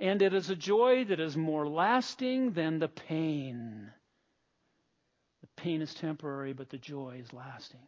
And 0.00 0.20
it 0.20 0.34
is 0.34 0.50
a 0.50 0.56
joy 0.56 1.04
that 1.04 1.20
is 1.20 1.36
more 1.36 1.68
lasting 1.68 2.52
than 2.52 2.80
the 2.80 2.88
pain. 2.88 3.90
The 5.42 5.62
pain 5.62 5.80
is 5.80 5.94
temporary, 5.94 6.54
but 6.54 6.70
the 6.70 6.78
joy 6.78 7.20
is 7.22 7.32
lasting. 7.32 7.86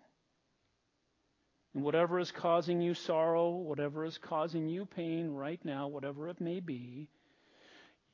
And 1.77 1.85
whatever 1.85 2.19
is 2.19 2.33
causing 2.33 2.81
you 2.81 2.95
sorrow, 2.95 3.51
whatever 3.51 4.07
is 4.07 4.17
causing 4.17 4.67
you 4.67 4.87
pain 4.87 5.29
right 5.31 5.63
now, 5.63 5.89
whatever 5.89 6.27
it 6.31 6.41
may 6.41 6.59
be, 6.59 7.07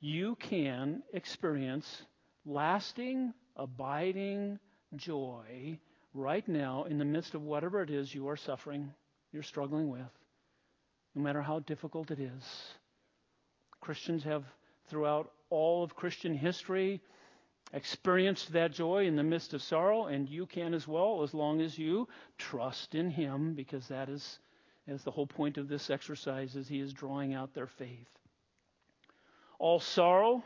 you 0.01 0.35
can 0.35 1.05
experience 1.13 2.03
lasting, 2.45 3.33
abiding 3.55 4.59
joy 4.97 5.79
right 6.13 6.47
now 6.49 6.87
in 6.91 6.99
the 6.99 7.05
midst 7.05 7.35
of 7.35 7.43
whatever 7.43 7.81
it 7.83 7.91
is 7.91 8.13
you 8.13 8.29
are 8.29 8.37
suffering, 8.37 8.93
you're 9.33 9.45
struggling 9.45 9.89
with. 9.89 10.11
no 11.15 11.23
matter 11.23 11.41
how 11.41 11.61
difficult 11.61 12.11
it 12.11 12.19
is. 12.19 12.43
Christians 13.81 14.25
have, 14.25 14.43
throughout 14.89 15.31
all 15.51 15.85
of 15.85 15.95
Christian 15.95 16.35
history, 16.35 17.01
experienced 17.73 18.53
that 18.53 18.73
joy 18.73 19.07
in 19.07 19.16
the 19.16 19.23
midst 19.23 19.55
of 19.55 19.62
sorrow, 19.62 20.07
and 20.07 20.29
you 20.29 20.47
can 20.47 20.75
as 20.75 20.87
well, 20.87 21.23
as 21.23 21.33
long 21.33 21.61
as 21.61 21.79
you 21.79 22.09
trust 22.39 22.95
in 22.95 23.11
Him, 23.11 23.55
because 23.55 23.89
that 23.89 24.09
is, 24.09 24.39
as 24.87 25.03
the 25.03 25.11
whole 25.11 25.27
point 25.27 25.59
of 25.59 25.68
this 25.68 25.91
exercise 25.91 26.55
is 26.55 26.68
He 26.68 26.81
is 26.81 26.93
drawing 26.93 27.35
out 27.35 27.55
their 27.55 27.66
faith. 27.66 28.09
All 29.59 29.81
sorrow, 29.81 30.43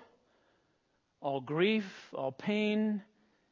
all 1.20 1.40
grief, 1.40 2.10
all 2.14 2.32
pain 2.32 3.02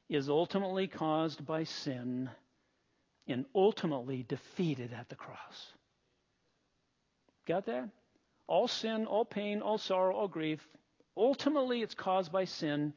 is 0.08 0.28
ultimately 0.28 0.86
caused 0.86 1.44
by 1.44 1.64
sin 1.64 2.30
and 3.26 3.46
ultimately 3.54 4.22
defeated 4.28 4.92
at 4.92 5.08
the 5.08 5.16
cross. 5.16 5.72
Got 7.46 7.66
that? 7.66 7.88
All 8.46 8.68
sin, 8.68 9.06
all 9.06 9.24
pain, 9.24 9.62
all 9.62 9.78
sorrow, 9.78 10.14
all 10.14 10.28
grief, 10.28 10.66
ultimately 11.16 11.82
it's 11.82 11.94
caused 11.94 12.30
by 12.30 12.44
sin, 12.44 12.92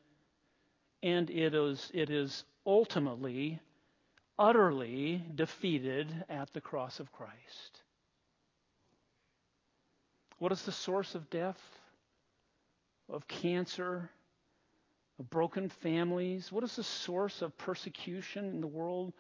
and 1.04 1.30
it 1.30 1.54
is, 1.54 1.92
it 1.94 2.10
is 2.10 2.44
ultimately, 2.66 3.60
utterly 4.38 5.24
defeated 5.36 6.26
at 6.30 6.52
the 6.54 6.62
cross 6.62 7.00
of 7.00 7.12
Christ. 7.12 7.82
What 10.40 10.52
is 10.52 10.64
the 10.64 10.72
source 10.72 11.16
of 11.16 11.30
death? 11.30 11.60
Of 13.10 13.28
cancer? 13.28 14.10
Of 15.20 15.30
broken 15.30 15.70
families? 15.70 16.52
What 16.52 16.64
is 16.64 16.76
the 16.76 16.84
source 16.84 17.42
of 17.42 17.58
persecution 17.58 18.46
in 18.46 18.62
the 18.62 18.68
world? 18.68 19.14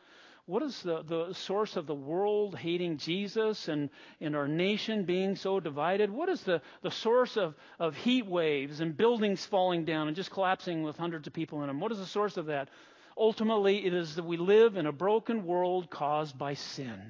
What 0.47 0.63
is 0.63 0.81
the, 0.81 1.03
the 1.03 1.33
source 1.33 1.75
of 1.75 1.87
the 1.87 1.93
world 1.93 2.57
hating 2.57 2.97
Jesus 2.97 3.67
and, 3.67 3.89
and 4.21 4.33
our 4.33 4.47
nation 4.47 5.03
being 5.03 5.35
so 5.35 5.59
divided? 5.59 6.09
What 6.09 6.29
is 6.29 6.41
the, 6.41 6.61
the 6.81 6.89
source 6.89 7.35
of, 7.35 7.53
of 7.79 7.95
heat 7.95 8.25
waves 8.25 8.79
and 8.79 8.95
buildings 8.95 9.45
falling 9.45 9.83
down 9.83 10.07
and 10.07 10.15
just 10.15 10.31
collapsing 10.31 10.83
with 10.83 10.95
hundreds 10.95 11.27
of 11.27 11.33
people 11.33 11.61
in 11.61 11.67
them? 11.67 11.81
What 11.81 11.91
is 11.91 11.97
the 11.97 12.05
source 12.05 12.37
of 12.37 12.45
that? 12.45 12.69
Ultimately, 13.17 13.85
it 13.85 13.93
is 13.93 14.15
that 14.15 14.23
we 14.23 14.37
live 14.37 14.77
in 14.77 14.85
a 14.85 14.91
broken 14.93 15.45
world 15.45 15.89
caused 15.89 16.37
by 16.37 16.53
sin. 16.53 17.01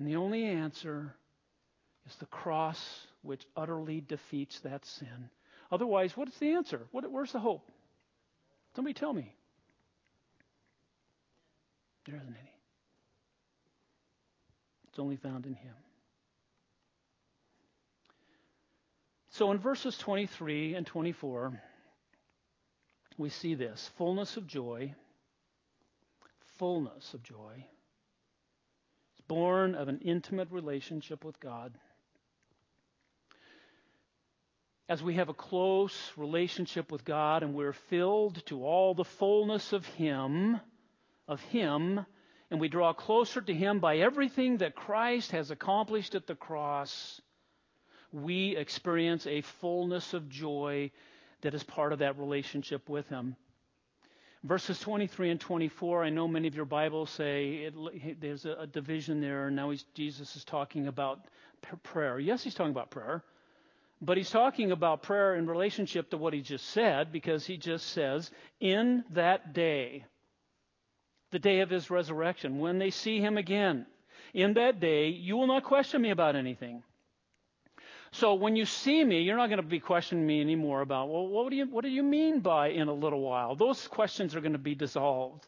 And 0.00 0.08
the 0.08 0.16
only 0.16 0.46
answer 0.46 1.14
is 2.08 2.16
the 2.16 2.26
cross 2.26 3.06
which 3.22 3.46
utterly 3.56 4.00
defeats 4.00 4.58
that 4.60 4.84
sin. 4.84 5.30
Otherwise, 5.70 6.16
what 6.16 6.26
is 6.26 6.36
the 6.38 6.54
answer? 6.54 6.80
What, 6.90 7.08
where's 7.08 7.32
the 7.32 7.38
hope? 7.38 7.70
Somebody 8.74 8.94
tell 8.94 9.12
me. 9.12 9.32
There 12.06 12.16
isn't 12.16 12.28
any. 12.28 12.52
It's 14.88 14.98
only 14.98 15.16
found 15.16 15.46
in 15.46 15.54
Him. 15.54 15.74
So 19.30 19.50
in 19.50 19.58
verses 19.58 19.98
23 19.98 20.74
and 20.74 20.86
24, 20.86 21.60
we 23.18 23.28
see 23.28 23.54
this 23.54 23.90
fullness 23.98 24.36
of 24.36 24.46
joy. 24.46 24.94
Fullness 26.58 27.12
of 27.12 27.22
joy. 27.22 27.66
It's 29.12 29.26
born 29.28 29.74
of 29.74 29.88
an 29.88 30.00
intimate 30.02 30.50
relationship 30.50 31.24
with 31.24 31.38
God. 31.40 31.76
As 34.88 35.02
we 35.02 35.16
have 35.16 35.28
a 35.28 35.34
close 35.34 36.12
relationship 36.16 36.92
with 36.92 37.04
God 37.04 37.42
and 37.42 37.52
we're 37.52 37.72
filled 37.72 38.46
to 38.46 38.64
all 38.64 38.94
the 38.94 39.04
fullness 39.04 39.72
of 39.72 39.84
Him, 39.84 40.60
of 41.28 41.40
Him, 41.42 42.04
and 42.50 42.60
we 42.60 42.68
draw 42.68 42.92
closer 42.92 43.40
to 43.40 43.54
Him 43.54 43.80
by 43.80 43.98
everything 43.98 44.58
that 44.58 44.74
Christ 44.74 45.32
has 45.32 45.50
accomplished 45.50 46.14
at 46.14 46.26
the 46.26 46.34
cross, 46.34 47.20
we 48.12 48.56
experience 48.56 49.26
a 49.26 49.40
fullness 49.40 50.14
of 50.14 50.28
joy 50.28 50.90
that 51.42 51.54
is 51.54 51.62
part 51.62 51.92
of 51.92 51.98
that 52.00 52.18
relationship 52.18 52.88
with 52.88 53.08
Him. 53.08 53.36
Verses 54.44 54.78
23 54.78 55.30
and 55.30 55.40
24, 55.40 56.04
I 56.04 56.10
know 56.10 56.28
many 56.28 56.46
of 56.46 56.54
your 56.54 56.66
Bibles 56.66 57.10
say 57.10 57.68
it, 57.74 58.20
there's 58.20 58.44
a, 58.44 58.52
a, 58.60 58.66
division 58.66 59.20
there. 59.20 59.48
and 59.48 59.56
Now 59.56 59.72
Jesus 59.94 60.36
is 60.36 60.44
talking 60.44 60.86
about 60.86 61.26
prayer. 61.82 62.20
Yes, 62.20 62.44
he's 62.44 62.54
talking 62.54 62.70
about 62.70 62.90
prayer. 62.90 63.24
But 64.00 64.18
he's 64.18 64.30
talking 64.30 64.70
about 64.70 65.02
prayer 65.02 65.34
in 65.34 65.46
relationship 65.46 66.10
to 66.10 66.16
what 66.16 66.32
he 66.32 66.42
just 66.42 66.66
said 66.66 67.10
because 67.10 67.46
he 67.46 67.56
just 67.56 67.88
says, 67.88 68.30
in 68.60 69.04
that 69.10 69.52
day 69.52 70.04
the 71.30 71.38
day 71.38 71.60
of 71.60 71.70
his 71.70 71.90
resurrection, 71.90 72.58
when 72.58 72.78
they 72.78 72.90
see 72.90 73.20
him 73.20 73.36
again. 73.36 73.86
In 74.34 74.54
that 74.54 74.80
day, 74.80 75.08
you 75.08 75.36
will 75.36 75.46
not 75.46 75.64
question 75.64 76.02
me 76.02 76.10
about 76.10 76.36
anything. 76.36 76.82
So 78.12 78.34
when 78.34 78.56
you 78.56 78.64
see 78.64 79.04
me, 79.04 79.22
you're 79.22 79.36
not 79.36 79.48
going 79.48 79.60
to 79.60 79.66
be 79.66 79.80
questioning 79.80 80.26
me 80.26 80.40
anymore 80.40 80.80
about, 80.80 81.08
well, 81.08 81.26
what 81.26 81.50
do 81.50 81.56
you, 81.56 81.66
what 81.66 81.84
do 81.84 81.90
you 81.90 82.02
mean 82.02 82.40
by 82.40 82.68
in 82.68 82.88
a 82.88 82.94
little 82.94 83.20
while? 83.20 83.56
Those 83.56 83.86
questions 83.88 84.34
are 84.34 84.40
going 84.40 84.52
to 84.52 84.58
be 84.58 84.74
dissolved. 84.74 85.46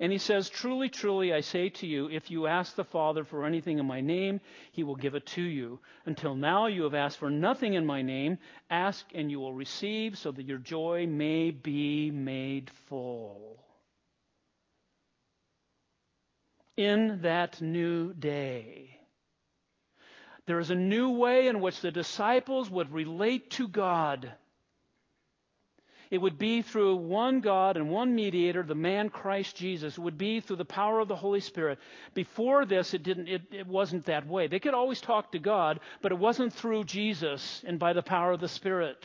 And 0.00 0.12
he 0.12 0.18
says, 0.18 0.48
Truly, 0.48 0.88
truly, 0.88 1.32
I 1.32 1.40
say 1.40 1.70
to 1.70 1.86
you, 1.86 2.08
if 2.08 2.30
you 2.30 2.46
ask 2.46 2.76
the 2.76 2.84
Father 2.84 3.24
for 3.24 3.44
anything 3.44 3.78
in 3.78 3.86
my 3.86 4.00
name, 4.00 4.40
he 4.70 4.84
will 4.84 4.94
give 4.94 5.16
it 5.16 5.26
to 5.26 5.42
you. 5.42 5.80
Until 6.06 6.36
now, 6.36 6.66
you 6.66 6.84
have 6.84 6.94
asked 6.94 7.18
for 7.18 7.30
nothing 7.30 7.74
in 7.74 7.84
my 7.84 8.02
name. 8.02 8.38
Ask 8.70 9.06
and 9.12 9.28
you 9.28 9.40
will 9.40 9.54
receive, 9.54 10.16
so 10.16 10.30
that 10.30 10.46
your 10.46 10.58
joy 10.58 11.06
may 11.08 11.50
be 11.50 12.12
made 12.12 12.70
full. 12.88 13.58
In 16.78 17.22
that 17.22 17.60
new 17.60 18.14
day. 18.14 18.96
There 20.46 20.60
is 20.60 20.70
a 20.70 20.76
new 20.76 21.10
way 21.10 21.48
in 21.48 21.60
which 21.60 21.80
the 21.80 21.90
disciples 21.90 22.70
would 22.70 22.92
relate 22.92 23.50
to 23.52 23.66
God. 23.66 24.32
It 26.08 26.18
would 26.18 26.38
be 26.38 26.62
through 26.62 26.96
one 26.96 27.40
God 27.40 27.76
and 27.76 27.90
one 27.90 28.14
mediator, 28.14 28.62
the 28.62 28.76
man 28.76 29.10
Christ 29.10 29.56
Jesus. 29.56 29.98
It 29.98 30.00
would 30.00 30.16
be 30.16 30.40
through 30.40 30.56
the 30.56 30.64
power 30.64 31.00
of 31.00 31.08
the 31.08 31.16
Holy 31.16 31.40
Spirit. 31.40 31.80
Before 32.14 32.64
this, 32.64 32.94
it 32.94 33.02
didn't. 33.02 33.28
It, 33.28 33.42
it 33.50 33.66
wasn't 33.66 34.06
that 34.06 34.26
way. 34.26 34.46
They 34.46 34.60
could 34.60 34.72
always 34.72 35.00
talk 35.00 35.32
to 35.32 35.38
God, 35.40 35.80
but 36.00 36.12
it 36.12 36.18
wasn't 36.18 36.54
through 36.54 36.84
Jesus 36.84 37.62
and 37.66 37.78
by 37.78 37.92
the 37.92 38.02
power 38.02 38.32
of 38.32 38.40
the 38.40 38.48
Spirit. 38.48 39.04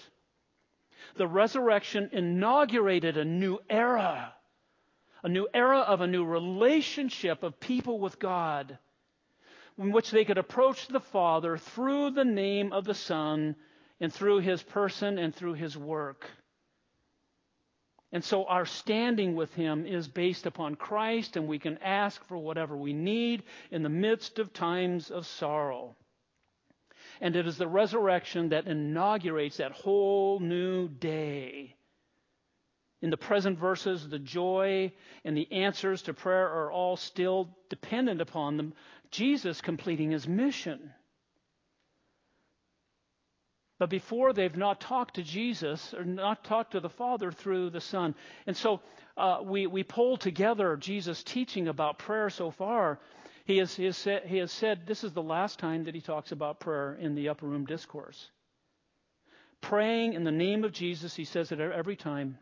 The 1.15 1.27
resurrection 1.27 2.11
inaugurated 2.13 3.17
a 3.17 3.25
new 3.25 3.57
era 3.67 4.33
a 5.23 5.29
new 5.29 5.47
era 5.53 5.79
of 5.79 6.01
a 6.01 6.07
new 6.07 6.25
relationship 6.25 7.43
of 7.43 7.59
people 7.59 7.99
with 7.99 8.19
God, 8.19 8.77
in 9.77 9.91
which 9.91 10.11
they 10.11 10.25
could 10.25 10.37
approach 10.37 10.87
the 10.87 10.99
Father 10.99 11.57
through 11.57 12.11
the 12.11 12.25
name 12.25 12.73
of 12.73 12.83
the 12.83 12.93
Son 12.93 13.55
and 13.99 14.13
through 14.13 14.39
his 14.39 14.61
person 14.61 15.17
and 15.17 15.33
through 15.33 15.53
his 15.53 15.77
work. 15.77 16.29
And 18.11 18.23
so 18.23 18.45
our 18.45 18.65
standing 18.65 19.35
with 19.35 19.51
him 19.55 19.87
is 19.87 20.07
based 20.07 20.45
upon 20.45 20.75
Christ, 20.75 21.35
and 21.35 21.47
we 21.47 21.57
can 21.57 21.79
ask 21.79 22.23
for 22.25 22.37
whatever 22.37 22.77
we 22.77 22.93
need 22.93 23.43
in 23.71 23.81
the 23.81 23.89
midst 23.89 24.37
of 24.37 24.53
times 24.53 25.09
of 25.09 25.25
sorrow. 25.25 25.95
And 27.21 27.35
it 27.35 27.47
is 27.47 27.57
the 27.57 27.67
resurrection 27.67 28.49
that 28.49 28.67
inaugurates 28.67 29.57
that 29.57 29.71
whole 29.71 30.39
new 30.39 30.89
day 30.89 31.75
in 33.03 33.09
the 33.09 33.17
present 33.17 33.59
verses, 33.59 34.07
the 34.07 34.17
joy 34.17 34.89
and 35.25 35.35
the 35.35 35.51
answers 35.51 36.03
to 36.03 36.13
prayer 36.13 36.47
are 36.47 36.71
all 36.71 36.95
still 36.95 37.49
dependent 37.69 38.21
upon 38.21 38.55
them, 38.55 38.73
Jesus 39.11 39.59
completing 39.59 40.11
his 40.11 40.25
mission. 40.25 40.89
But 43.77 43.89
before 43.89 44.31
they've 44.31 44.55
not 44.55 44.79
talked 44.79 45.15
to 45.15 45.21
Jesus 45.21 45.93
or 45.93 46.05
not 46.05 46.45
talked 46.45 46.71
to 46.71 46.79
the 46.79 46.89
Father 46.89 47.29
through 47.29 47.71
the 47.71 47.81
Son. 47.81 48.15
And 48.47 48.55
so 48.55 48.79
uh, 49.17 49.39
we, 49.43 49.67
we 49.67 49.83
pull 49.83 50.15
together 50.15 50.77
Jesus' 50.77 51.23
teaching 51.23 51.67
about 51.67 51.99
prayer 51.99 52.29
so 52.29 52.51
far. 52.51 53.01
He 53.43 53.57
has, 53.57 53.75
he, 53.75 53.83
has 53.83 53.97
said, 53.97 54.23
he 54.27 54.37
has 54.37 54.53
said 54.53 54.87
this 54.87 55.03
is 55.03 55.11
the 55.11 55.21
last 55.21 55.59
time 55.59 55.83
that 55.83 55.95
he 55.95 55.99
talks 55.99 56.31
about 56.31 56.61
prayer 56.61 56.93
in 56.93 57.15
the 57.15 57.27
upper 57.27 57.47
room 57.47 57.65
discourse. 57.65 58.29
Praying 59.59 60.13
in 60.13 60.23
the 60.23 60.31
name 60.31 60.63
of 60.63 60.71
Jesus, 60.71 61.13
he 61.13 61.25
says 61.25 61.51
it 61.51 61.59
every 61.59 61.97
time. 61.97 62.37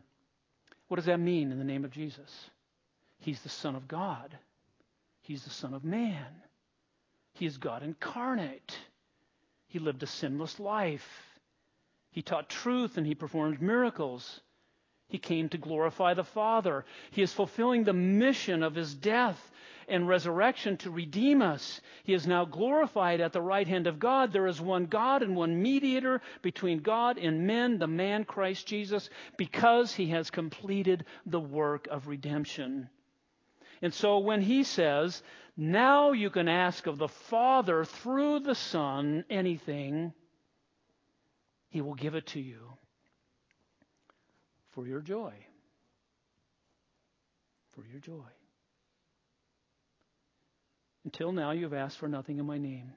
What 0.92 0.96
does 0.96 1.06
that 1.06 1.20
mean 1.20 1.50
in 1.50 1.58
the 1.58 1.64
name 1.64 1.86
of 1.86 1.90
Jesus? 1.90 2.50
He's 3.18 3.40
the 3.40 3.48
Son 3.48 3.74
of 3.74 3.88
God. 3.88 4.36
He's 5.22 5.42
the 5.42 5.48
Son 5.48 5.72
of 5.72 5.84
Man. 5.84 6.26
He 7.32 7.46
is 7.46 7.56
God 7.56 7.82
incarnate. 7.82 8.76
He 9.68 9.78
lived 9.78 10.02
a 10.02 10.06
sinless 10.06 10.60
life. 10.60 11.08
He 12.10 12.20
taught 12.20 12.50
truth 12.50 12.98
and 12.98 13.06
he 13.06 13.14
performed 13.14 13.62
miracles. 13.62 14.42
He 15.08 15.16
came 15.16 15.48
to 15.48 15.56
glorify 15.56 16.12
the 16.12 16.24
Father. 16.24 16.84
He 17.10 17.22
is 17.22 17.32
fulfilling 17.32 17.84
the 17.84 17.94
mission 17.94 18.62
of 18.62 18.74
his 18.74 18.94
death 18.94 19.50
and 19.88 20.08
resurrection 20.08 20.76
to 20.78 20.90
redeem 20.90 21.42
us. 21.42 21.80
He 22.04 22.14
is 22.14 22.26
now 22.26 22.44
glorified 22.44 23.20
at 23.20 23.32
the 23.32 23.42
right 23.42 23.66
hand 23.66 23.86
of 23.86 23.98
God. 23.98 24.32
There 24.32 24.46
is 24.46 24.60
one 24.60 24.86
God 24.86 25.22
and 25.22 25.36
one 25.36 25.62
mediator 25.62 26.20
between 26.42 26.80
God 26.80 27.18
and 27.18 27.46
men, 27.46 27.78
the 27.78 27.86
man 27.86 28.24
Christ 28.24 28.66
Jesus, 28.66 29.10
because 29.36 29.94
he 29.94 30.08
has 30.08 30.30
completed 30.30 31.04
the 31.26 31.40
work 31.40 31.88
of 31.90 32.08
redemption. 32.08 32.88
And 33.80 33.92
so 33.92 34.18
when 34.18 34.40
he 34.40 34.62
says, 34.62 35.22
now 35.56 36.12
you 36.12 36.30
can 36.30 36.48
ask 36.48 36.86
of 36.86 36.98
the 36.98 37.08
Father 37.08 37.84
through 37.84 38.40
the 38.40 38.54
Son 38.54 39.24
anything, 39.28 40.12
he 41.68 41.80
will 41.80 41.94
give 41.94 42.14
it 42.14 42.26
to 42.28 42.40
you 42.40 42.74
for 44.70 44.86
your 44.86 45.00
joy. 45.00 45.32
For 47.72 47.84
your 47.90 48.00
joy. 48.00 48.28
Until 51.04 51.32
now, 51.32 51.50
you 51.50 51.64
have 51.64 51.72
asked 51.72 51.98
for 51.98 52.08
nothing 52.08 52.38
in 52.38 52.46
my 52.46 52.58
name. 52.58 52.92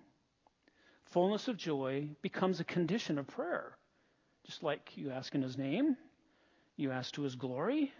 Fullness 1.06 1.48
of 1.48 1.58
joy 1.58 2.10
becomes 2.22 2.60
a 2.60 2.64
condition 2.64 3.18
of 3.18 3.28
prayer. 3.28 3.78
Just 4.46 4.64
like 4.64 4.92
you 4.96 5.12
ask 5.12 5.34
in 5.34 5.42
his 5.42 5.58
name, 5.58 5.98
you 6.78 6.92
ask 6.92 7.14
to 7.16 7.24
his 7.24 7.36
glory, 7.36 7.92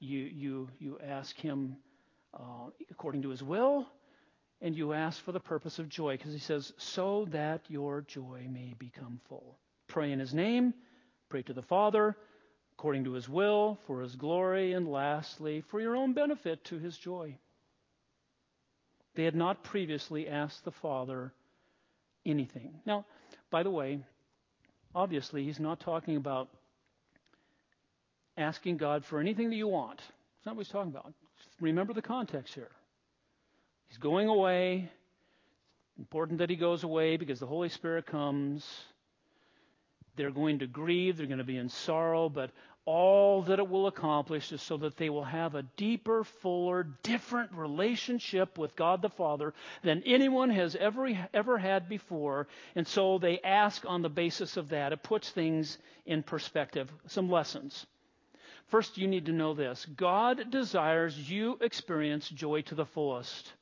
you, 0.00 0.18
you, 0.18 0.68
you 0.78 0.98
ask 1.06 1.36
him 1.36 1.76
uh, 2.34 2.70
according 2.90 3.22
to 3.22 3.28
his 3.28 3.42
will, 3.42 3.86
and 4.60 4.74
you 4.74 4.92
ask 4.92 5.22
for 5.22 5.32
the 5.32 5.40
purpose 5.40 5.78
of 5.78 5.88
joy, 5.88 6.16
because 6.16 6.32
he 6.32 6.38
says, 6.40 6.72
so 6.78 7.26
that 7.30 7.60
your 7.68 8.00
joy 8.02 8.46
may 8.50 8.74
become 8.78 9.20
full. 9.28 9.56
Pray 9.86 10.10
in 10.10 10.18
his 10.18 10.34
name, 10.34 10.74
pray 11.28 11.42
to 11.42 11.52
the 11.52 11.62
Father, 11.62 12.16
according 12.72 13.04
to 13.04 13.12
his 13.12 13.28
will, 13.28 13.78
for 13.86 14.00
his 14.00 14.16
glory, 14.16 14.72
and 14.72 14.88
lastly, 14.88 15.60
for 15.60 15.80
your 15.80 15.96
own 15.96 16.12
benefit 16.12 16.64
to 16.64 16.78
his 16.78 16.98
joy. 16.98 17.36
They 19.18 19.24
had 19.24 19.34
not 19.34 19.64
previously 19.64 20.28
asked 20.28 20.64
the 20.64 20.70
Father 20.70 21.32
anything. 22.24 22.78
Now, 22.86 23.04
by 23.50 23.64
the 23.64 23.70
way, 23.70 23.98
obviously, 24.94 25.42
he's 25.42 25.58
not 25.58 25.80
talking 25.80 26.14
about 26.14 26.48
asking 28.36 28.76
God 28.76 29.04
for 29.04 29.18
anything 29.18 29.50
that 29.50 29.56
you 29.56 29.66
want. 29.66 29.98
That's 29.98 30.46
not 30.46 30.54
what 30.54 30.66
he's 30.66 30.72
talking 30.72 30.92
about. 30.92 31.12
Remember 31.60 31.92
the 31.92 32.00
context 32.00 32.54
here. 32.54 32.70
He's 33.88 33.98
going 33.98 34.28
away. 34.28 34.88
Important 35.98 36.38
that 36.38 36.48
he 36.48 36.54
goes 36.54 36.84
away 36.84 37.16
because 37.16 37.40
the 37.40 37.46
Holy 37.46 37.70
Spirit 37.70 38.06
comes. 38.06 38.64
They're 40.14 40.30
going 40.30 40.60
to 40.60 40.68
grieve, 40.68 41.16
they're 41.16 41.26
going 41.26 41.38
to 41.38 41.44
be 41.44 41.56
in 41.56 41.70
sorrow, 41.70 42.28
but 42.28 42.52
all 42.88 43.42
that 43.42 43.58
it 43.58 43.68
will 43.68 43.86
accomplish 43.86 44.50
is 44.50 44.62
so 44.62 44.78
that 44.78 44.96
they 44.96 45.10
will 45.10 45.24
have 45.24 45.54
a 45.54 45.62
deeper, 45.76 46.24
fuller, 46.24 46.86
different 47.02 47.52
relationship 47.52 48.56
with 48.56 48.74
God 48.76 49.02
the 49.02 49.10
Father 49.10 49.52
than 49.82 50.02
anyone 50.06 50.48
has 50.48 50.74
ever, 50.74 51.06
ever 51.34 51.58
had 51.58 51.86
before. 51.86 52.48
And 52.74 52.88
so 52.88 53.18
they 53.18 53.40
ask 53.40 53.84
on 53.86 54.00
the 54.00 54.08
basis 54.08 54.56
of 54.56 54.70
that. 54.70 54.94
It 54.94 55.02
puts 55.02 55.28
things 55.28 55.76
in 56.06 56.22
perspective. 56.22 56.90
Some 57.08 57.30
lessons. 57.30 57.84
First, 58.68 58.96
you 58.96 59.06
need 59.06 59.26
to 59.26 59.32
know 59.32 59.52
this 59.52 59.84
God 59.84 60.50
desires 60.50 61.30
you 61.30 61.58
experience 61.60 62.26
joy 62.30 62.62
to 62.62 62.74
the 62.74 62.86
fullest. 62.86 63.52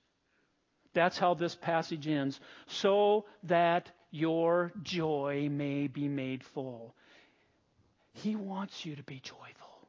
That's 0.94 1.18
how 1.18 1.34
this 1.34 1.56
passage 1.56 2.06
ends. 2.06 2.38
So 2.68 3.24
that 3.42 3.90
your 4.12 4.72
joy 4.84 5.48
may 5.50 5.88
be 5.88 6.06
made 6.06 6.44
full. 6.44 6.94
He 8.16 8.34
wants 8.34 8.84
you 8.84 8.96
to 8.96 9.02
be 9.02 9.20
joyful. 9.20 9.88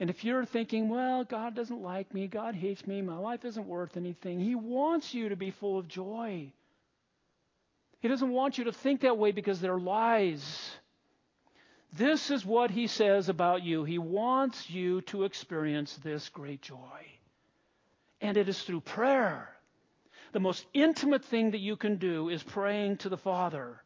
And 0.00 0.10
if 0.10 0.24
you're 0.24 0.44
thinking, 0.44 0.88
well, 0.88 1.22
God 1.22 1.54
doesn't 1.54 1.80
like 1.80 2.12
me, 2.12 2.26
God 2.26 2.54
hates 2.56 2.86
me, 2.86 3.00
my 3.02 3.16
life 3.16 3.44
isn't 3.44 3.66
worth 3.66 3.96
anything, 3.96 4.40
He 4.40 4.54
wants 4.54 5.14
you 5.14 5.28
to 5.28 5.36
be 5.36 5.52
full 5.52 5.78
of 5.78 5.86
joy. 5.86 6.52
He 8.00 8.08
doesn't 8.08 8.30
want 8.30 8.58
you 8.58 8.64
to 8.64 8.72
think 8.72 9.02
that 9.02 9.16
way 9.16 9.30
because 9.30 9.60
they're 9.60 9.78
lies. 9.78 10.72
This 11.92 12.32
is 12.32 12.44
what 12.44 12.72
he 12.72 12.88
says 12.88 13.28
about 13.28 13.62
you. 13.62 13.84
He 13.84 13.98
wants 13.98 14.68
you 14.68 15.02
to 15.02 15.22
experience 15.22 15.94
this 16.02 16.28
great 16.30 16.62
joy. 16.62 17.06
And 18.20 18.36
it 18.36 18.48
is 18.48 18.60
through 18.62 18.80
prayer. 18.80 19.48
The 20.32 20.40
most 20.40 20.66
intimate 20.74 21.24
thing 21.26 21.52
that 21.52 21.60
you 21.60 21.76
can 21.76 21.96
do 21.96 22.28
is 22.28 22.42
praying 22.42 22.96
to 22.98 23.08
the 23.08 23.18
Father. 23.18 23.80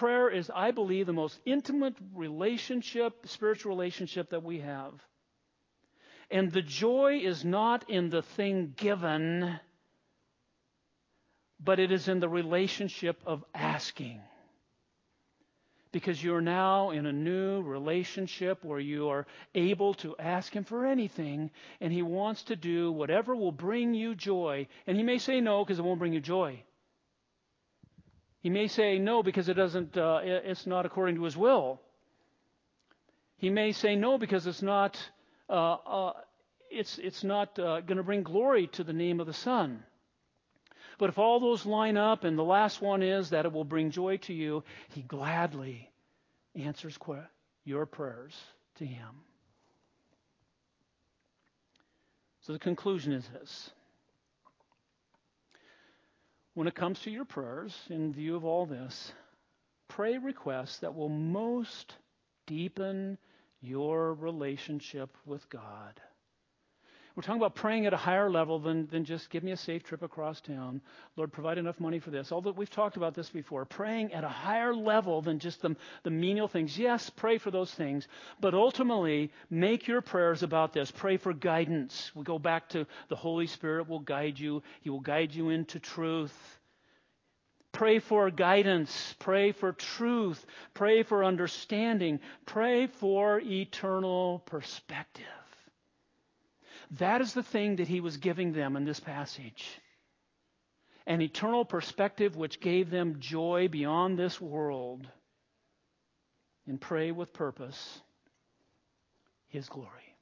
Prayer 0.00 0.30
is, 0.30 0.50
I 0.54 0.70
believe, 0.70 1.04
the 1.04 1.12
most 1.12 1.38
intimate 1.44 1.94
relationship, 2.14 3.26
spiritual 3.26 3.68
relationship 3.68 4.30
that 4.30 4.42
we 4.42 4.60
have. 4.60 4.94
And 6.30 6.50
the 6.50 6.62
joy 6.62 7.20
is 7.22 7.44
not 7.44 7.90
in 7.90 8.08
the 8.08 8.22
thing 8.22 8.72
given, 8.78 9.60
but 11.62 11.78
it 11.78 11.92
is 11.92 12.08
in 12.08 12.18
the 12.18 12.30
relationship 12.30 13.20
of 13.26 13.44
asking 13.54 14.22
because 15.92 16.24
you're 16.24 16.40
now 16.40 16.92
in 16.92 17.04
a 17.04 17.12
new 17.12 17.60
relationship 17.60 18.64
where 18.64 18.80
you 18.80 19.10
are 19.10 19.26
able 19.54 19.92
to 19.92 20.16
ask 20.18 20.54
Him 20.54 20.64
for 20.64 20.86
anything, 20.86 21.50
and 21.78 21.92
He 21.92 22.00
wants 22.00 22.44
to 22.44 22.56
do 22.56 22.90
whatever 22.90 23.36
will 23.36 23.52
bring 23.52 23.92
you 23.92 24.14
joy. 24.14 24.66
And 24.86 24.96
He 24.96 25.02
may 25.02 25.18
say 25.18 25.42
no 25.42 25.62
because 25.62 25.78
it 25.78 25.84
won't 25.84 25.98
bring 25.98 26.14
you 26.14 26.20
joy. 26.20 26.62
He 28.40 28.48
may 28.48 28.68
say 28.68 28.98
no 28.98 29.22
because 29.22 29.48
it 29.48 29.54
doesn't. 29.54 29.96
Uh, 29.96 30.20
it's 30.22 30.66
not 30.66 30.86
according 30.86 31.16
to 31.16 31.24
His 31.24 31.36
will. 31.36 31.80
He 33.36 33.50
may 33.50 33.72
say 33.72 33.96
no 33.96 34.18
because 34.18 34.46
it's 34.46 34.62
not. 34.62 34.98
Uh, 35.48 35.74
uh, 35.74 36.12
it's 36.70 36.98
it's 36.98 37.22
not 37.22 37.58
uh, 37.58 37.80
going 37.80 37.98
to 37.98 38.02
bring 38.02 38.22
glory 38.22 38.68
to 38.68 38.84
the 38.84 38.92
name 38.92 39.20
of 39.20 39.26
the 39.26 39.32
Son. 39.32 39.82
But 40.98 41.10
if 41.10 41.18
all 41.18 41.40
those 41.40 41.64
line 41.64 41.96
up 41.96 42.24
and 42.24 42.38
the 42.38 42.44
last 42.44 42.82
one 42.82 43.02
is 43.02 43.30
that 43.30 43.46
it 43.46 43.52
will 43.52 43.64
bring 43.64 43.90
joy 43.90 44.18
to 44.18 44.34
you, 44.34 44.64
He 44.90 45.02
gladly 45.02 45.90
answers 46.54 46.98
your 47.64 47.86
prayers 47.86 48.38
to 48.76 48.86
Him. 48.86 49.22
So 52.42 52.52
the 52.52 52.58
conclusion 52.58 53.12
is 53.12 53.28
this. 53.28 53.70
When 56.60 56.68
it 56.68 56.74
comes 56.74 57.00
to 57.00 57.10
your 57.10 57.24
prayers, 57.24 57.74
in 57.88 58.12
view 58.12 58.36
of 58.36 58.44
all 58.44 58.66
this, 58.66 59.14
pray 59.88 60.18
requests 60.18 60.76
that 60.80 60.94
will 60.94 61.08
most 61.08 61.94
deepen 62.46 63.16
your 63.62 64.12
relationship 64.12 65.16
with 65.24 65.48
God. 65.48 65.98
We're 67.16 67.22
talking 67.22 67.40
about 67.40 67.56
praying 67.56 67.86
at 67.86 67.92
a 67.92 67.96
higher 67.96 68.30
level 68.30 68.60
than, 68.60 68.86
than 68.86 69.04
just 69.04 69.30
give 69.30 69.42
me 69.42 69.50
a 69.50 69.56
safe 69.56 69.82
trip 69.82 70.02
across 70.02 70.40
town. 70.40 70.80
Lord, 71.16 71.32
provide 71.32 71.58
enough 71.58 71.80
money 71.80 71.98
for 71.98 72.10
this. 72.10 72.30
Although 72.30 72.52
we've 72.52 72.70
talked 72.70 72.96
about 72.96 73.14
this 73.14 73.28
before. 73.28 73.64
Praying 73.64 74.12
at 74.12 74.22
a 74.22 74.28
higher 74.28 74.74
level 74.74 75.20
than 75.20 75.40
just 75.40 75.60
the, 75.60 75.74
the 76.04 76.10
menial 76.10 76.46
things. 76.46 76.78
Yes, 76.78 77.10
pray 77.10 77.38
for 77.38 77.50
those 77.50 77.72
things. 77.74 78.06
But 78.40 78.54
ultimately, 78.54 79.32
make 79.50 79.88
your 79.88 80.00
prayers 80.02 80.44
about 80.44 80.72
this. 80.72 80.90
Pray 80.90 81.16
for 81.16 81.32
guidance. 81.32 82.12
We 82.14 82.22
go 82.22 82.38
back 82.38 82.68
to 82.70 82.86
the 83.08 83.16
Holy 83.16 83.48
Spirit 83.48 83.88
will 83.88 84.00
guide 84.00 84.38
you. 84.38 84.62
He 84.80 84.90
will 84.90 85.00
guide 85.00 85.34
you 85.34 85.50
into 85.50 85.80
truth. 85.80 86.34
Pray 87.72 87.98
for 87.98 88.30
guidance. 88.30 89.14
Pray 89.18 89.52
for 89.52 89.72
truth. 89.72 90.44
Pray 90.74 91.02
for 91.02 91.24
understanding. 91.24 92.20
Pray 92.46 92.86
for 92.86 93.40
eternal 93.40 94.40
perspective. 94.46 95.24
That 96.98 97.20
is 97.20 97.34
the 97.34 97.42
thing 97.42 97.76
that 97.76 97.88
he 97.88 98.00
was 98.00 98.16
giving 98.16 98.52
them 98.52 98.76
in 98.76 98.84
this 98.84 99.00
passage 99.00 99.80
an 101.06 101.20
eternal 101.20 101.64
perspective 101.64 102.36
which 102.36 102.60
gave 102.60 102.90
them 102.90 103.16
joy 103.18 103.68
beyond 103.68 104.18
this 104.18 104.40
world. 104.40 105.08
And 106.66 106.80
pray 106.80 107.10
with 107.10 107.32
purpose 107.32 108.00
his 109.48 109.68
glory 109.68 110.14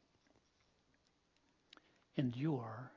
and 2.17 2.35
your 2.35 2.91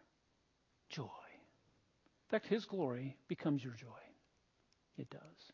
joy. 0.90 1.04
In 1.04 2.30
fact, 2.30 2.48
his 2.48 2.64
glory 2.64 3.18
becomes 3.28 3.62
your 3.62 3.74
joy. 3.74 3.88
It 4.98 5.10
does. 5.10 5.52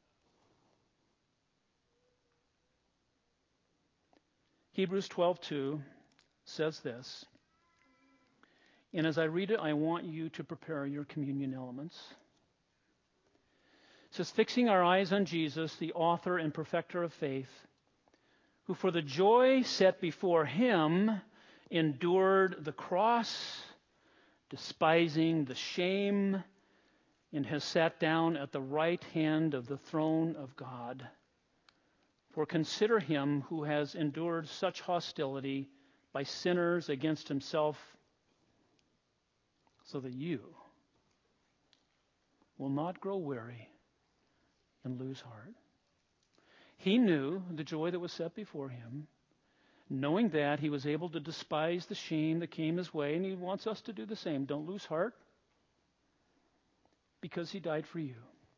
Hebrews 4.74 5.10
12:2 5.10 5.82
says 6.46 6.82
this 6.82 7.26
and 8.98 9.06
as 9.06 9.20
I 9.20 9.26
read 9.26 9.52
it, 9.52 9.60
I 9.60 9.74
want 9.74 10.06
you 10.06 10.30
to 10.30 10.44
prepare 10.44 10.84
your 10.88 11.04
communion 11.04 11.54
elements. 11.54 11.96
It 14.10 14.16
says, 14.16 14.32
Fixing 14.32 14.70
our 14.70 14.84
eyes 14.84 15.14
on 15.14 15.26
Jesus, 15.26 15.76
the 15.76 15.94
author 15.94 16.40
and 16.40 16.52
perfecter 16.52 17.04
of 17.04 17.14
faith, 17.14 17.52
who 18.64 18.74
for 18.74 18.90
the 18.90 19.04
joy 19.04 19.62
set 19.62 20.02
before 20.02 20.46
him 20.46 21.22
endured 21.70 22.66
the 22.66 22.72
cross, 22.72 23.62
despising 24.50 25.46
the 25.46 25.54
shame, 25.54 26.44
and 27.32 27.46
has 27.46 27.64
sat 27.64 28.00
down 28.00 28.36
at 28.36 28.52
the 28.52 28.62
right 28.62 29.04
hand 29.14 29.54
of 29.54 29.68
the 29.68 29.78
throne 29.78 30.36
of 30.36 30.56
God. 30.56 31.08
For 32.32 32.48
consider 32.48 33.00
him 33.00 33.42
who 33.42 33.64
has 33.64 33.94
endured 33.94 34.48
such 34.48 34.82
hostility 34.82 35.70
by 36.14 36.24
sinners 36.24 36.90
against 36.90 37.28
himself 37.28 37.78
so 39.88 40.00
that 40.00 40.14
you 40.14 40.40
will 42.58 42.70
not 42.70 43.02
grow 43.02 43.18
weary 43.18 43.68
and 44.84 45.00
lose 45.00 45.20
heart. 45.22 45.54
He 46.78 46.98
knew 46.98 47.42
the 47.54 47.64
joy 47.64 47.92
that 47.92 48.00
was 48.00 48.12
set 48.12 48.36
before 48.36 48.70
him, 48.70 49.08
Knowing 49.90 50.30
that, 50.30 50.60
he 50.60 50.70
was 50.70 50.86
able 50.86 51.10
to 51.10 51.20
despise 51.20 51.86
the 51.86 51.96
shame 51.96 52.40
that 52.40 52.52
came 52.52 52.76
his 52.76 52.94
way, 52.94 53.16
and 53.16 53.24
he 53.24 53.34
wants 53.34 53.66
us 53.66 53.80
to 53.82 53.94
do 53.94 54.06
the 54.06 54.16
same. 54.16 54.44
Don't 54.44 54.68
lose 54.68 54.86
heart 54.86 55.16
because 57.22 57.52
he 57.52 57.60
died 57.60 57.86
for 57.88 58.00
you. 58.00 58.16